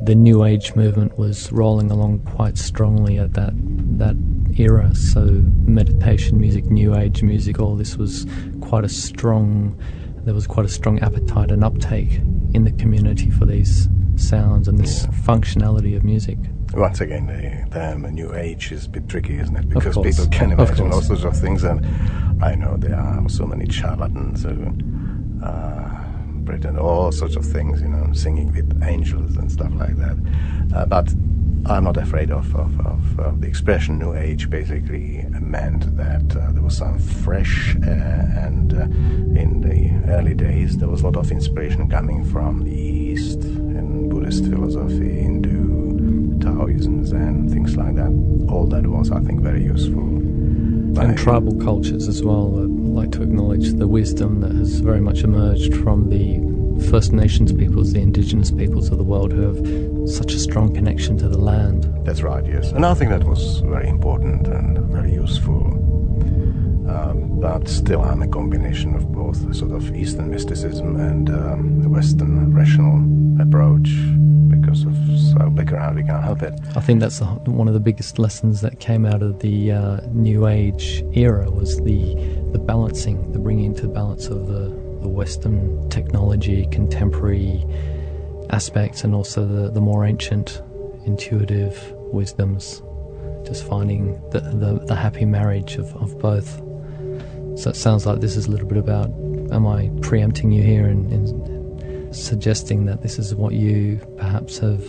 the 0.03 0.14
new 0.14 0.45
age 0.45 0.74
movement 0.74 1.16
was 1.16 1.53
rolling 1.53 1.91
along 1.91 2.18
quite 2.20 2.59
strongly 2.59 3.18
at 3.18 3.35
that 3.35 3.53
that 3.99 4.16
era 4.59 4.95
so 4.95 5.24
meditation 5.64 6.41
music 6.41 6.64
new 6.66 6.95
age 6.95 7.22
music 7.22 7.61
all 7.61 7.76
this 7.76 7.97
was 7.97 8.26
quite 8.61 8.85
a 8.85 8.89
strong 8.89 9.78
there 10.24 10.35
was 10.35 10.47
quite 10.47 10.66
a 10.66 10.68
strong 10.68 10.99
appetite 11.01 11.51
and 11.51 11.64
uptake 11.64 12.20
in 12.55 12.64
the 12.64 12.72
community 12.72 13.30
for 13.30 13.45
these 13.45 13.89
sounds 14.16 14.68
and 14.68 14.78
this 14.78 15.05
yeah. 15.05 15.11
functionality 15.20 15.97
of 15.97 16.05
music 16.05 16.39
once 16.75 17.01
again, 17.01 17.27
the 17.27 17.70
term 17.70 18.03
new 18.14 18.35
age 18.35 18.73
is 18.73 18.87
a 18.87 18.89
bit 18.89 19.09
tricky, 19.09 19.39
isn't 19.39 19.57
it? 19.57 19.68
Because 19.68 19.97
people 19.99 20.27
can 20.29 20.53
imagine 20.53 20.93
all 20.93 21.03
sorts 21.03 21.25
of 21.25 21.37
things, 21.37 21.64
and 21.64 21.85
I 22.43 22.55
know 22.55 22.77
there 22.77 22.97
are 22.97 23.29
so 23.29 23.47
many 23.47 23.68
charlatans 23.70 24.43
who 24.43 24.73
uh, 25.45 26.05
pretend 26.45 26.79
all 26.79 27.12
sorts 27.12 27.37
of 27.37 27.45
things, 27.45 27.83
you 27.83 27.89
know, 27.89 28.12
singing 28.12 28.53
with 28.53 28.83
angels 28.83 29.37
and 29.37 29.51
stuff 29.51 29.73
like 29.75 29.97
that. 29.97 30.16
Uh, 30.75 30.87
but 30.87 31.12
I'm 31.66 31.85
not 31.85 31.97
afraid 31.97 32.31
of, 32.31 32.55
of, 32.57 32.81
of, 32.81 33.20
of, 33.20 33.41
the 33.41 33.47
expression 33.47 33.99
New 33.99 34.14
Age 34.14 34.51
basically 34.51 35.25
meant 35.41 35.97
that 35.97 36.37
uh, 36.37 36.51
there 36.53 36.62
was 36.62 36.77
some 36.77 36.99
fresh 36.99 37.77
air, 37.85 38.35
and 38.37 38.73
uh, 38.73 38.83
in 39.41 39.61
the 39.61 40.11
early 40.12 40.35
days 40.35 40.79
there 40.79 40.89
was 40.89 41.03
a 41.03 41.05
lot 41.05 41.16
of 41.16 41.31
inspiration 41.31 41.89
coming 41.89 42.25
from 42.25 42.64
the 42.64 42.73
East 42.73 43.45
in 43.45 44.09
Buddhist 44.09 44.45
philosophy, 44.47 45.20
Hindu 45.20 45.51
Taoism, 46.43 47.07
Zen, 47.07 47.49
things 47.49 47.76
like 47.76 47.95
that. 47.95 48.11
All 48.49 48.66
that 48.66 48.86
was, 48.86 49.11
I 49.11 49.20
think, 49.20 49.40
very 49.40 49.62
useful. 49.62 50.03
And 51.01 51.16
tribal 51.16 51.59
cultures 51.59 52.07
as 52.09 52.22
well. 52.22 52.59
I'd 52.62 52.68
like 52.68 53.12
to 53.12 53.22
acknowledge 53.22 53.72
the 53.72 53.88
wisdom 53.88 54.40
that 54.40 54.53
has 54.53 54.80
very 54.80 55.01
much 55.01 55.22
emerged 55.22 55.74
from 55.76 56.11
the 56.11 56.53
First 56.90 57.12
Nations 57.12 57.53
peoples, 57.53 57.93
the 57.93 58.01
indigenous 58.01 58.51
peoples 58.51 58.90
of 58.90 58.99
the 58.99 59.05
world 59.05 59.32
who 59.32 59.43
have 59.43 60.11
such 60.11 60.32
a 60.32 60.38
strong 60.38 60.74
connection 60.74 61.16
to 61.18 61.28
the 61.28 61.38
land. 61.38 61.88
That's 62.05 62.22
right, 62.22 62.45
yes. 62.45 62.72
And 62.72 62.84
I 62.84 62.95
think 62.95 63.11
that 63.11 63.24
was 63.24 63.61
very 63.61 63.88
important 63.88 64.47
and 64.49 64.78
very 64.78 65.12
useful. 65.12 65.78
Um, 66.88 67.40
but 67.40 67.68
still, 67.68 68.03
I'm 68.03 68.22
a 68.22 68.28
combination 68.28 68.95
of 68.95 69.11
both 69.12 69.55
sort 69.55 69.72
of 69.72 69.95
Eastern 69.95 70.30
mysticism 70.30 71.01
and 71.01 71.30
um, 71.30 71.82
the 71.82 71.88
Western 71.88 72.53
rational 72.53 72.99
approach 73.40 73.88
of 75.43 75.49
our 75.49 75.64
background, 75.64 75.97
we 75.97 76.03
can't 76.05 76.22
help 76.22 76.43
it. 76.43 76.55
I 76.76 76.80
think 76.80 77.01
that's 77.01 77.18
the, 77.18 77.26
one 77.26 77.68
of 77.68 77.74
the 77.74 77.80
biggest 77.80 78.18
lessons 78.18 78.61
that 78.61 78.80
came 78.80 79.05
out 79.05 79.22
of 79.22 79.40
the 79.40 79.72
uh, 79.72 80.01
New 80.12 80.47
Age 80.47 81.05
era 81.12 81.51
was 81.51 81.76
the 81.82 82.14
the 82.53 82.59
balancing, 82.59 83.32
the 83.32 83.38
bringing 83.38 83.66
into 83.66 83.88
balance 83.88 84.26
of 84.26 84.47
the, 84.47 84.68
the 85.01 85.09
Western 85.09 85.88
technology, 85.88 86.66
contemporary 86.70 87.64
aspects, 88.51 89.05
and 89.05 89.14
also 89.14 89.47
the, 89.47 89.70
the 89.70 89.80
more 89.80 90.05
ancient, 90.05 90.62
intuitive 91.07 91.93
wisdoms. 92.12 92.82
Just 93.47 93.66
finding 93.66 94.20
the, 94.30 94.40
the, 94.40 94.84
the 94.86 94.95
happy 94.95 95.24
marriage 95.24 95.76
of, 95.76 95.95
of 95.97 96.18
both. 96.18 96.59
So 97.59 97.70
it 97.70 97.76
sounds 97.76 98.07
like 98.07 98.20
this 98.20 98.36
is 98.36 98.47
a 98.47 98.51
little 98.51 98.68
bit 98.68 98.78
about. 98.78 99.09
Am 99.51 99.66
I 99.66 99.90
preempting 100.01 100.53
you 100.53 100.62
here 100.62 100.86
and, 100.86 101.12
in 101.12 102.12
suggesting 102.12 102.84
that 102.86 103.03
this 103.03 103.18
is 103.18 103.34
what 103.34 103.55
you 103.55 104.01
perhaps 104.16 104.59
have 104.59 104.84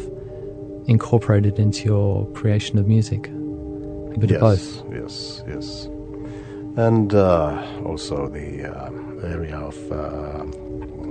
incorporated 0.88 1.60
into 1.60 1.86
your 1.86 2.28
creation 2.34 2.78
of 2.78 2.88
music? 2.88 3.28
A 3.28 4.20
bit 4.20 4.32
yes, 4.32 4.36
of 4.36 4.42
both. 4.42 4.94
Yes, 4.94 5.44
yes. 5.48 5.86
And 6.76 7.14
uh, 7.14 7.82
also 7.86 8.28
the 8.28 8.66
uh, 8.66 9.28
area 9.28 9.58
of 9.58 9.92
uh, 9.92 10.44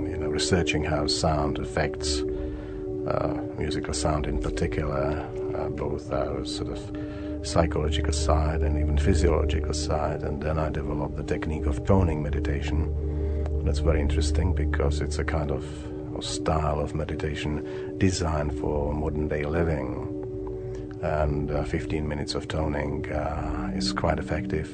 you 0.09 0.17
know 0.17 0.27
researching 0.27 0.83
how 0.83 1.07
sound 1.07 1.59
affects 1.59 2.21
uh, 3.07 3.33
musical 3.57 3.93
sound 3.93 4.25
in 4.25 4.39
particular, 4.39 5.27
uh, 5.55 5.69
both 5.69 6.11
our 6.11 6.45
sort 6.45 6.71
of 6.71 7.47
psychological 7.47 8.13
side 8.13 8.61
and 8.61 8.77
even 8.79 8.97
physiological 8.97 9.73
side. 9.73 10.21
And 10.21 10.41
then 10.41 10.57
I 10.57 10.69
developed 10.69 11.17
the 11.17 11.23
technique 11.23 11.65
of 11.65 11.85
toning 11.85 12.23
meditation. 12.23 12.93
That's 13.65 13.79
very 13.79 14.01
interesting 14.01 14.53
because 14.53 15.01
it's 15.01 15.19
a 15.19 15.25
kind 15.25 15.51
of 15.51 15.65
style 16.21 16.79
of 16.79 16.95
meditation 16.95 17.92
designed 18.03 18.59
for 18.59 18.93
modern 18.93 19.29
day 19.29 19.45
living. 19.45 19.89
And 21.01 21.49
uh, 21.49 21.63
15 21.63 22.05
minutes 22.05 22.35
of 22.35 22.49
toning 22.49 23.09
uh, 23.09 23.71
is 23.73 23.93
quite 23.93 24.19
effective. 24.19 24.69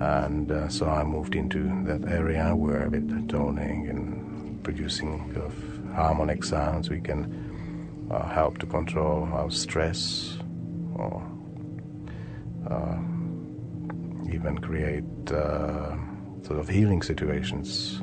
And 0.00 0.50
uh, 0.50 0.68
so 0.68 0.88
I 0.88 1.04
moved 1.04 1.36
into 1.36 1.60
that 1.84 2.10
area 2.10 2.56
where 2.56 2.88
with 2.88 3.28
toning 3.28 3.88
and 3.88 4.64
producing 4.64 5.32
of 5.36 5.54
harmonic 5.94 6.42
sounds 6.42 6.90
we 6.90 7.00
can 7.00 7.20
uh, 8.10 8.26
help 8.28 8.58
to 8.58 8.66
control 8.66 9.28
our 9.32 9.50
stress 9.52 10.36
or 10.96 11.22
uh, 12.68 12.98
even 14.34 14.58
create 14.60 15.32
uh, 15.32 15.94
sort 16.42 16.58
of 16.58 16.68
healing 16.68 17.02
situations 17.02 18.02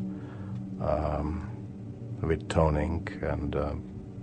um, 0.79 1.49
with 2.21 2.47
toning 2.47 3.05
and 3.23 3.55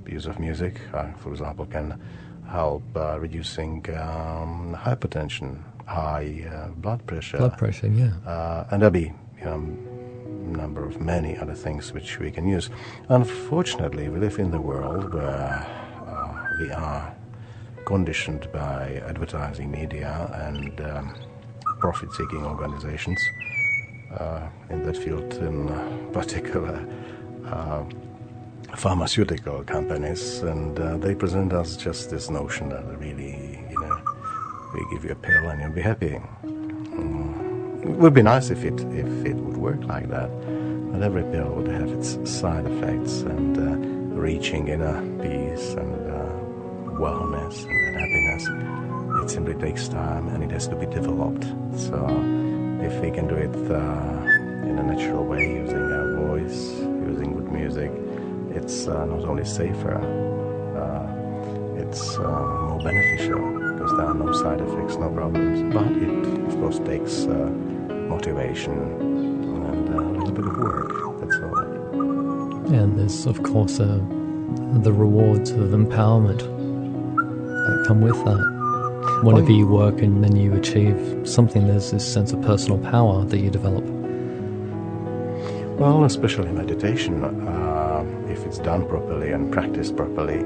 uh, 0.07 0.11
use 0.11 0.27
of 0.27 0.39
music, 0.39 0.81
uh, 0.93 1.13
for 1.15 1.31
example, 1.31 1.67
can 1.67 2.01
help 2.49 2.83
uh, 2.97 3.19
reducing 3.19 3.85
um, 3.97 4.77
hypertension, 4.79 5.63
high 5.87 6.45
uh, 6.51 6.69
blood 6.69 7.05
pressure. 7.07 7.39
Blood 7.39 7.59
pressure, 7.59 7.89
yeah. 7.89 8.13
Uh, 8.27 8.67
and 8.71 8.83
there'll 8.83 8.93
be 8.93 9.13
you 9.39 9.45
know, 9.45 9.55
a 9.55 10.57
number 10.57 10.87
of 10.87 11.01
many 11.01 11.37
other 11.39 11.55
things 11.55 11.93
which 11.93 12.19
we 12.19 12.31
can 12.31 12.47
use. 12.47 12.71
Unfortunately, 13.09 14.09
we 14.09 14.19
live 14.19 14.39
in 14.39 14.51
the 14.51 14.61
world 14.61 15.15
where 15.15 15.67
uh, 16.07 16.47
we 16.61 16.71
are 16.71 17.15
conditioned 17.85 18.51
by 18.53 19.03
advertising 19.07 19.71
media 19.71 20.31
and 20.35 20.81
um, 20.81 21.15
profit 21.79 22.13
seeking 22.13 22.45
organizations. 22.45 23.21
Uh, 24.19 24.47
in 24.71 24.85
that 24.85 24.97
field, 24.97 25.33
in 25.35 25.67
particular, 26.13 26.87
uh, 27.47 27.83
pharmaceutical 28.77 29.63
companies, 29.65 30.43
and 30.43 30.79
uh, 30.79 30.97
they 30.97 31.15
present 31.15 31.53
us 31.53 31.77
just 31.77 32.11
this 32.11 32.31
notion 32.31 32.69
that 32.69 32.85
really, 32.99 33.65
you 33.71 33.81
know, 33.81 33.97
we 34.75 34.81
give 34.93 35.05
you 35.05 35.13
a 35.13 35.15
pill 35.15 35.49
and 35.51 35.61
you'll 35.61 35.73
be 35.73 35.83
happy. 35.83 36.21
Mm. 36.45 37.85
It 37.85 37.91
would 37.91 38.15
be 38.15 38.23
nice 38.23 38.51
if 38.51 38.65
it 38.65 38.81
if 38.93 39.25
it 39.25 39.37
would 39.37 39.57
work 39.57 39.85
like 39.85 40.09
that, 40.09 40.31
but 40.91 41.03
every 41.03 41.23
pill 41.25 41.51
would 41.57 41.69
have 41.69 41.91
its 41.91 42.19
side 42.29 42.67
effects, 42.67 43.23
and 43.23 43.59
uh, 43.59 43.77
reaching 44.19 44.69
inner 44.69 45.01
peace 45.23 45.75
and 45.75 45.95
uh, 46.11 46.25
wellness 46.99 47.65
and 47.65 47.97
happiness, 48.01 49.23
it 49.23 49.31
simply 49.31 49.55
takes 49.55 49.89
time 49.89 50.29
and 50.29 50.43
it 50.43 50.51
has 50.51 50.67
to 50.69 50.77
be 50.77 50.87
developed. 50.87 51.45
So 51.77 51.99
if 52.81 53.01
we 53.01 53.11
can 53.11 53.27
do 53.29 53.35
it 53.35 53.55
uh, 53.71 54.69
in 54.69 54.79
a 54.79 54.83
natural 54.83 55.25
way 55.25 55.47
using 55.47 55.77
our 55.77 56.17
voice, 56.17 56.73
using 57.11 57.35
good 57.35 57.53
music, 57.53 57.91
it's 58.55 58.87
uh, 58.87 59.05
not 59.05 59.25
only 59.25 59.45
safer, 59.45 59.97
uh, 60.77 61.81
it's 61.81 62.17
uh, 62.19 62.23
more 62.23 62.79
beneficial 62.79 63.41
because 63.73 63.97
there 63.97 64.07
are 64.07 64.15
no 64.15 64.33
side 64.33 64.61
effects, 64.61 64.97
no 64.97 65.11
problems. 65.11 65.75
But 65.75 65.91
it, 65.93 66.47
of 66.49 66.61
course, 66.61 66.79
takes 66.81 67.27
uh, 67.27 67.51
motivation 68.09 68.73
and 68.73 69.89
uh, 69.95 70.01
a 70.01 70.13
little 70.19 70.33
bit 70.33 70.47
of 70.47 70.57
work. 70.57 70.93
That's 71.21 71.37
all. 71.37 71.59
And 72.73 72.99
there's, 72.99 73.27
of 73.27 73.43
course, 73.43 73.81
uh, 73.81 74.01
the 74.83 74.93
rewards 74.93 75.51
of 75.51 75.71
empowerment 75.71 76.39
that 76.39 77.85
come 77.87 78.01
with 78.01 78.25
that. 78.25 78.55
Whenever 79.23 79.53
you 79.53 79.67
work 79.67 80.01
and 80.01 80.23
then 80.25 80.37
you 80.37 80.55
achieve 80.55 81.29
something, 81.29 81.67
there's 81.67 81.91
this 81.91 82.11
sense 82.11 82.33
of 82.33 82.41
personal 82.43 82.79
power 82.79 83.25
that 83.25 83.39
you 83.39 83.51
develop. 83.51 83.85
Well, 85.79 86.05
especially 86.05 86.53
meditation, 86.53 87.25
uh, 87.25 87.74
it's 88.55 88.63
done 88.63 88.87
properly 88.87 89.33
and 89.33 89.53
practiced 89.53 89.97
properly, 89.97 90.39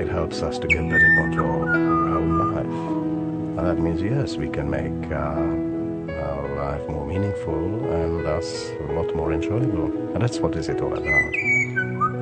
it 0.00 0.08
helps 0.08 0.40
us 0.40 0.56
to 0.56 0.68
get 0.68 0.88
better 0.88 1.10
control 1.20 1.62
over 1.62 1.72
our 1.72 2.18
own 2.18 2.54
life. 2.54 3.58
And 3.58 3.66
that 3.66 3.82
means, 3.82 4.00
yes, 4.00 4.36
we 4.36 4.48
can 4.48 4.70
make 4.70 5.10
uh, 5.10 6.14
our 6.14 6.54
life 6.54 6.88
more 6.88 7.04
meaningful 7.04 7.90
and 7.90 8.24
thus 8.24 8.70
a 8.70 8.92
lot 8.92 9.12
more 9.16 9.32
enjoyable. 9.32 9.86
And 10.14 10.22
that's 10.22 10.38
what 10.38 10.54
is 10.54 10.68
it 10.68 10.80
all 10.80 10.92
about. 10.92 11.32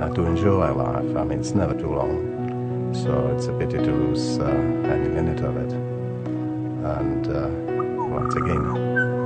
Uh, 0.01 0.15
to 0.15 0.25
enjoy 0.25 0.63
our 0.63 0.73
life. 0.73 1.15
I 1.15 1.25
mean, 1.25 1.41
it's 1.41 1.53
never 1.53 1.79
too 1.79 1.95
long, 1.95 2.95
so 2.95 3.29
it's 3.37 3.49
a 3.49 3.53
pity 3.53 3.77
to 3.77 3.93
lose 3.93 4.39
uh, 4.39 4.47
any 4.47 5.09
minute 5.11 5.41
of 5.41 5.59
it. 5.59 5.73
And 5.75 7.27
uh, 7.27 7.51
once 8.09 8.35
again, 8.35 8.65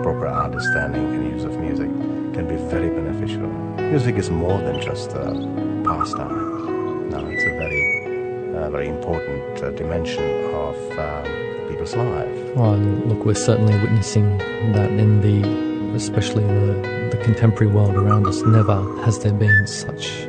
proper 0.02 0.26
understanding 0.26 1.14
and 1.14 1.30
use 1.30 1.44
of 1.44 1.60
music 1.60 1.90
can 2.34 2.48
be 2.48 2.56
very 2.56 2.88
beneficial. 2.88 3.46
Music 3.78 4.16
is 4.16 4.30
more 4.30 4.58
than 4.58 4.80
just 4.80 5.12
a 5.12 5.71
pastime. 5.98 7.10
No, 7.10 7.18
it's 7.26 7.44
a 7.44 7.50
very, 7.58 8.56
uh, 8.56 8.70
very 8.70 8.88
important 8.88 9.62
uh, 9.62 9.70
dimension 9.72 10.24
of 10.54 10.76
um, 10.98 11.68
people's 11.68 11.94
life. 11.94 12.56
Well, 12.56 12.76
look, 13.08 13.26
we're 13.26 13.34
certainly 13.34 13.78
witnessing 13.80 14.38
that 14.72 14.90
in 14.90 15.20
the, 15.20 15.94
especially 15.94 16.44
the, 16.44 17.08
the 17.12 17.20
contemporary 17.22 17.70
world 17.72 17.94
around 17.94 18.26
us. 18.26 18.40
Never 18.42 18.80
has 19.02 19.18
there 19.18 19.34
been 19.34 19.66
such 19.66 20.28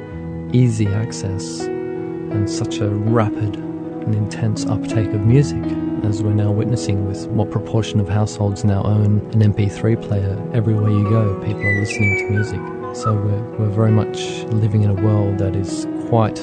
easy 0.51 0.87
access 0.87 1.61
and 1.61 2.49
such 2.49 2.79
a 2.79 2.89
rapid 2.89 3.55
and 3.55 4.13
intense 4.15 4.65
uptake 4.65 5.11
of 5.13 5.21
music 5.25 5.63
as 6.03 6.21
we're 6.21 6.33
now 6.33 6.51
witnessing 6.51 7.07
with 7.07 7.25
what 7.27 7.49
proportion 7.49 8.01
of 8.01 8.09
households 8.09 8.65
now 8.65 8.83
own 8.83 9.19
an 9.31 9.53
MP3 9.53 10.01
player. 10.05 10.37
Everywhere 10.53 10.89
you 10.89 11.09
go, 11.09 11.39
people 11.39 11.65
are 11.65 11.79
listening 11.79 12.17
to 12.17 12.29
music. 12.33 12.82
So 12.93 13.15
we're, 13.15 13.43
we're 13.57 13.75
very 13.75 13.89
much 13.89 14.43
living 14.53 14.83
in 14.83 14.91
a 14.91 14.93
world 14.93 15.39
that 15.39 15.55
is 15.55 15.87
quite 16.09 16.39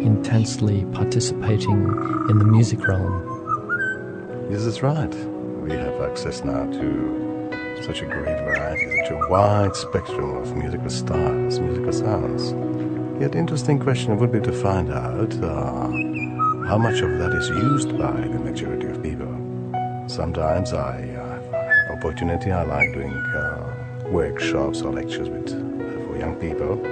intensely 0.00 0.84
participating 0.92 1.80
in 2.28 2.38
the 2.38 2.44
music 2.44 2.86
realm. 2.86 4.46
Yes, 4.50 4.64
that's 4.64 4.82
right. 4.82 5.14
We 5.62 5.72
have 5.72 6.02
access 6.02 6.44
now 6.44 6.66
to 6.70 7.82
such 7.82 8.02
a 8.02 8.04
great 8.04 8.38
variety, 8.38 8.98
such 9.02 9.12
a 9.12 9.28
wide 9.30 9.74
spectrum 9.74 10.36
of 10.36 10.54
musical 10.54 10.90
styles, 10.90 11.58
musical 11.58 11.92
sounds. 11.92 12.52
Yet, 13.18 13.34
interesting 13.34 13.78
question 13.78 14.18
would 14.18 14.30
be 14.30 14.40
to 14.40 14.52
find 14.52 14.92
out 14.92 15.32
uh, 15.42 15.86
how 16.68 16.76
much 16.76 17.00
of 17.00 17.18
that 17.18 17.32
is 17.32 17.48
used 17.48 17.96
by 17.96 18.12
the 18.12 18.38
majority 18.40 18.88
of 18.88 19.02
people. 19.02 19.32
Sometimes 20.06 20.74
I 20.74 20.98
uh, 21.16 21.52
have 21.52 21.98
opportunity. 21.98 22.50
I 22.52 22.62
like 22.64 22.92
doing 22.92 23.14
uh, 23.14 24.08
workshops 24.10 24.82
or 24.82 24.92
lectures 24.92 25.30
with 25.30 25.73
young 26.18 26.36
people, 26.36 26.84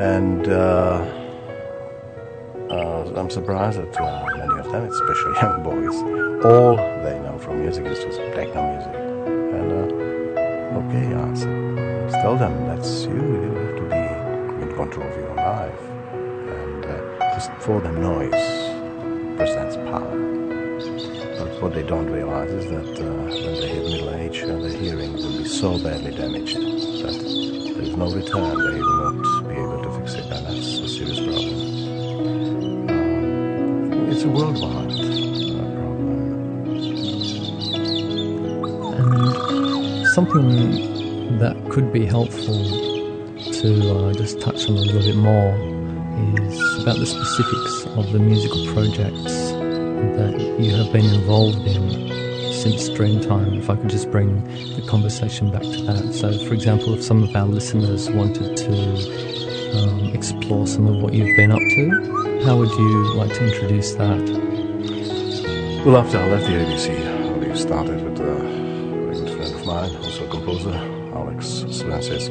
and 0.00 0.48
uh, 0.48 1.04
uh, 2.70 3.12
I'm 3.16 3.30
surprised 3.30 3.78
that 3.78 3.96
uh, 4.00 4.26
many 4.36 4.58
of 4.60 4.70
them, 4.72 4.84
especially 4.84 5.32
young 5.42 5.62
boys, 5.62 5.96
all 6.44 6.76
they 7.04 7.18
know 7.20 7.38
from 7.38 7.60
music 7.60 7.86
is 7.86 7.98
just 8.04 8.18
techno 8.34 8.62
music. 8.72 8.94
And 8.94 9.72
okay, 10.80 11.14
I 11.14 11.30
s- 11.32 12.12
tell 12.22 12.36
them 12.36 12.66
that's 12.66 13.04
you. 13.04 13.14
You 13.14 13.54
have 13.54 13.76
to 13.76 13.82
be 13.82 14.62
in 14.64 14.74
control 14.76 15.06
of 15.06 15.16
your 15.16 15.34
life, 15.36 15.82
and 16.58 16.84
just 17.34 17.50
for 17.60 17.80
them, 17.80 18.00
noise 18.00 18.44
presents 19.36 19.76
power. 19.76 20.18
But 21.38 21.60
what 21.62 21.74
they 21.74 21.82
don't 21.82 22.06
realize 22.10 22.50
is 22.50 22.66
that 22.70 23.00
uh, 23.00 23.04
when 23.04 23.54
they 23.60 23.68
hit 23.68 23.84
middle 23.90 24.14
age, 24.14 24.42
uh, 24.42 24.58
their 24.58 24.76
hearing 24.76 25.12
will 25.14 25.36
be 25.38 25.44
so 25.44 25.78
badly 25.78 26.12
damaged 26.12 26.56
no 28.02 28.14
return. 28.14 28.58
They 28.58 28.80
will 28.80 29.12
not 29.12 29.48
be 29.48 29.54
able 29.54 29.82
to 29.82 29.90
fix 29.98 30.14
it, 30.14 30.24
and 30.32 30.46
that's 30.46 30.78
a 30.78 30.88
serious 30.88 31.20
problem. 31.20 31.54
Um, 32.90 34.10
it's 34.10 34.24
a 34.24 34.28
worldwide 34.28 34.92
uh, 34.92 35.66
problem. 35.76 36.12
And 38.98 40.06
something 40.08 41.38
that 41.38 41.56
could 41.70 41.92
be 41.92 42.04
helpful 42.04 42.64
to 43.60 43.68
uh, 43.94 44.12
just 44.14 44.40
touch 44.40 44.68
on 44.68 44.76
a 44.76 44.80
little 44.80 45.02
bit 45.02 45.16
more 45.16 45.54
is 46.38 46.82
about 46.82 46.98
the 46.98 47.06
specifics 47.06 47.86
of 47.98 48.10
the 48.12 48.18
musical 48.18 48.66
projects 48.74 49.52
that 50.18 50.34
you 50.58 50.74
have 50.74 50.92
been 50.92 51.06
involved 51.06 51.66
in 51.66 52.11
since 52.62 52.88
Dreamtime. 52.90 53.58
If 53.58 53.68
I 53.68 53.74
could 53.74 53.90
just 53.90 54.08
bring 54.12 54.44
the 54.76 54.86
conversation 54.88 55.50
back 55.50 55.62
to 55.62 55.82
that. 55.82 56.14
So, 56.14 56.32
for 56.46 56.54
example, 56.54 56.94
if 56.94 57.02
some 57.02 57.24
of 57.24 57.34
our 57.34 57.46
listeners 57.46 58.08
wanted 58.08 58.56
to 58.56 59.78
um, 59.78 60.14
explore 60.14 60.68
some 60.68 60.86
of 60.86 61.02
what 61.02 61.12
you've 61.12 61.36
been 61.36 61.50
up 61.50 61.58
to, 61.58 62.44
how 62.46 62.56
would 62.58 62.70
you 62.70 63.14
like 63.14 63.32
to 63.34 63.44
introduce 63.46 63.94
that? 63.94 64.22
Well, 65.84 65.96
after 65.96 66.18
I 66.18 66.28
left 66.28 66.46
the 66.46 66.52
ABC, 66.52 67.48
we 67.48 67.56
started 67.56 68.00
with 68.04 68.20
a 68.20 68.34
very 68.34 69.18
good 69.18 69.30
friend 69.30 69.54
of 69.56 69.66
mine, 69.66 69.96
also 69.96 70.24
a 70.24 70.30
composer, 70.30 70.74
Alex 71.16 71.46
Svensis, 71.66 72.30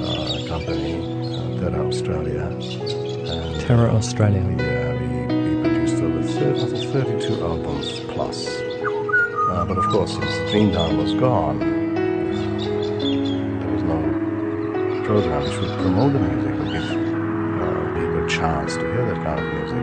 uh, 0.00 0.48
company, 0.48 0.94
uh, 1.36 1.60
Terra 1.60 1.86
Australia. 1.86 2.44
And 2.44 3.60
Terra 3.60 3.94
Australia. 3.94 4.40
Yeah, 4.40 4.92
we, 4.94 5.52
we 5.52 5.62
produced 5.62 6.02
over 6.02 6.22
thir- 6.22 6.54
I 6.54 6.66
think 6.70 6.90
32 6.90 7.44
albums 7.44 8.00
plus. 8.14 8.67
Uh, 9.58 9.64
but 9.64 9.76
of 9.76 9.88
course, 9.88 10.12
since 10.12 10.30
Dreamtime 10.52 11.02
was 11.02 11.14
gone, 11.14 11.58
there 13.58 13.70
was 13.74 13.82
no 13.82 13.98
program 15.04 15.42
which 15.42 15.58
would 15.58 15.76
promote 15.80 16.12
the 16.12 16.20
music 16.20 16.54
or 16.60 16.66
give 16.70 16.88
uh, 16.94 17.94
people 17.98 18.24
a 18.24 18.28
chance 18.28 18.74
to 18.74 18.82
hear 18.82 19.04
that 19.06 19.20
kind 19.24 19.40
of 19.40 19.46
music. 19.58 19.82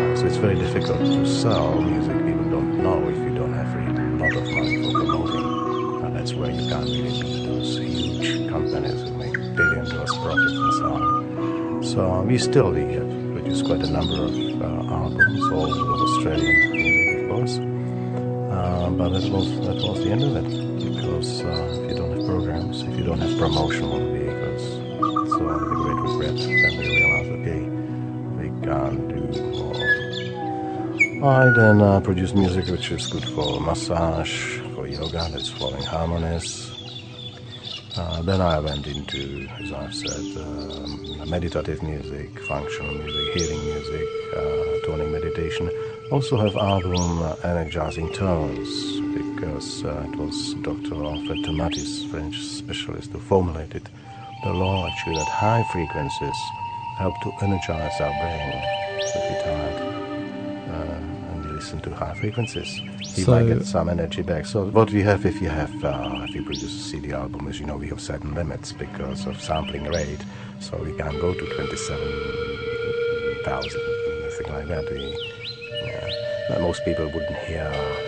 Uh, 0.00 0.16
so 0.16 0.24
it's 0.24 0.38
very 0.38 0.54
difficult 0.54 0.98
to 1.00 1.26
sell 1.26 1.78
music 1.82 2.16
people 2.24 2.48
don't 2.48 2.82
know 2.82 3.06
if 3.06 3.18
you 3.18 3.34
don't 3.34 3.52
have 3.52 3.68
a 3.76 3.80
lot 4.16 4.34
of 4.34 4.50
money 4.50 4.82
for 4.82 4.92
promoting. 4.92 6.04
And 6.06 6.16
that's 6.16 6.32
where 6.32 6.50
you 6.50 6.66
can't 6.70 6.86
really 6.86 7.20
beat 7.20 7.46
those 7.48 7.76
huge 7.76 8.48
companies 8.48 9.02
who 9.02 9.10
make 9.18 9.34
billion 9.34 9.84
dollars 9.90 10.16
profits 10.24 10.52
and 10.52 10.72
so 10.72 10.86
on. 10.90 11.82
So 11.84 12.22
we 12.22 12.38
still 12.38 12.70
we 12.70 12.94
have 12.94 13.10
produced 13.34 13.66
quite 13.66 13.82
a 13.82 13.90
number 13.90 14.24
of 14.24 14.32
uh, 14.62 14.94
albums, 14.94 15.52
all 15.52 15.68
with 15.68 16.00
Australian 16.00 16.61
but 19.02 19.20
that 19.20 19.32
was 19.32 19.50
that 19.66 19.82
was 19.82 19.98
the 20.04 20.10
end 20.12 20.22
of 20.22 20.36
it 20.36 20.48
because 20.78 21.42
uh, 21.42 21.82
if 21.82 21.90
you 21.90 21.96
don't 21.96 22.12
have 22.16 22.24
programs, 22.24 22.82
if 22.82 22.96
you 22.96 23.02
don't 23.02 23.18
have 23.18 23.36
promotional 23.36 23.98
vehicles, 23.98 24.62
so 25.32 25.42
with 25.42 25.72
a 25.72 25.76
great 25.82 25.98
regret, 26.06 26.36
then 26.36 26.72
we 26.78 26.84
realize, 26.98 27.28
okay, 27.36 27.62
we 28.38 28.46
can't 28.62 29.02
do 29.10 29.20
more. 29.58 31.28
I 31.28 31.50
then 31.50 31.82
uh, 31.82 31.98
produced 31.98 32.36
music 32.36 32.68
which 32.68 32.92
is 32.92 33.08
good 33.08 33.24
for 33.24 33.60
massage, 33.60 34.60
for 34.72 34.86
yoga, 34.86 35.28
that's 35.32 35.48
flowing 35.48 35.82
harmonies. 35.82 36.70
Uh, 37.96 38.22
then 38.22 38.40
I 38.40 38.60
went 38.60 38.86
into, 38.86 39.48
as 39.60 39.72
I've 39.72 39.94
said, 39.94 40.24
um, 40.44 41.28
meditative 41.28 41.82
music, 41.82 42.38
functional 42.44 42.94
music, 42.94 43.34
healing 43.34 43.64
music, 43.64 44.06
uh, 44.36 44.86
toning 44.86 45.10
meditation. 45.10 45.68
Also 46.12 46.36
have 46.36 46.54
album 46.56 47.22
uh, 47.22 47.34
Energizing 47.42 48.12
Tones 48.12 49.00
because 49.16 49.84
uh, 49.84 50.06
it 50.12 50.16
was 50.16 50.54
Dr. 50.62 50.94
Alfred 51.04 51.38
Tomatis, 51.44 52.08
French 52.10 52.38
specialist, 52.42 53.10
who 53.12 53.18
formulated 53.18 53.88
the 54.44 54.52
law 54.52 54.86
actually 54.86 55.16
that 55.16 55.28
high 55.28 55.62
frequencies 55.72 56.36
help 56.98 57.18
to 57.22 57.32
energize 57.40 57.98
our 58.00 58.12
brain. 58.20 58.62
So 59.08 59.18
if 59.20 59.30
you're 59.30 59.42
tired 59.42 59.82
uh, 60.68 61.32
and 61.32 61.44
you 61.44 61.50
listen 61.52 61.80
to 61.80 61.94
high 61.94 62.14
frequencies, 62.14 62.78
you 63.16 63.24
So- 63.24 63.30
might 63.32 63.46
get 63.46 63.64
some 63.64 63.88
energy 63.88 64.22
back. 64.22 64.44
So 64.46 64.66
what 64.66 64.90
we 64.90 65.00
have 65.02 65.24
if 65.24 65.40
you 65.40 65.48
have 65.48 65.72
uh, 65.84 66.26
if 66.28 66.34
you 66.34 66.42
produce 66.44 66.64
a 66.64 66.82
CD 66.90 67.12
album 67.12 67.48
is 67.48 67.58
you 67.58 67.66
know 67.66 67.76
we 67.76 67.88
have 67.88 68.00
certain 68.00 68.34
limits 68.34 68.72
because 68.72 69.26
of 69.26 69.40
sampling 69.40 69.84
rate, 69.84 70.20
so 70.60 70.76
we 70.76 70.92
can't 70.92 71.18
go 71.20 71.32
to 71.32 71.44
twenty-seven 71.54 72.12
thousand, 73.44 73.80
anything 74.22 74.52
like 74.52 74.68
that. 74.68 74.90
We, 74.90 75.16
but 76.48 76.60
most 76.60 76.84
people 76.84 77.06
wouldn't 77.08 77.36
hear. 77.38 77.70
Uh, 77.74 77.98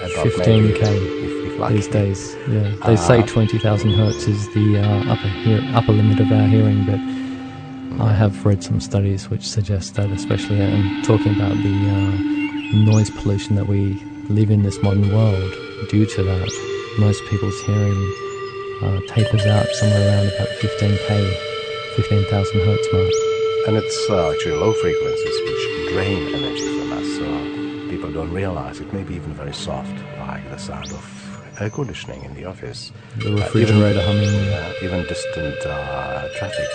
about 0.00 0.26
15K 0.26 0.46
maybe 0.48 0.68
if, 0.72 1.52
if 1.52 1.58
lucky. 1.58 1.74
these 1.74 1.88
days. 1.88 2.36
Yeah, 2.48 2.72
they 2.86 2.96
say 2.96 3.20
Uh, 3.20 3.26
20,000 3.26 3.92
hertz 3.92 4.26
is 4.26 4.48
the 4.54 4.78
uh, 4.78 5.12
upper 5.12 5.28
hear- 5.28 5.64
upper 5.74 5.92
limit 5.92 6.20
of 6.20 6.30
our 6.32 6.46
hearing, 6.48 6.84
but 6.86 7.00
I 8.02 8.12
have 8.14 8.46
read 8.46 8.62
some 8.64 8.80
studies 8.80 9.28
which 9.28 9.46
suggest 9.48 9.94
that, 9.96 10.10
especially 10.10 10.60
and 10.60 11.04
talking 11.04 11.34
about 11.34 11.54
the 11.62 11.76
uh, 11.90 12.12
noise 12.90 13.10
pollution 13.10 13.56
that 13.56 13.66
we 13.66 14.02
live 14.30 14.50
in 14.50 14.62
this 14.62 14.82
modern 14.82 15.12
world. 15.14 15.52
Due 15.90 16.06
to 16.06 16.22
that, 16.22 16.50
most 16.98 17.22
people's 17.26 17.60
hearing 17.62 18.00
uh, 18.82 19.00
tapers 19.08 19.44
out 19.46 19.66
somewhere 19.80 20.08
around 20.08 20.26
about 20.28 20.48
15k, 20.48 21.36
15,000 21.96 22.60
hertz 22.64 22.88
mark. 22.92 23.10
And 23.66 23.76
it's 23.76 24.10
uh, 24.10 24.30
actually 24.32 24.56
low 24.56 24.72
frequencies 24.72 25.36
which 25.44 25.92
drain 25.92 26.34
energy 26.34 26.66
from 26.78 26.92
us. 26.92 27.06
So 27.18 27.26
people 27.90 28.10
don't 28.10 28.32
realize 28.32 28.80
it 28.80 28.92
may 28.92 29.02
be 29.04 29.14
even 29.14 29.32
very 29.34 29.52
soft, 29.52 29.94
like 30.18 30.48
the 30.50 30.58
sound 30.58 30.90
of 30.92 31.04
air 31.60 31.70
conditioning 31.70 32.24
in 32.24 32.34
the 32.34 32.46
office. 32.46 32.90
The 33.18 33.30
Uh, 33.32 33.36
refrigerator 33.36 34.02
humming. 34.02 34.24
even, 34.24 34.52
uh, 34.52 34.72
even 34.84 35.00
distant 35.06 35.58
uh, 35.66 36.28
traffic 36.38 36.68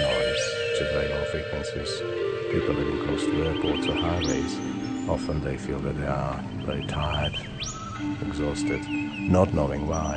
noise, 0.00 0.44
which 0.70 0.80
is 0.84 0.88
very 0.96 1.08
low 1.14 1.24
frequencies. 1.34 1.90
People 2.52 2.74
living 2.74 2.98
close 3.04 3.24
to 3.24 3.34
airports 3.48 3.86
or 3.88 3.94
highways, 3.94 4.52
often 5.08 5.40
they 5.42 5.56
feel 5.56 5.80
that 5.80 5.96
they 6.00 6.06
are 6.06 6.38
very 6.64 6.86
tired, 6.86 7.36
exhausted, 8.28 8.80
not 9.36 9.52
knowing 9.52 9.86
why. 9.88 10.16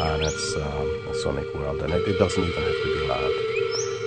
And 0.00 0.22
that's 0.24 0.56
um, 0.56 0.88
a 1.10 1.14
sonic 1.22 1.48
world, 1.54 1.80
and 1.82 1.92
it, 1.92 2.06
it 2.08 2.18
doesn't 2.18 2.42
even 2.42 2.62
have 2.62 2.78
to 2.84 2.88
be 3.00 3.06
loud. 3.08 3.57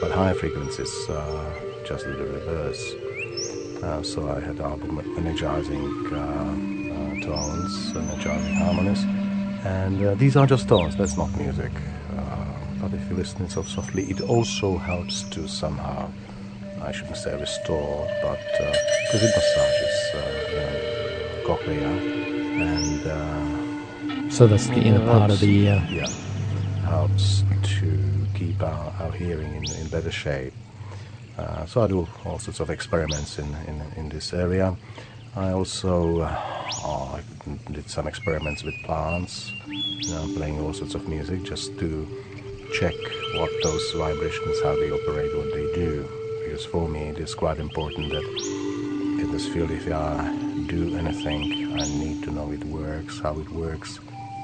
But 0.02 0.12
higher 0.12 0.34
frequencies 0.34 0.92
uh, 1.10 1.54
just 1.86 2.06
the 2.06 2.12
reverse. 2.12 2.96
Uh, 3.84 4.02
so 4.04 4.30
I 4.30 4.40
had 4.40 4.60
album 4.60 5.00
energizing 5.18 5.86
uh, 6.12 6.18
uh, 6.18 7.26
tones, 7.26 7.96
energizing 7.96 8.56
harmonies, 8.56 9.04
and 9.66 10.06
uh, 10.06 10.16
these 10.16 10.36
are 10.36 10.46
just 10.48 10.68
tones. 10.68 10.96
That's 10.98 11.18
not 11.18 11.30
music. 11.38 11.72
Uh, 12.18 12.46
but 12.82 12.94
if 12.94 13.10
you 13.10 13.16
listen 13.16 13.38
to 13.40 13.44
it 13.46 13.52
so 13.52 13.64
softly, 13.64 14.04
it 14.04 14.22
also 14.22 14.78
helps 14.78 15.24
to 15.30 15.48
somehow, 15.48 16.10
I 16.82 16.92
shouldn't 16.92 17.18
say 17.18 17.36
restore, 17.40 18.08
but 18.24 18.40
because 18.58 19.24
it 19.24 19.32
massages 19.38 19.96
uh, 20.16 20.20
you 20.50 20.56
know, 20.58 21.48
cochlea 21.48 21.92
and. 22.70 23.02
Uh, 23.08 24.30
So 24.30 24.48
that's 24.48 24.68
the 24.68 24.82
inner 24.82 25.06
part 25.06 25.30
of 25.32 25.40
the 25.40 25.50
ear. 25.66 25.80
yeah, 25.92 26.10
helps 26.86 27.44
keep 28.42 28.64
our, 28.64 28.92
our 29.00 29.12
hearing 29.12 29.54
in, 29.54 29.64
in 29.80 29.88
better 29.90 30.10
shape. 30.12 30.54
Uh, 31.38 31.64
so 31.68 31.82
I 31.84 31.88
do 31.88 32.08
all 32.26 32.40
sorts 32.40 32.60
of 32.60 32.72
experiments 32.72 33.38
in, 33.38 33.50
in, 33.68 33.78
in 33.98 34.10
this 34.10 34.34
area. 34.34 34.76
I 35.36 35.52
also 35.52 36.22
uh, 36.22 36.62
oh, 36.84 37.20
I 37.20 37.72
did 37.72 37.88
some 37.88 38.08
experiments 38.08 38.64
with 38.64 38.74
plants, 38.84 39.54
you 39.68 40.12
know, 40.14 40.26
playing 40.36 40.60
all 40.60 40.74
sorts 40.74 40.96
of 40.96 41.08
music 41.08 41.44
just 41.44 41.78
to 41.80 41.90
check 42.74 42.96
what 43.36 43.52
those 43.62 43.92
vibrations, 43.92 44.60
how 44.64 44.76
they 44.76 44.90
operate, 44.90 45.32
what 45.38 45.54
they 45.54 45.68
do. 45.76 46.10
Because 46.44 46.66
for 46.66 46.90
me, 46.90 47.02
it 47.14 47.20
is 47.20 47.36
quite 47.36 47.60
important 47.60 48.10
that 48.10 48.26
in 49.22 49.32
this 49.32 49.48
field, 49.48 49.70
if 49.70 49.86
I 49.88 50.36
do 50.66 50.98
anything, 50.98 51.44
I 51.80 51.86
need 52.04 52.24
to 52.24 52.32
know 52.32 52.52
it 52.52 52.64
works, 52.64 53.20
how 53.20 53.38
it 53.40 53.50
works, 53.52 54.00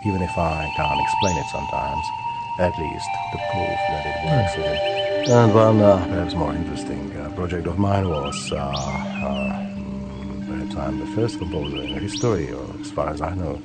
even 0.06 0.22
if 0.22 0.38
I 0.38 0.72
can't 0.78 1.02
explain 1.02 1.36
it 1.38 1.48
sometimes. 1.52 2.27
At 2.60 2.78
least 2.80 3.08
the 3.32 3.40
proof 3.52 3.80
that 3.90 4.06
it 4.12 4.18
works. 4.26 4.54
And, 4.58 5.32
and 5.32 5.54
one 5.54 5.80
uh, 5.82 5.98
perhaps 6.08 6.34
more 6.34 6.54
interesting 6.54 7.16
uh, 7.18 7.30
project 7.36 7.68
of 7.68 7.78
mine 7.78 8.10
was 8.10 8.52
uh, 8.52 8.56
uh, 8.58 9.60
mm, 9.76 10.48
perhaps 10.48 10.76
I'm 10.76 11.00
the 11.00 11.06
first 11.08 11.38
composer 11.38 11.78
in 11.84 12.00
history, 12.00 12.52
or 12.52 12.66
as 12.82 12.90
far 12.92 13.10
as 13.10 13.22
I 13.22 13.34
know, 13.36 13.62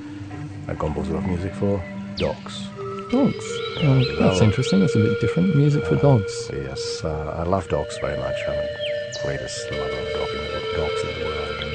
a 0.69 0.75
composer 0.75 1.17
of 1.17 1.25
music 1.27 1.55
for 1.55 1.83
dogs. 2.17 2.69
Dogs. 3.11 3.45
Oh, 3.85 4.03
that's 4.19 4.19
well- 4.21 4.43
interesting. 4.43 4.81
That's 4.81 4.95
a 4.95 4.99
bit 4.99 5.21
different. 5.21 5.57
Music 5.57 5.85
for 5.87 5.97
dogs. 5.97 6.51
Yes, 6.53 7.03
uh, 7.05 7.37
I 7.39 7.43
love 7.45 7.69
dogs 7.69 7.97
very 8.01 8.19
much. 8.19 8.37
I'm 8.49 8.55
the 8.57 9.19
greatest 9.25 9.71
lover 9.71 9.85
of 9.85 10.09
dog 10.17 10.29
in 10.37 10.77
dogs 10.77 11.01
in 11.03 11.19
the 11.19 11.25
world. 11.25 11.49
Uh, 11.63 11.69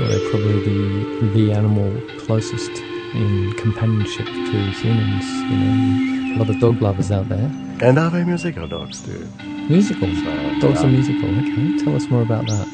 Well, 0.00 0.08
they're 0.08 0.30
probably 0.30 0.60
the 0.68 1.30
the 1.34 1.52
animal 1.52 1.90
closest 2.26 2.70
in 3.14 3.52
companionship 3.64 4.26
to 4.26 4.58
humans. 4.80 5.26
You 5.50 5.56
know, 5.58 6.13
a 6.34 6.38
lot 6.38 6.50
of 6.50 6.58
dog 6.60 6.80
lovers 6.82 7.10
out 7.10 7.28
there. 7.28 7.50
and 7.80 7.98
are 7.98 8.10
very 8.10 8.24
musical 8.24 8.66
dogs 8.66 9.00
too. 9.02 9.28
Musical. 9.68 10.08
So, 10.08 10.60
Dogs 10.60 10.80
yeah. 10.80 10.86
are 10.86 10.90
musical. 10.90 11.28
Okay, 11.40 11.78
tell 11.84 11.94
us 11.96 12.08
more 12.10 12.22
about 12.22 12.46
that. 12.46 12.68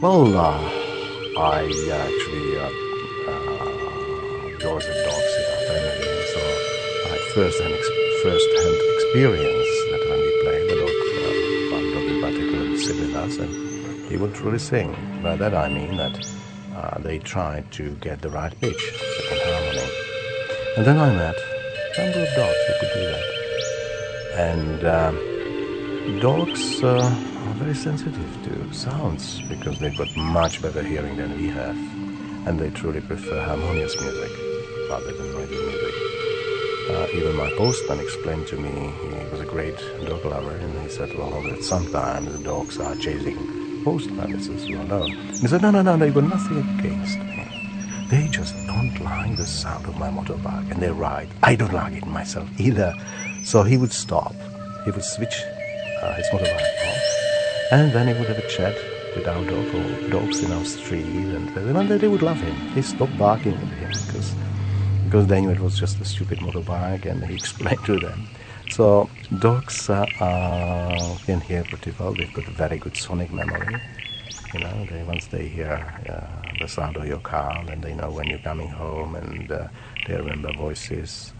Well, 0.00 0.36
uh, 0.36 0.58
I 1.38 1.62
actually 2.02 2.58
uh, 2.58 2.70
uh, 3.30 4.58
dogs 4.58 4.86
and 4.86 4.98
dogs 5.08 5.32
in 5.38 5.44
our 5.52 5.62
family, 5.68 6.14
so 6.34 6.40
I 7.04 7.08
had 7.12 7.20
first-hand, 7.34 7.74
ex- 7.74 8.22
first-hand 8.22 8.76
experience 8.96 9.70
that 9.90 10.02
when 10.10 10.18
we 10.26 10.30
play, 10.42 10.58
the 10.68 10.76
dog, 10.82 10.90
uh, 10.90 11.76
one 11.76 11.86
dog 11.94 12.04
in 12.12 12.20
particular, 12.20 12.70
would 12.70 12.80
sit 12.80 12.96
with 13.00 13.14
us 13.14 13.36
and 13.38 14.10
he 14.10 14.16
would 14.16 14.36
really 14.40 14.58
sing. 14.58 14.90
By 15.22 15.36
that 15.36 15.54
I 15.54 15.68
mean 15.68 15.96
that 15.98 16.14
uh, 16.74 16.98
they 16.98 17.18
tried 17.18 17.70
to 17.72 17.90
get 18.00 18.20
the 18.22 18.30
right 18.30 18.52
pitch, 18.60 18.82
second 19.20 19.40
harmony. 19.44 19.88
And 20.76 20.84
then 20.86 20.98
I 20.98 21.14
met 21.14 21.36
number 21.98 22.22
of 22.22 22.34
dogs 22.34 22.56
could 22.80 22.90
do 22.94 23.06
that. 23.06 23.24
And 24.34 24.84
um, 24.84 26.20
dogs 26.20 26.82
uh, 26.82 26.96
are 26.96 27.54
very 27.54 27.74
sensitive 27.74 28.42
to 28.44 28.72
sounds 28.72 29.42
because 29.42 29.78
they've 29.78 29.96
got 29.96 30.14
much 30.16 30.62
better 30.62 30.82
hearing 30.82 31.16
than 31.16 31.36
we 31.36 31.48
have. 31.48 31.76
And 32.46 32.58
they 32.58 32.70
truly 32.70 33.00
prefer 33.00 33.44
harmonious 33.44 34.00
music 34.00 34.30
rather 34.88 35.12
than 35.12 35.32
noisy 35.32 35.54
music. 35.54 35.94
Uh, 36.90 37.06
even 37.14 37.36
my 37.36 37.50
postman 37.56 38.00
explained 38.00 38.46
to 38.48 38.56
me, 38.56 38.70
he 38.70 39.30
was 39.30 39.40
a 39.40 39.44
great 39.44 39.76
dog 40.06 40.24
lover, 40.24 40.56
and 40.56 40.82
he 40.82 40.88
said, 40.88 41.16
well, 41.16 41.42
that 41.42 41.62
sometimes 41.62 42.32
the 42.32 42.42
dogs 42.42 42.78
are 42.78 42.96
chasing 42.96 43.84
postman. 43.84 44.32
This 44.32 44.48
is. 44.48 44.64
He 44.64 45.46
said, 45.46 45.62
no, 45.62 45.70
no, 45.70 45.82
no, 45.82 45.96
no, 45.96 46.04
you've 46.06 46.14
got 46.14 46.24
nothing 46.24 46.58
against 46.78 47.18
me. 47.18 47.51
They 48.12 48.28
just 48.28 48.54
don't 48.66 49.00
like 49.00 49.36
the 49.38 49.46
sound 49.46 49.86
of 49.86 49.96
my 49.96 50.10
motorbike, 50.10 50.70
and 50.70 50.82
they 50.82 50.90
ride. 50.90 51.30
I 51.42 51.54
don't 51.54 51.72
like 51.72 51.94
it 51.94 52.06
myself 52.06 52.46
either. 52.60 52.92
So 53.42 53.62
he 53.62 53.78
would 53.78 53.90
stop. 53.90 54.34
He 54.84 54.90
would 54.90 55.02
switch 55.02 55.40
uh, 56.02 56.12
his 56.16 56.26
motorbike 56.26 56.88
off, 56.88 57.72
and 57.72 57.90
then 57.90 58.08
he 58.08 58.12
would 58.12 58.28
have 58.28 58.36
a 58.36 58.46
chat 58.48 58.74
with 59.16 59.26
our 59.26 59.42
dog 59.46 59.74
or 59.74 60.10
dogs 60.10 60.44
in 60.44 60.52
our 60.52 60.62
street, 60.66 61.06
and, 61.06 61.56
and 61.56 61.88
they 61.88 62.06
would 62.06 62.20
love 62.20 62.36
him. 62.36 62.54
They 62.74 62.82
stopped 62.82 63.16
barking 63.16 63.54
at 63.54 63.68
him 63.80 63.88
because 63.88 64.34
because 65.06 65.26
they 65.28 65.40
knew 65.40 65.48
it 65.48 65.60
was 65.60 65.78
just 65.78 65.98
a 65.98 66.04
stupid 66.04 66.40
motorbike, 66.40 67.06
and 67.06 67.24
he 67.24 67.34
explained 67.42 67.82
to 67.86 67.98
them. 67.98 68.28
So 68.68 69.08
dogs 69.38 69.88
uh, 69.88 70.04
uh, 70.20 71.16
can 71.24 71.40
hear 71.40 71.64
pretty 71.64 71.94
well. 71.98 72.12
They've 72.12 72.34
got 72.34 72.46
a 72.46 72.50
very 72.50 72.76
good 72.76 72.94
sonic 72.94 73.32
memory. 73.32 73.80
You 74.52 74.60
know, 74.60 74.86
they 74.90 75.02
once 75.02 75.26
they 75.28 75.48
hear 75.48 75.94
uh, 76.08 76.56
the 76.58 76.68
sound 76.68 76.96
of 76.96 77.06
your 77.06 77.20
car, 77.20 77.64
then 77.66 77.80
they 77.80 77.94
know 77.94 78.10
when 78.10 78.26
you're 78.26 78.38
coming 78.40 78.68
home, 78.68 79.14
and 79.14 79.50
uh, 79.50 79.68
they 80.06 80.16
remember 80.16 80.52
voices. 80.52 81.32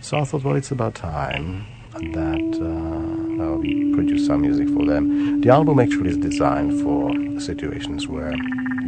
So 0.00 0.18
I 0.18 0.24
thought, 0.24 0.44
well, 0.44 0.56
it's 0.56 0.70
about 0.70 0.94
time 0.94 1.64
that 1.92 2.58
uh, 2.60 3.42
uh, 3.42 3.56
we 3.56 3.94
produce 3.94 4.26
some 4.26 4.42
music 4.42 4.68
for 4.68 4.84
them. 4.84 5.40
The 5.40 5.50
album 5.50 5.78
actually 5.78 6.10
is 6.10 6.18
designed 6.18 6.80
for 6.82 7.12
situations 7.40 8.08
where 8.08 8.34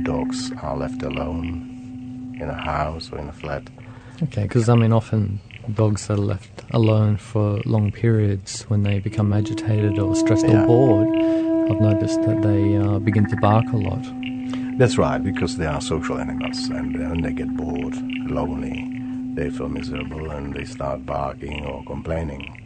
dogs 0.03 0.53
are 0.63 0.77
left 0.77 1.03
alone 1.03 2.37
in 2.41 2.49
a 2.49 2.55
house 2.55 3.11
or 3.13 3.19
in 3.19 3.29
a 3.29 3.33
flat. 3.33 3.63
Okay, 4.23 4.43
because 4.43 4.69
I 4.69 4.75
mean, 4.75 4.93
often 4.93 5.41
dogs 5.73 6.11
are 6.11 6.17
left 6.17 6.63
alone 6.71 7.17
for 7.17 7.61
long 7.65 7.91
periods 7.91 8.63
when 8.65 8.83
they 8.83 9.01
become 9.01 9.33
agitated 9.33 9.99
or 9.99 10.15
stressed 10.15 10.47
yeah. 10.47 10.65
or 10.65 10.67
bored. 10.67 11.54
I've 11.71 11.81
noticed 11.81 12.21
that 12.23 12.43
they 12.43 12.77
uh, 12.77 12.99
begin 12.99 13.27
to 13.29 13.37
bark 13.39 13.65
a 13.73 13.77
lot. 13.77 14.05
That's 14.77 14.99
right, 14.99 15.23
because 15.23 15.57
they 15.57 15.65
are 15.65 15.81
social 15.81 16.19
animals, 16.19 16.69
and 16.69 16.99
when 16.99 17.23
they 17.23 17.33
get 17.33 17.57
bored, 17.57 17.97
lonely, 18.29 18.87
they 19.35 19.49
feel 19.49 19.71
miserable, 19.71 20.31
and 20.31 20.53
they 20.53 20.67
start 20.67 21.07
barking 21.07 21.65
or 21.65 21.83
complaining. 21.85 22.61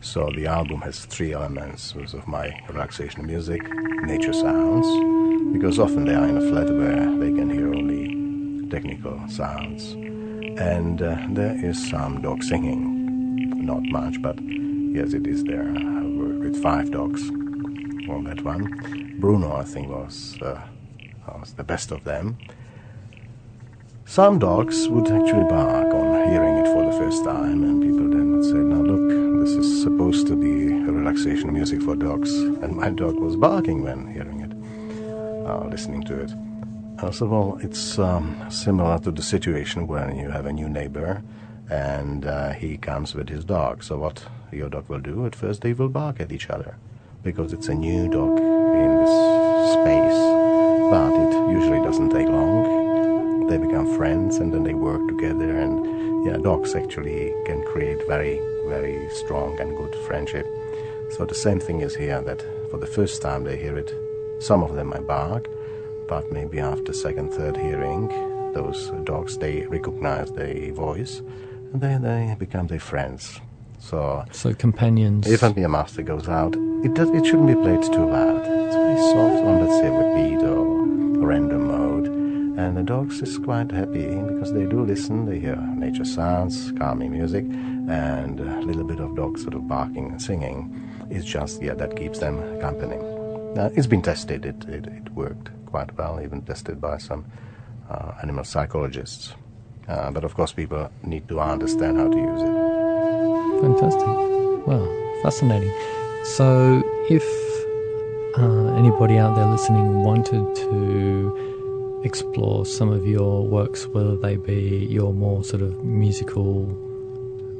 So 0.00 0.28
the 0.34 0.46
album 0.46 0.80
has 0.80 1.04
three 1.04 1.32
elements 1.34 1.94
of 1.94 2.26
my 2.26 2.52
relaxation 2.68 3.26
music, 3.26 3.62
nature 4.02 4.32
sounds, 4.32 4.88
because 5.52 5.78
often 5.78 6.04
they 6.04 6.14
are 6.14 6.26
in 6.26 6.36
a 6.36 6.50
flat 6.50 6.68
where 6.68 7.16
they 7.18 7.32
can 7.32 7.48
hear 7.48 7.68
only 7.72 8.68
technical 8.70 9.22
sounds. 9.28 9.92
And 10.60 11.00
uh, 11.00 11.16
there 11.30 11.64
is 11.64 11.78
some 11.90 12.22
dog 12.22 12.42
singing, 12.42 13.64
not 13.64 13.82
much, 13.84 14.20
but 14.20 14.36
yes, 14.42 15.12
it 15.12 15.28
is 15.28 15.44
there. 15.44 15.68
I 15.68 16.02
worked 16.06 16.40
with 16.40 16.60
five 16.60 16.90
dogs 16.90 17.30
on 18.08 18.24
that 18.24 18.42
one. 18.42 19.16
Bruno, 19.18 19.54
I 19.54 19.64
think, 19.64 19.88
was, 19.88 20.38
uh, 20.42 20.60
was 21.26 21.54
the 21.54 21.64
best 21.64 21.90
of 21.90 22.04
them. 22.04 22.38
Some 24.04 24.38
dogs 24.38 24.88
would 24.88 25.10
actually 25.10 25.48
bark 25.48 25.94
on 25.94 26.30
hearing 26.30 26.58
it 26.58 26.66
for 26.66 26.84
the 26.84 26.92
first 26.92 27.24
time, 27.24 27.62
and 27.64 27.80
people 27.80 28.08
then 28.10 28.32
would 28.32 28.44
say, 28.44 28.58
Now 28.58 28.82
look, 28.82 29.44
this 29.44 29.56
is 29.56 29.82
supposed 29.82 30.26
to 30.26 30.36
be 30.36 30.72
relaxation 30.72 31.52
music 31.52 31.82
for 31.82 31.96
dogs. 31.96 32.32
And 32.34 32.76
my 32.76 32.90
dog 32.90 33.18
was 33.18 33.36
barking 33.36 33.82
when 33.82 34.12
hearing 34.12 34.40
it, 34.40 34.52
uh, 35.46 35.66
listening 35.68 36.02
to 36.04 36.20
it. 36.20 36.32
First 37.00 37.22
of 37.22 37.32
all, 37.32 37.58
it's 37.58 37.98
um, 37.98 38.36
similar 38.50 38.98
to 39.00 39.10
the 39.10 39.22
situation 39.22 39.86
when 39.86 40.16
you 40.16 40.30
have 40.30 40.46
a 40.46 40.52
new 40.52 40.68
neighbor 40.68 41.22
and 41.70 42.26
uh, 42.26 42.52
he 42.52 42.76
comes 42.76 43.14
with 43.14 43.28
his 43.28 43.44
dog. 43.44 43.82
So, 43.82 43.96
what 43.96 44.24
your 44.52 44.68
dog 44.68 44.88
will 44.88 45.00
do 45.00 45.24
at 45.24 45.34
first, 45.34 45.62
they 45.62 45.72
will 45.72 45.88
bark 45.88 46.20
at 46.20 46.30
each 46.30 46.50
other 46.50 46.76
because 47.22 47.52
it's 47.52 47.68
a 47.68 47.74
new 47.74 48.08
dog 48.08 48.38
in 48.38 48.90
this 49.00 49.72
space. 49.72 50.22
But 50.90 51.12
it 51.24 51.32
usually 51.52 51.80
doesn't 51.80 52.10
take 52.10 52.28
long. 52.28 53.46
They 53.46 53.58
become 53.58 53.96
friends 53.96 54.36
and 54.36 54.52
then 54.52 54.64
they 54.64 54.74
work 54.74 55.06
together. 55.08 55.58
And 55.58 56.26
yeah, 56.26 56.36
dogs 56.36 56.74
actually 56.74 57.32
can 57.46 57.64
create 57.64 58.06
very 58.06 58.40
very 58.72 59.08
strong 59.10 59.58
and 59.60 59.76
good 59.76 59.94
friendship. 60.06 60.46
So 61.10 61.26
the 61.26 61.34
same 61.34 61.60
thing 61.60 61.80
is 61.80 61.94
here 61.94 62.20
that 62.22 62.40
for 62.70 62.78
the 62.78 62.86
first 62.86 63.20
time 63.20 63.44
they 63.44 63.56
hear 63.56 63.76
it, 63.76 63.92
some 64.40 64.62
of 64.62 64.74
them 64.74 64.88
might 64.88 65.06
bark, 65.06 65.46
but 66.08 66.32
maybe 66.32 66.58
after 66.58 66.92
second, 66.92 67.32
third 67.32 67.56
hearing, 67.56 68.08
those 68.54 68.90
dogs 69.04 69.36
they 69.38 69.66
recognize 69.66 70.30
their 70.32 70.72
voice, 70.72 71.18
and 71.72 71.80
then 71.80 72.02
they 72.02 72.34
become 72.38 72.66
their 72.66 72.80
friends. 72.80 73.40
So, 73.82 74.24
so 74.30 74.54
companions. 74.54 75.28
If 75.28 75.42
a 75.42 75.52
master 75.68 76.02
goes 76.02 76.28
out, 76.28 76.54
it 76.84 76.94
does, 76.94 77.10
it 77.10 77.26
shouldn't 77.26 77.48
be 77.48 77.54
played 77.54 77.82
too 77.82 78.06
loud. 78.06 78.38
It's 78.38 78.76
very 78.76 78.96
soft 79.12 79.44
on 79.44 79.60
let's 79.60 79.80
say 79.80 79.90
repeat 79.90 80.46
or 80.46 80.64
random 81.26 81.66
mode, 81.66 82.06
and 82.58 82.76
the 82.76 82.84
dogs 82.84 83.20
is 83.20 83.38
quite 83.38 83.70
happy 83.72 84.06
because 84.06 84.52
they 84.52 84.64
do 84.66 84.84
listen. 84.84 85.26
They 85.26 85.40
hear 85.40 85.56
nature 85.56 86.04
sounds, 86.04 86.72
calming 86.78 87.10
music, 87.10 87.44
and 87.44 88.38
a 88.40 88.60
little 88.60 88.84
bit 88.84 89.00
of 89.00 89.16
dog 89.16 89.36
sort 89.38 89.54
of 89.54 89.66
barking 89.66 90.12
and 90.12 90.22
singing 90.22 90.78
is 91.10 91.24
just, 91.24 91.60
yeah, 91.60 91.74
that 91.74 91.96
keeps 91.96 92.20
them 92.20 92.60
company. 92.60 92.96
Uh, 93.58 93.68
it's 93.74 93.88
been 93.88 94.00
tested, 94.00 94.46
it, 94.46 94.64
it, 94.64 94.86
it, 94.86 95.12
worked 95.12 95.50
quite 95.66 95.94
well, 95.98 96.20
even 96.22 96.40
tested 96.42 96.80
by 96.80 96.96
some 96.98 97.26
uh, 97.90 98.12
animal 98.22 98.44
psychologists. 98.44 99.34
Uh, 99.88 100.10
but 100.10 100.24
of 100.24 100.34
course, 100.34 100.52
people 100.52 100.90
need 101.02 101.28
to 101.28 101.38
understand 101.40 101.98
how 101.98 102.08
to 102.08 102.16
use 102.16 102.42
it. 102.42 102.81
Fantastic. 103.62 104.08
Well, 104.66 104.86
fascinating. 105.22 105.72
So, 106.24 106.82
if 107.08 107.22
uh, 108.36 108.74
anybody 108.74 109.18
out 109.18 109.36
there 109.36 109.46
listening 109.46 110.02
wanted 110.02 110.56
to 110.56 112.00
explore 112.04 112.66
some 112.66 112.90
of 112.90 113.06
your 113.06 113.46
works, 113.46 113.86
whether 113.86 114.16
they 114.16 114.36
be 114.36 114.88
your 114.90 115.14
more 115.14 115.44
sort 115.44 115.62
of 115.62 115.84
musical 115.84 116.64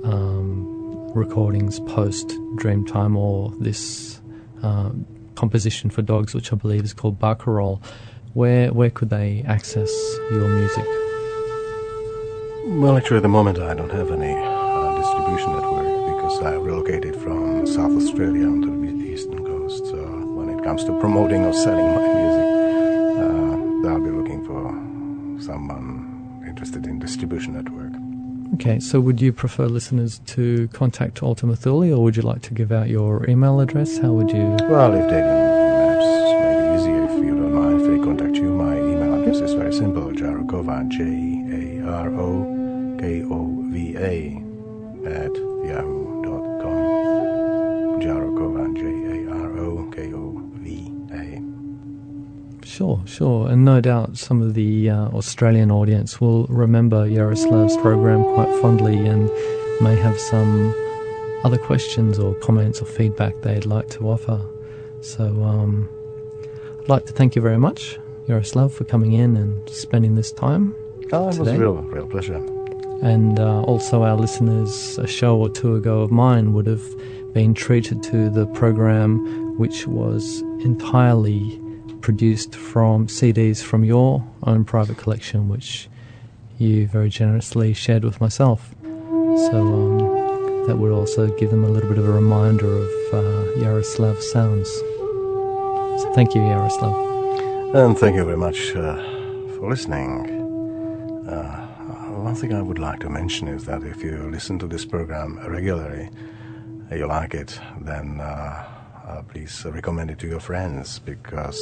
um, 0.02 0.66
recordings 1.14 1.78
post 1.80 2.30
Dreamtime 2.56 3.16
or 3.16 3.52
this 3.60 4.20
uh, 4.64 4.90
composition 5.36 5.88
for 5.88 6.02
dogs, 6.02 6.34
which 6.34 6.52
I 6.52 6.56
believe 6.56 6.82
is 6.84 6.92
called 6.92 7.20
Barcarolle. 7.20 7.80
Where 8.34 8.72
where 8.72 8.90
could 8.90 9.10
they 9.10 9.44
access 9.46 9.92
your 10.32 10.48
music? 10.48 10.84
Well, 12.80 12.96
actually, 12.96 13.18
at 13.18 13.22
the 13.22 13.28
moment 13.28 13.60
I 13.60 13.74
don't 13.74 13.90
have 13.90 14.10
any 14.10 14.61
distribution 15.22 15.52
network 15.54 16.14
because 16.14 16.42
I 16.42 16.54
relocated 16.54 17.16
from 17.16 17.66
South 17.66 17.92
Australia 17.92 18.46
onto 18.46 18.70
the 18.70 19.06
eastern 19.06 19.44
coast. 19.44 19.86
So 19.86 19.96
when 19.96 20.48
it 20.48 20.64
comes 20.64 20.84
to 20.84 20.98
promoting 20.98 21.44
or 21.44 21.52
selling 21.52 21.86
my 21.86 22.06
music, 22.20 22.48
uh, 23.22 23.88
I'll 23.88 24.00
be 24.00 24.10
looking 24.10 24.44
for 24.44 25.42
someone 25.42 26.44
interested 26.46 26.86
in 26.86 26.98
distribution 26.98 27.54
network. 27.54 27.92
Okay, 28.54 28.80
so 28.80 29.00
would 29.00 29.20
you 29.20 29.32
prefer 29.32 29.66
listeners 29.66 30.18
to 30.26 30.68
contact 30.68 31.22
Ultima 31.22 31.56
Thule 31.56 31.94
or 31.94 32.02
would 32.02 32.16
you 32.16 32.22
like 32.22 32.42
to 32.42 32.54
give 32.54 32.70
out 32.70 32.88
your 32.88 33.28
email 33.28 33.60
address? 33.60 33.98
How 33.98 34.12
would 34.12 34.30
you? 34.30 34.56
Well, 34.68 34.94
if 34.94 35.08
they 35.08 35.41
some 54.22 54.40
of 54.40 54.54
the 54.54 54.88
uh, 54.88 55.08
Australian 55.08 55.70
audience 55.70 56.20
will 56.20 56.46
remember 56.46 57.08
Yaroslav's 57.08 57.76
program 57.78 58.22
quite 58.34 58.60
fondly 58.60 58.96
and 58.96 59.28
may 59.80 59.96
have 59.96 60.18
some 60.18 60.74
other 61.44 61.58
questions 61.58 62.18
or 62.18 62.34
comments 62.36 62.80
or 62.80 62.84
feedback 62.84 63.40
they'd 63.42 63.66
like 63.66 63.88
to 63.90 64.08
offer. 64.08 64.40
So 65.00 65.24
um, 65.42 65.88
I'd 66.80 66.88
like 66.88 67.06
to 67.06 67.12
thank 67.12 67.34
you 67.34 67.42
very 67.42 67.58
much, 67.58 67.98
Yaroslav, 68.28 68.72
for 68.72 68.84
coming 68.84 69.12
in 69.12 69.36
and 69.36 69.68
spending 69.68 70.14
this 70.14 70.30
time. 70.30 70.74
Oh, 71.12 71.28
it 71.28 71.32
today. 71.32 71.40
was 71.40 71.48
a 71.48 71.58
real, 71.58 71.74
real 71.74 72.06
pleasure. 72.06 72.36
And 73.02 73.40
uh, 73.40 73.62
also, 73.62 74.04
our 74.04 74.16
listeners, 74.16 74.98
a 74.98 75.08
show 75.08 75.36
or 75.36 75.48
two 75.48 75.74
ago 75.74 76.02
of 76.02 76.12
mine 76.12 76.52
would 76.52 76.68
have 76.68 76.84
been 77.32 77.54
treated 77.54 78.04
to 78.04 78.30
the 78.30 78.46
program, 78.46 79.58
which 79.58 79.88
was 79.88 80.42
entirely 80.60 81.58
produced 82.02 82.54
from 82.54 83.06
CDs 83.06 83.62
from 83.62 83.84
your 83.84 84.22
own 84.42 84.64
private 84.64 84.98
collection, 84.98 85.48
which 85.48 85.88
you 86.58 86.86
very 86.86 87.08
generously 87.08 87.72
shared 87.72 88.04
with 88.04 88.20
myself. 88.20 88.74
So 88.82 89.56
um, 89.56 90.66
that 90.66 90.76
would 90.76 90.92
also 90.92 91.28
give 91.38 91.50
them 91.50 91.64
a 91.64 91.68
little 91.68 91.88
bit 91.88 91.98
of 91.98 92.08
a 92.08 92.12
reminder 92.12 92.76
of 92.84 92.90
uh, 93.14 93.60
Yaroslav 93.60 94.22
sounds. 94.22 94.68
So 96.02 96.12
thank 96.14 96.34
you, 96.34 96.42
Yaroslav. 96.42 97.74
And 97.74 97.96
thank 97.98 98.16
you 98.16 98.24
very 98.24 98.36
much 98.36 98.74
uh, 98.76 98.96
for 99.56 99.70
listening. 99.70 100.28
Uh, 101.26 101.66
one 102.22 102.34
thing 102.34 102.52
I 102.52 102.62
would 102.62 102.78
like 102.78 103.00
to 103.00 103.08
mention 103.08 103.48
is 103.48 103.64
that 103.64 103.82
if 103.82 104.02
you 104.02 104.28
listen 104.30 104.58
to 104.58 104.66
this 104.66 104.84
program 104.84 105.38
regularly, 105.48 106.10
you 106.90 107.06
like 107.06 107.34
it, 107.34 107.58
then 107.80 108.20
uh, 108.20 108.68
uh, 109.06 109.22
please 109.22 109.64
recommend 109.64 110.10
it 110.10 110.18
to 110.20 110.28
your 110.28 110.40
friends 110.40 110.98
because 110.98 111.58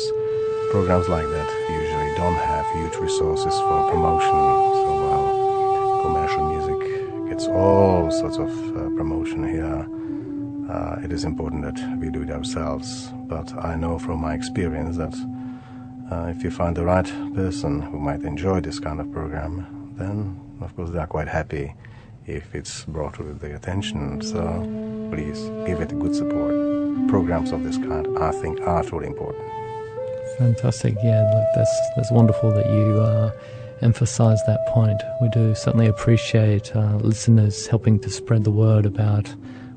programs 0.70 1.08
like 1.08 1.26
that 1.26 1.50
usually 1.68 2.14
don't 2.14 2.36
have 2.36 2.64
huge 2.74 2.94
resources 2.96 3.52
for 3.58 3.90
promotion. 3.90 4.30
So 4.30 4.90
while 5.04 6.00
commercial 6.02 6.48
music 6.48 7.28
gets 7.28 7.48
all 7.48 8.08
sorts 8.12 8.38
of 8.38 8.48
uh, 8.76 8.82
promotion 8.96 9.48
here, 9.48 9.88
uh, 10.70 11.04
it 11.04 11.12
is 11.12 11.24
important 11.24 11.64
that 11.64 11.98
we 11.98 12.08
do 12.08 12.22
it 12.22 12.30
ourselves. 12.30 13.10
But 13.26 13.52
I 13.64 13.74
know 13.74 13.98
from 13.98 14.20
my 14.20 14.34
experience 14.34 14.96
that 14.96 15.14
uh, 16.12 16.26
if 16.28 16.44
you 16.44 16.52
find 16.52 16.76
the 16.76 16.84
right 16.84 17.10
person 17.34 17.82
who 17.82 17.98
might 17.98 18.22
enjoy 18.22 18.60
this 18.60 18.78
kind 18.78 19.00
of 19.00 19.10
program, 19.10 19.94
then 19.98 20.40
of 20.60 20.74
course 20.76 20.90
they 20.90 21.00
are 21.00 21.06
quite 21.08 21.28
happy 21.28 21.74
if 22.26 22.54
it's 22.54 22.84
brought 22.84 23.14
to 23.14 23.24
their 23.34 23.56
attention. 23.56 24.22
So 24.22 24.40
please 25.10 25.40
give 25.66 25.80
it 25.80 25.98
good 25.98 26.14
support. 26.14 26.54
Programs 27.08 27.50
of 27.50 27.64
this 27.64 27.76
kind, 27.76 28.06
I 28.18 28.30
think, 28.30 28.60
are 28.60 28.84
truly 28.84 29.08
important. 29.08 29.59
Fantastic. 30.40 30.96
Yeah, 31.02 31.30
look, 31.34 31.44
that's 31.54 31.80
that's 31.96 32.10
wonderful 32.10 32.50
that 32.52 32.64
you 32.70 32.98
uh, 32.98 33.30
emphasise 33.82 34.40
that 34.46 34.66
point. 34.68 34.98
We 35.20 35.28
do 35.28 35.54
certainly 35.54 35.86
appreciate 35.86 36.74
uh, 36.74 36.96
listeners 36.96 37.66
helping 37.66 38.00
to 38.00 38.08
spread 38.08 38.44
the 38.44 38.50
word 38.50 38.86
about 38.86 39.28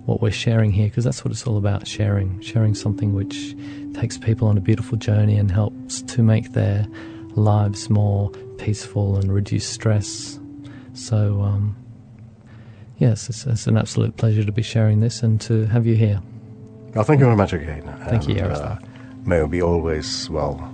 what 0.05 0.22
we're 0.22 0.32
sharing 0.32 0.72
here, 0.72 0.88
because 0.88 1.03
that's 1.03 1.26
what 1.26 1.34
it's 1.34 1.45
all 1.45 1.57
about: 1.57 1.86
sharing, 1.86 2.39
sharing 2.39 2.76
something 2.76 3.14
which 3.14 3.57
takes 3.93 4.18
people 4.18 4.47
on 4.47 4.57
a 4.57 4.61
beautiful 4.61 4.97
journey 4.97 5.38
and 5.38 5.51
helps 5.51 6.01
to 6.03 6.24
make 6.24 6.53
their 6.53 6.88
lives 7.32 7.89
more 7.89 8.30
peaceful 8.57 9.18
and 9.18 9.34
reduce 9.34 9.68
stress. 9.68 10.39
So, 10.93 11.41
um, 11.41 11.76
yes, 12.99 13.28
it's, 13.28 13.45
it's, 13.45 13.68
an 13.68 13.78
absolute 13.78 14.16
pleasure 14.16 14.45
to 14.45 14.51
be 14.53 14.61
sharing 14.61 15.01
this 15.01 15.24
and 15.24 15.41
to 15.41 15.66
have 15.66 15.86
you 15.86 15.95
here. 15.95 16.22
Well, 16.95 17.03
thank 17.03 17.20
you 17.20 17.26
very 17.26 17.36
much 17.36 17.51
again. 17.51 17.82
Thank 18.07 18.24
and, 18.24 18.28
you, 18.30 18.36
Yaroslav. 18.36 18.82
Uh, 18.82 18.88
may 19.26 19.38
you 19.38 19.47
be 19.47 19.61
always 19.61 20.30
well 20.30 20.74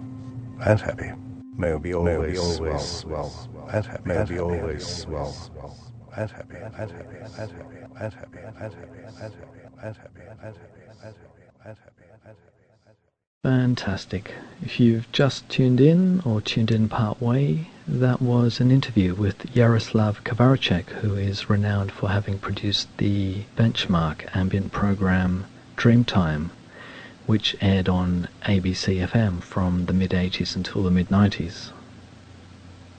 and 0.62 0.80
happy. 0.80 1.12
May 1.58 1.70
you 1.70 1.80
be 1.80 1.94
always, 1.94 2.18
may 2.18 2.32
be 2.32 2.38
always 2.38 3.06
well, 3.06 3.50
well 3.54 3.70
and 3.72 3.86
happy. 3.86 4.04
May 4.06 4.20
you 4.20 4.26
be 4.26 4.40
always 4.40 5.06
well 5.08 5.36
and 6.16 6.32
happy 6.32 6.56
and 6.56 6.76
happy 6.76 6.94
and 6.94 7.34
happy 7.36 7.54
and 8.00 8.14
happy 8.14 8.40
and 8.46 8.58
happy 8.58 8.80
and 9.06 9.18
happy 9.18 9.42
and 9.80 9.86
happy 9.86 10.22
and 10.30 10.40
happy 10.40 10.72
and 11.66 11.78
happy 11.78 12.04
and 12.12 12.22
happy. 12.26 12.40
Fantastic. 13.44 14.34
If 14.62 14.80
you've 14.80 15.10
just 15.12 15.48
tuned 15.48 15.80
in 15.80 16.20
or 16.26 16.42
tuned 16.42 16.72
in 16.72 16.90
part 16.90 17.22
way, 17.22 17.70
that 17.88 18.22
was 18.22 18.60
an 18.60 18.72
interview 18.72 19.16
with 19.16 19.56
Yaroslav 19.56 20.24
Kvaracek, 20.24 20.90
who 21.02 21.16
is 21.16 21.50
renowned 21.50 21.92
for 21.92 22.10
having 22.10 22.38
produced 22.38 22.90
the 22.98 23.44
benchmark 23.56 24.36
ambient 24.36 24.72
program 24.72 25.46
Dreamtime, 25.78 26.50
which 27.30 27.56
aired 27.62 27.88
on 27.88 28.28
ABC 28.46 29.08
FM 29.08 29.40
from 29.40 29.86
the 29.86 29.94
mid 29.94 30.10
80s 30.10 30.56
until 30.56 30.82
the 30.82 30.90
mid 30.90 31.10
90s. 31.10 31.70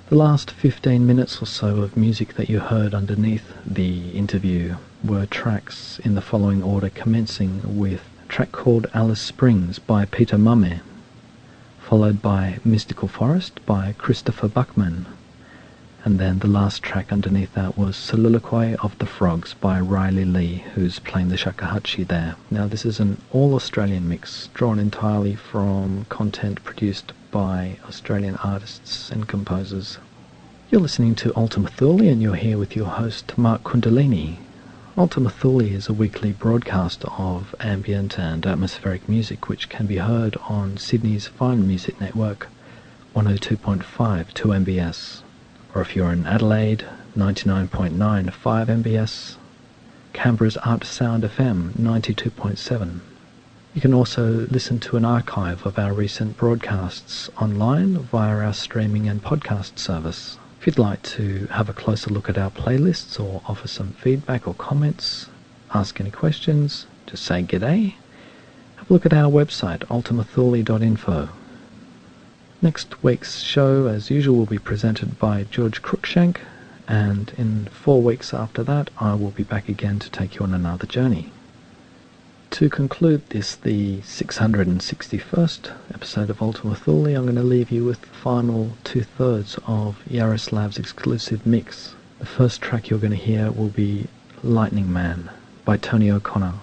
The 0.09 0.15
last 0.15 0.53
15 0.53 1.05
minutes 1.05 1.43
or 1.43 1.47
so 1.47 1.79
of 1.79 1.97
music 1.97 2.35
that 2.35 2.49
you 2.49 2.61
heard 2.61 2.95
underneath 2.95 3.53
the 3.67 4.11
interview 4.11 4.77
were 5.03 5.27
tracks 5.27 5.99
in 6.05 6.15
the 6.15 6.21
following 6.21 6.63
order, 6.63 6.91
commencing 6.91 7.77
with 7.77 8.03
a 8.25 8.29
track 8.29 8.53
called 8.53 8.87
Alice 8.95 9.21
Springs 9.21 9.81
by 9.81 10.05
Peter 10.05 10.39
Mame, 10.39 10.81
followed 11.81 12.23
by 12.23 12.61
Mystical 12.65 13.09
Forest 13.09 13.59
by 13.67 13.97
Christopher 13.99 14.47
Buckman, 14.47 15.07
and 16.05 16.19
then 16.19 16.39
the 16.39 16.47
last 16.47 16.83
track 16.83 17.13
underneath 17.13 17.53
that 17.55 17.77
was 17.77 17.97
Soliloquy 17.97 18.75
of 18.77 18.97
the 18.99 19.07
Frogs 19.07 19.55
by 19.55 19.79
Riley 19.79 20.25
Lee, 20.25 20.65
who's 20.75 20.99
playing 20.99 21.29
the 21.29 21.37
shakuhachi 21.37 22.07
there. 22.07 22.37
Now, 22.51 22.67
this 22.67 22.85
is 22.85 23.01
an 23.01 23.21
all 23.31 23.55
Australian 23.55 24.09
mix 24.09 24.49
drawn 24.55 24.79
entirely 24.79 25.35
from 25.35 26.07
content 26.09 26.65
produced 26.65 27.13
by 27.31 27.79
Australian 27.87 28.37
artists 28.37 29.11
and 29.11 29.29
composers. 29.29 29.99
You're 30.71 30.81
listening 30.81 31.15
to 31.17 31.37
Ultima 31.37 31.69
Thule, 31.69 32.09
and 32.09 32.23
you're 32.23 32.35
here 32.35 32.57
with 32.57 32.75
your 32.75 32.87
host, 32.87 33.37
Mark 33.37 33.63
Kundalini. 33.65 34.37
Ultima 34.97 35.31
Thule 35.31 35.63
is 35.63 35.89
a 35.89 35.93
weekly 35.93 36.33
broadcast 36.33 37.05
of 37.07 37.55
ambient 37.61 38.19
and 38.19 38.47
atmospheric 38.47 39.09
music 39.09 39.49
which 39.49 39.69
can 39.69 39.87
be 39.87 39.99
heard 39.99 40.37
on 40.49 40.77
Sydney's 40.77 41.27
Fine 41.27 41.67
Music 41.67 42.01
Network 42.01 42.49
102.5 43.15 43.83
2MBS, 44.33 45.20
or 45.75 45.83
if 45.83 45.95
you're 45.95 46.13
in 46.13 46.27
Adelaide, 46.27 46.85
99.9 47.17 48.33
5 48.33 48.69
MBS, 48.69 49.37
Canberra's 50.13 50.57
Artsound 50.57 51.23
FM 51.23 51.73
92.7. 51.73 53.01
You 53.75 53.81
can 53.81 53.95
also 53.95 54.47
listen 54.51 54.81
to 54.81 54.97
an 54.97 55.05
archive 55.05 55.65
of 55.65 55.79
our 55.79 55.93
recent 55.93 56.37
broadcasts 56.37 57.31
online 57.41 57.99
via 57.99 58.39
our 58.39 58.53
streaming 58.53 59.09
and 59.09 59.23
podcast 59.23 59.79
service. 59.79 60.39
If 60.61 60.67
you'd 60.67 60.79
like 60.79 61.03
to 61.03 61.47
have 61.53 61.69
a 61.69 61.73
closer 61.73 62.11
look 62.11 62.29
at 62.29 62.37
our 62.37 62.51
playlists 62.51 63.21
or 63.21 63.43
offer 63.47 63.69
some 63.69 63.93
feedback 63.93 64.49
or 64.49 64.55
comments, 64.55 65.27
ask 65.73 66.01
any 66.01 66.11
questions, 66.11 66.87
just 67.07 67.25
say 67.25 67.43
g'day, 67.45 67.95
have 68.77 68.91
a 68.91 68.93
look 68.93 69.07
at 69.07 69.13
our 69.13 69.31
website 69.31 69.81
ultimathule.info. 69.87 71.29
Next 72.63 73.03
week's 73.03 73.41
show, 73.41 73.87
as 73.87 74.11
usual, 74.11 74.37
will 74.37 74.45
be 74.45 74.59
presented 74.59 75.19
by 75.19 75.45
George 75.45 75.81
Cruikshank, 75.81 76.37
and 76.87 77.33
in 77.39 77.69
four 77.73 78.03
weeks 78.03 78.35
after 78.35 78.63
that, 78.65 78.91
I 78.99 79.15
will 79.15 79.31
be 79.31 79.45
back 79.45 79.71
again 79.71 79.99
to 79.99 80.11
take 80.11 80.35
you 80.35 80.43
on 80.43 80.53
another 80.53 80.87
journey. 80.87 81.33
To 82.51 82.69
conclude 82.69 83.23
this, 83.31 83.55
the 83.55 84.01
661st 84.01 85.73
episode 85.95 86.29
of 86.29 86.43
Ultima 86.43 86.75
Thule, 86.75 87.17
I'm 87.17 87.23
going 87.23 87.37
to 87.37 87.43
leave 87.43 87.71
you 87.71 87.87
with 87.87 88.03
the 88.03 88.09
final 88.09 88.73
two 88.85 89.05
thirds 89.05 89.59
of 89.67 90.03
Yaroslav's 90.07 90.77
exclusive 90.77 91.47
mix. 91.47 91.95
The 92.19 92.27
first 92.27 92.61
track 92.61 92.91
you're 92.91 92.99
going 92.99 93.13
to 93.13 93.17
hear 93.17 93.51
will 93.51 93.69
be 93.69 94.07
Lightning 94.43 94.93
Man 94.93 95.31
by 95.65 95.79
Tony 95.79 96.11
O'Connor. 96.11 96.55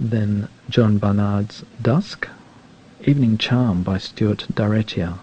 Then 0.00 0.48
John 0.68 0.98
Barnard's 0.98 1.62
Dusk, 1.80 2.26
Evening 3.04 3.38
Charm 3.38 3.82
by 3.82 3.96
Stuart 3.96 4.46
Daretia, 4.52 5.20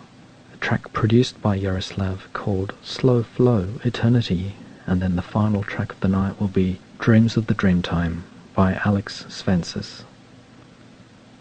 a 0.52 0.58
track 0.58 0.92
produced 0.94 1.40
by 1.44 1.54
Yaroslav 1.54 2.28
called 2.34 2.74
Slow 2.82 3.22
Flow 3.22 3.76
Eternity, 3.84 4.54
and 4.88 5.00
then 5.00 5.16
the 5.16 5.22
final 5.22 5.62
track 5.62 5.92
of 5.92 6.00
the 6.00 6.08
night 6.08 6.42
will 6.42 6.48
be 6.48 6.80
Dreams 6.98 7.38
of 7.38 7.46
the 7.46 7.54
Dreamtime 7.54 8.22
by 8.56 8.82
Alex 8.84 9.28
Svensis. 9.30 10.02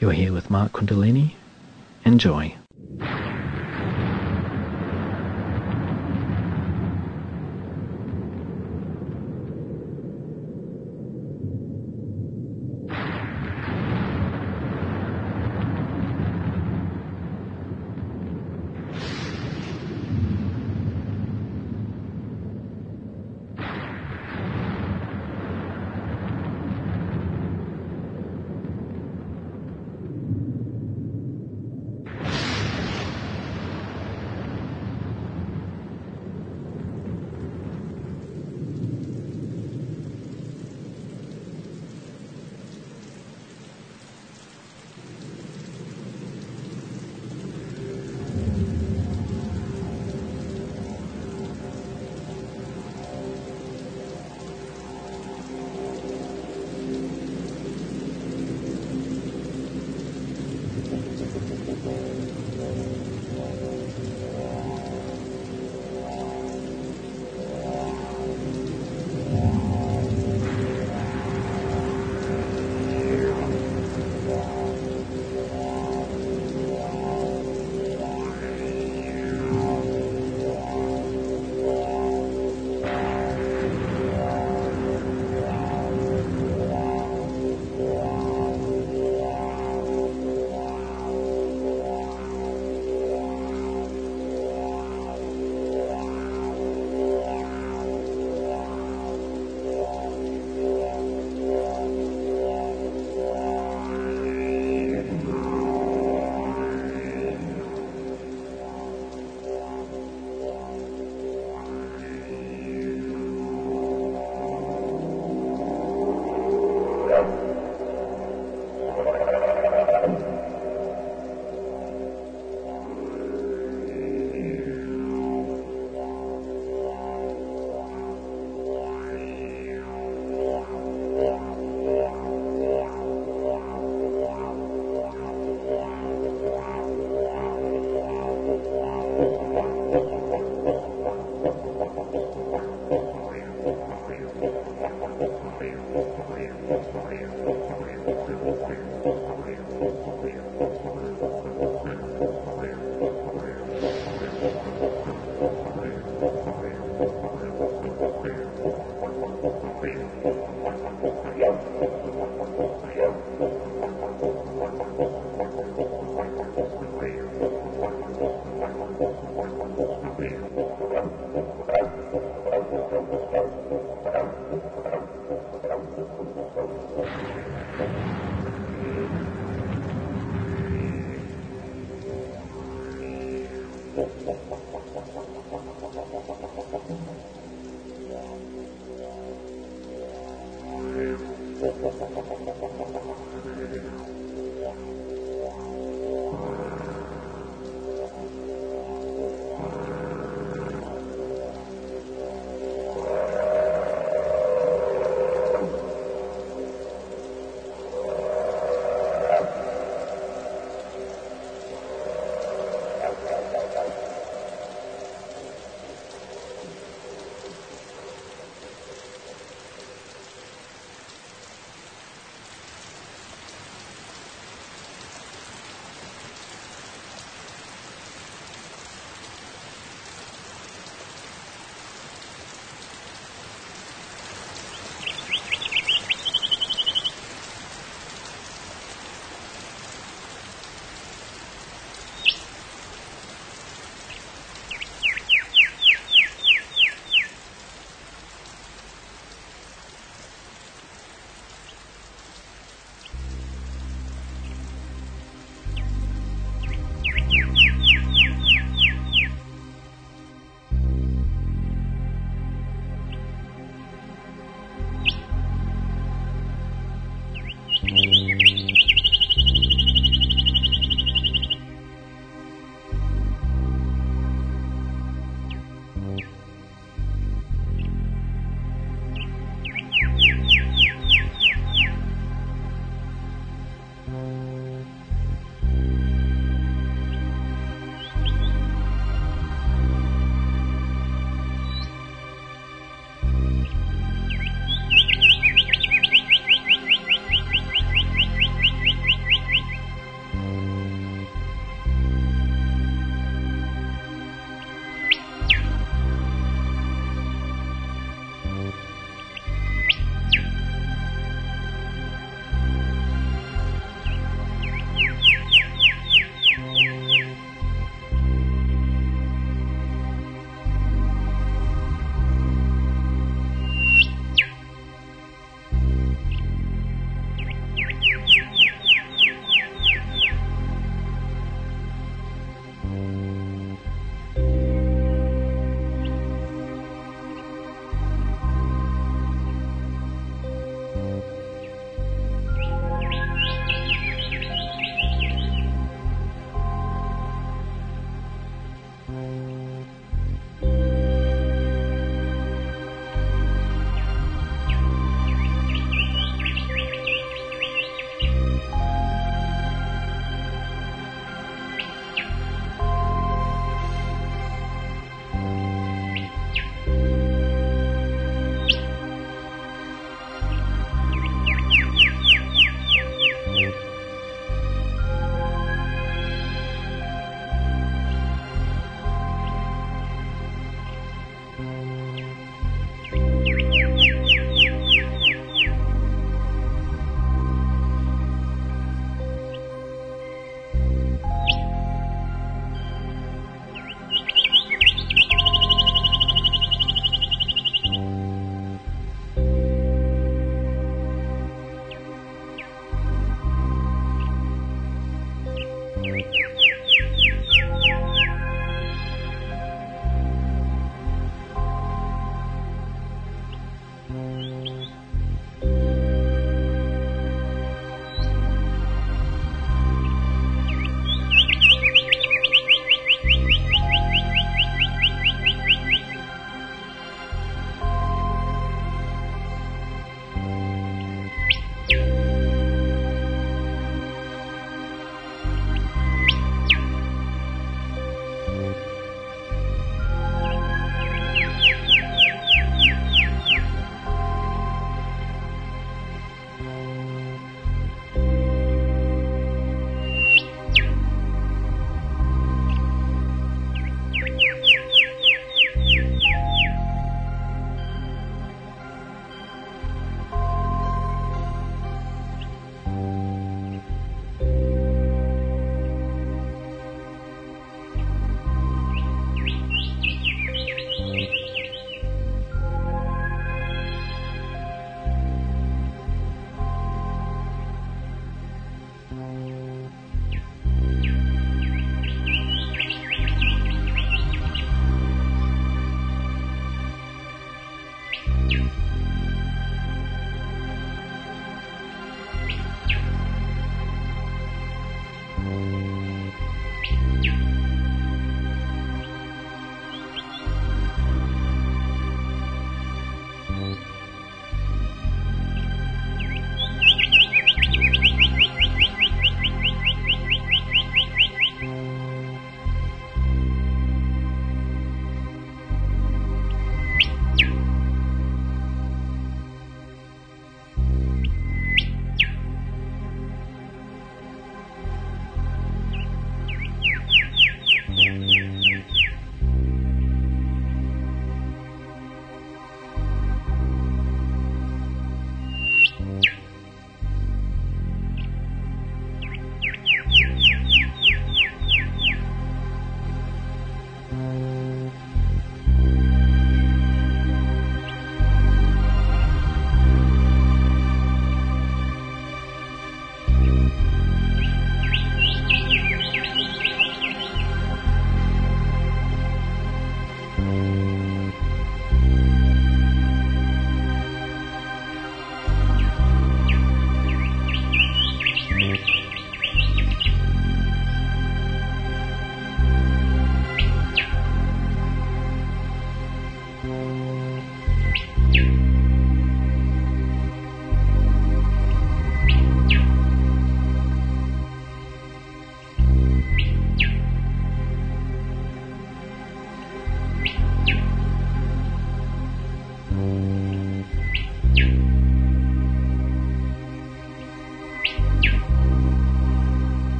You're 0.00 0.12
here 0.12 0.34
with 0.34 0.50
Mark 0.50 0.72
Kundalini. 0.72 1.32
Enjoy. 2.04 2.56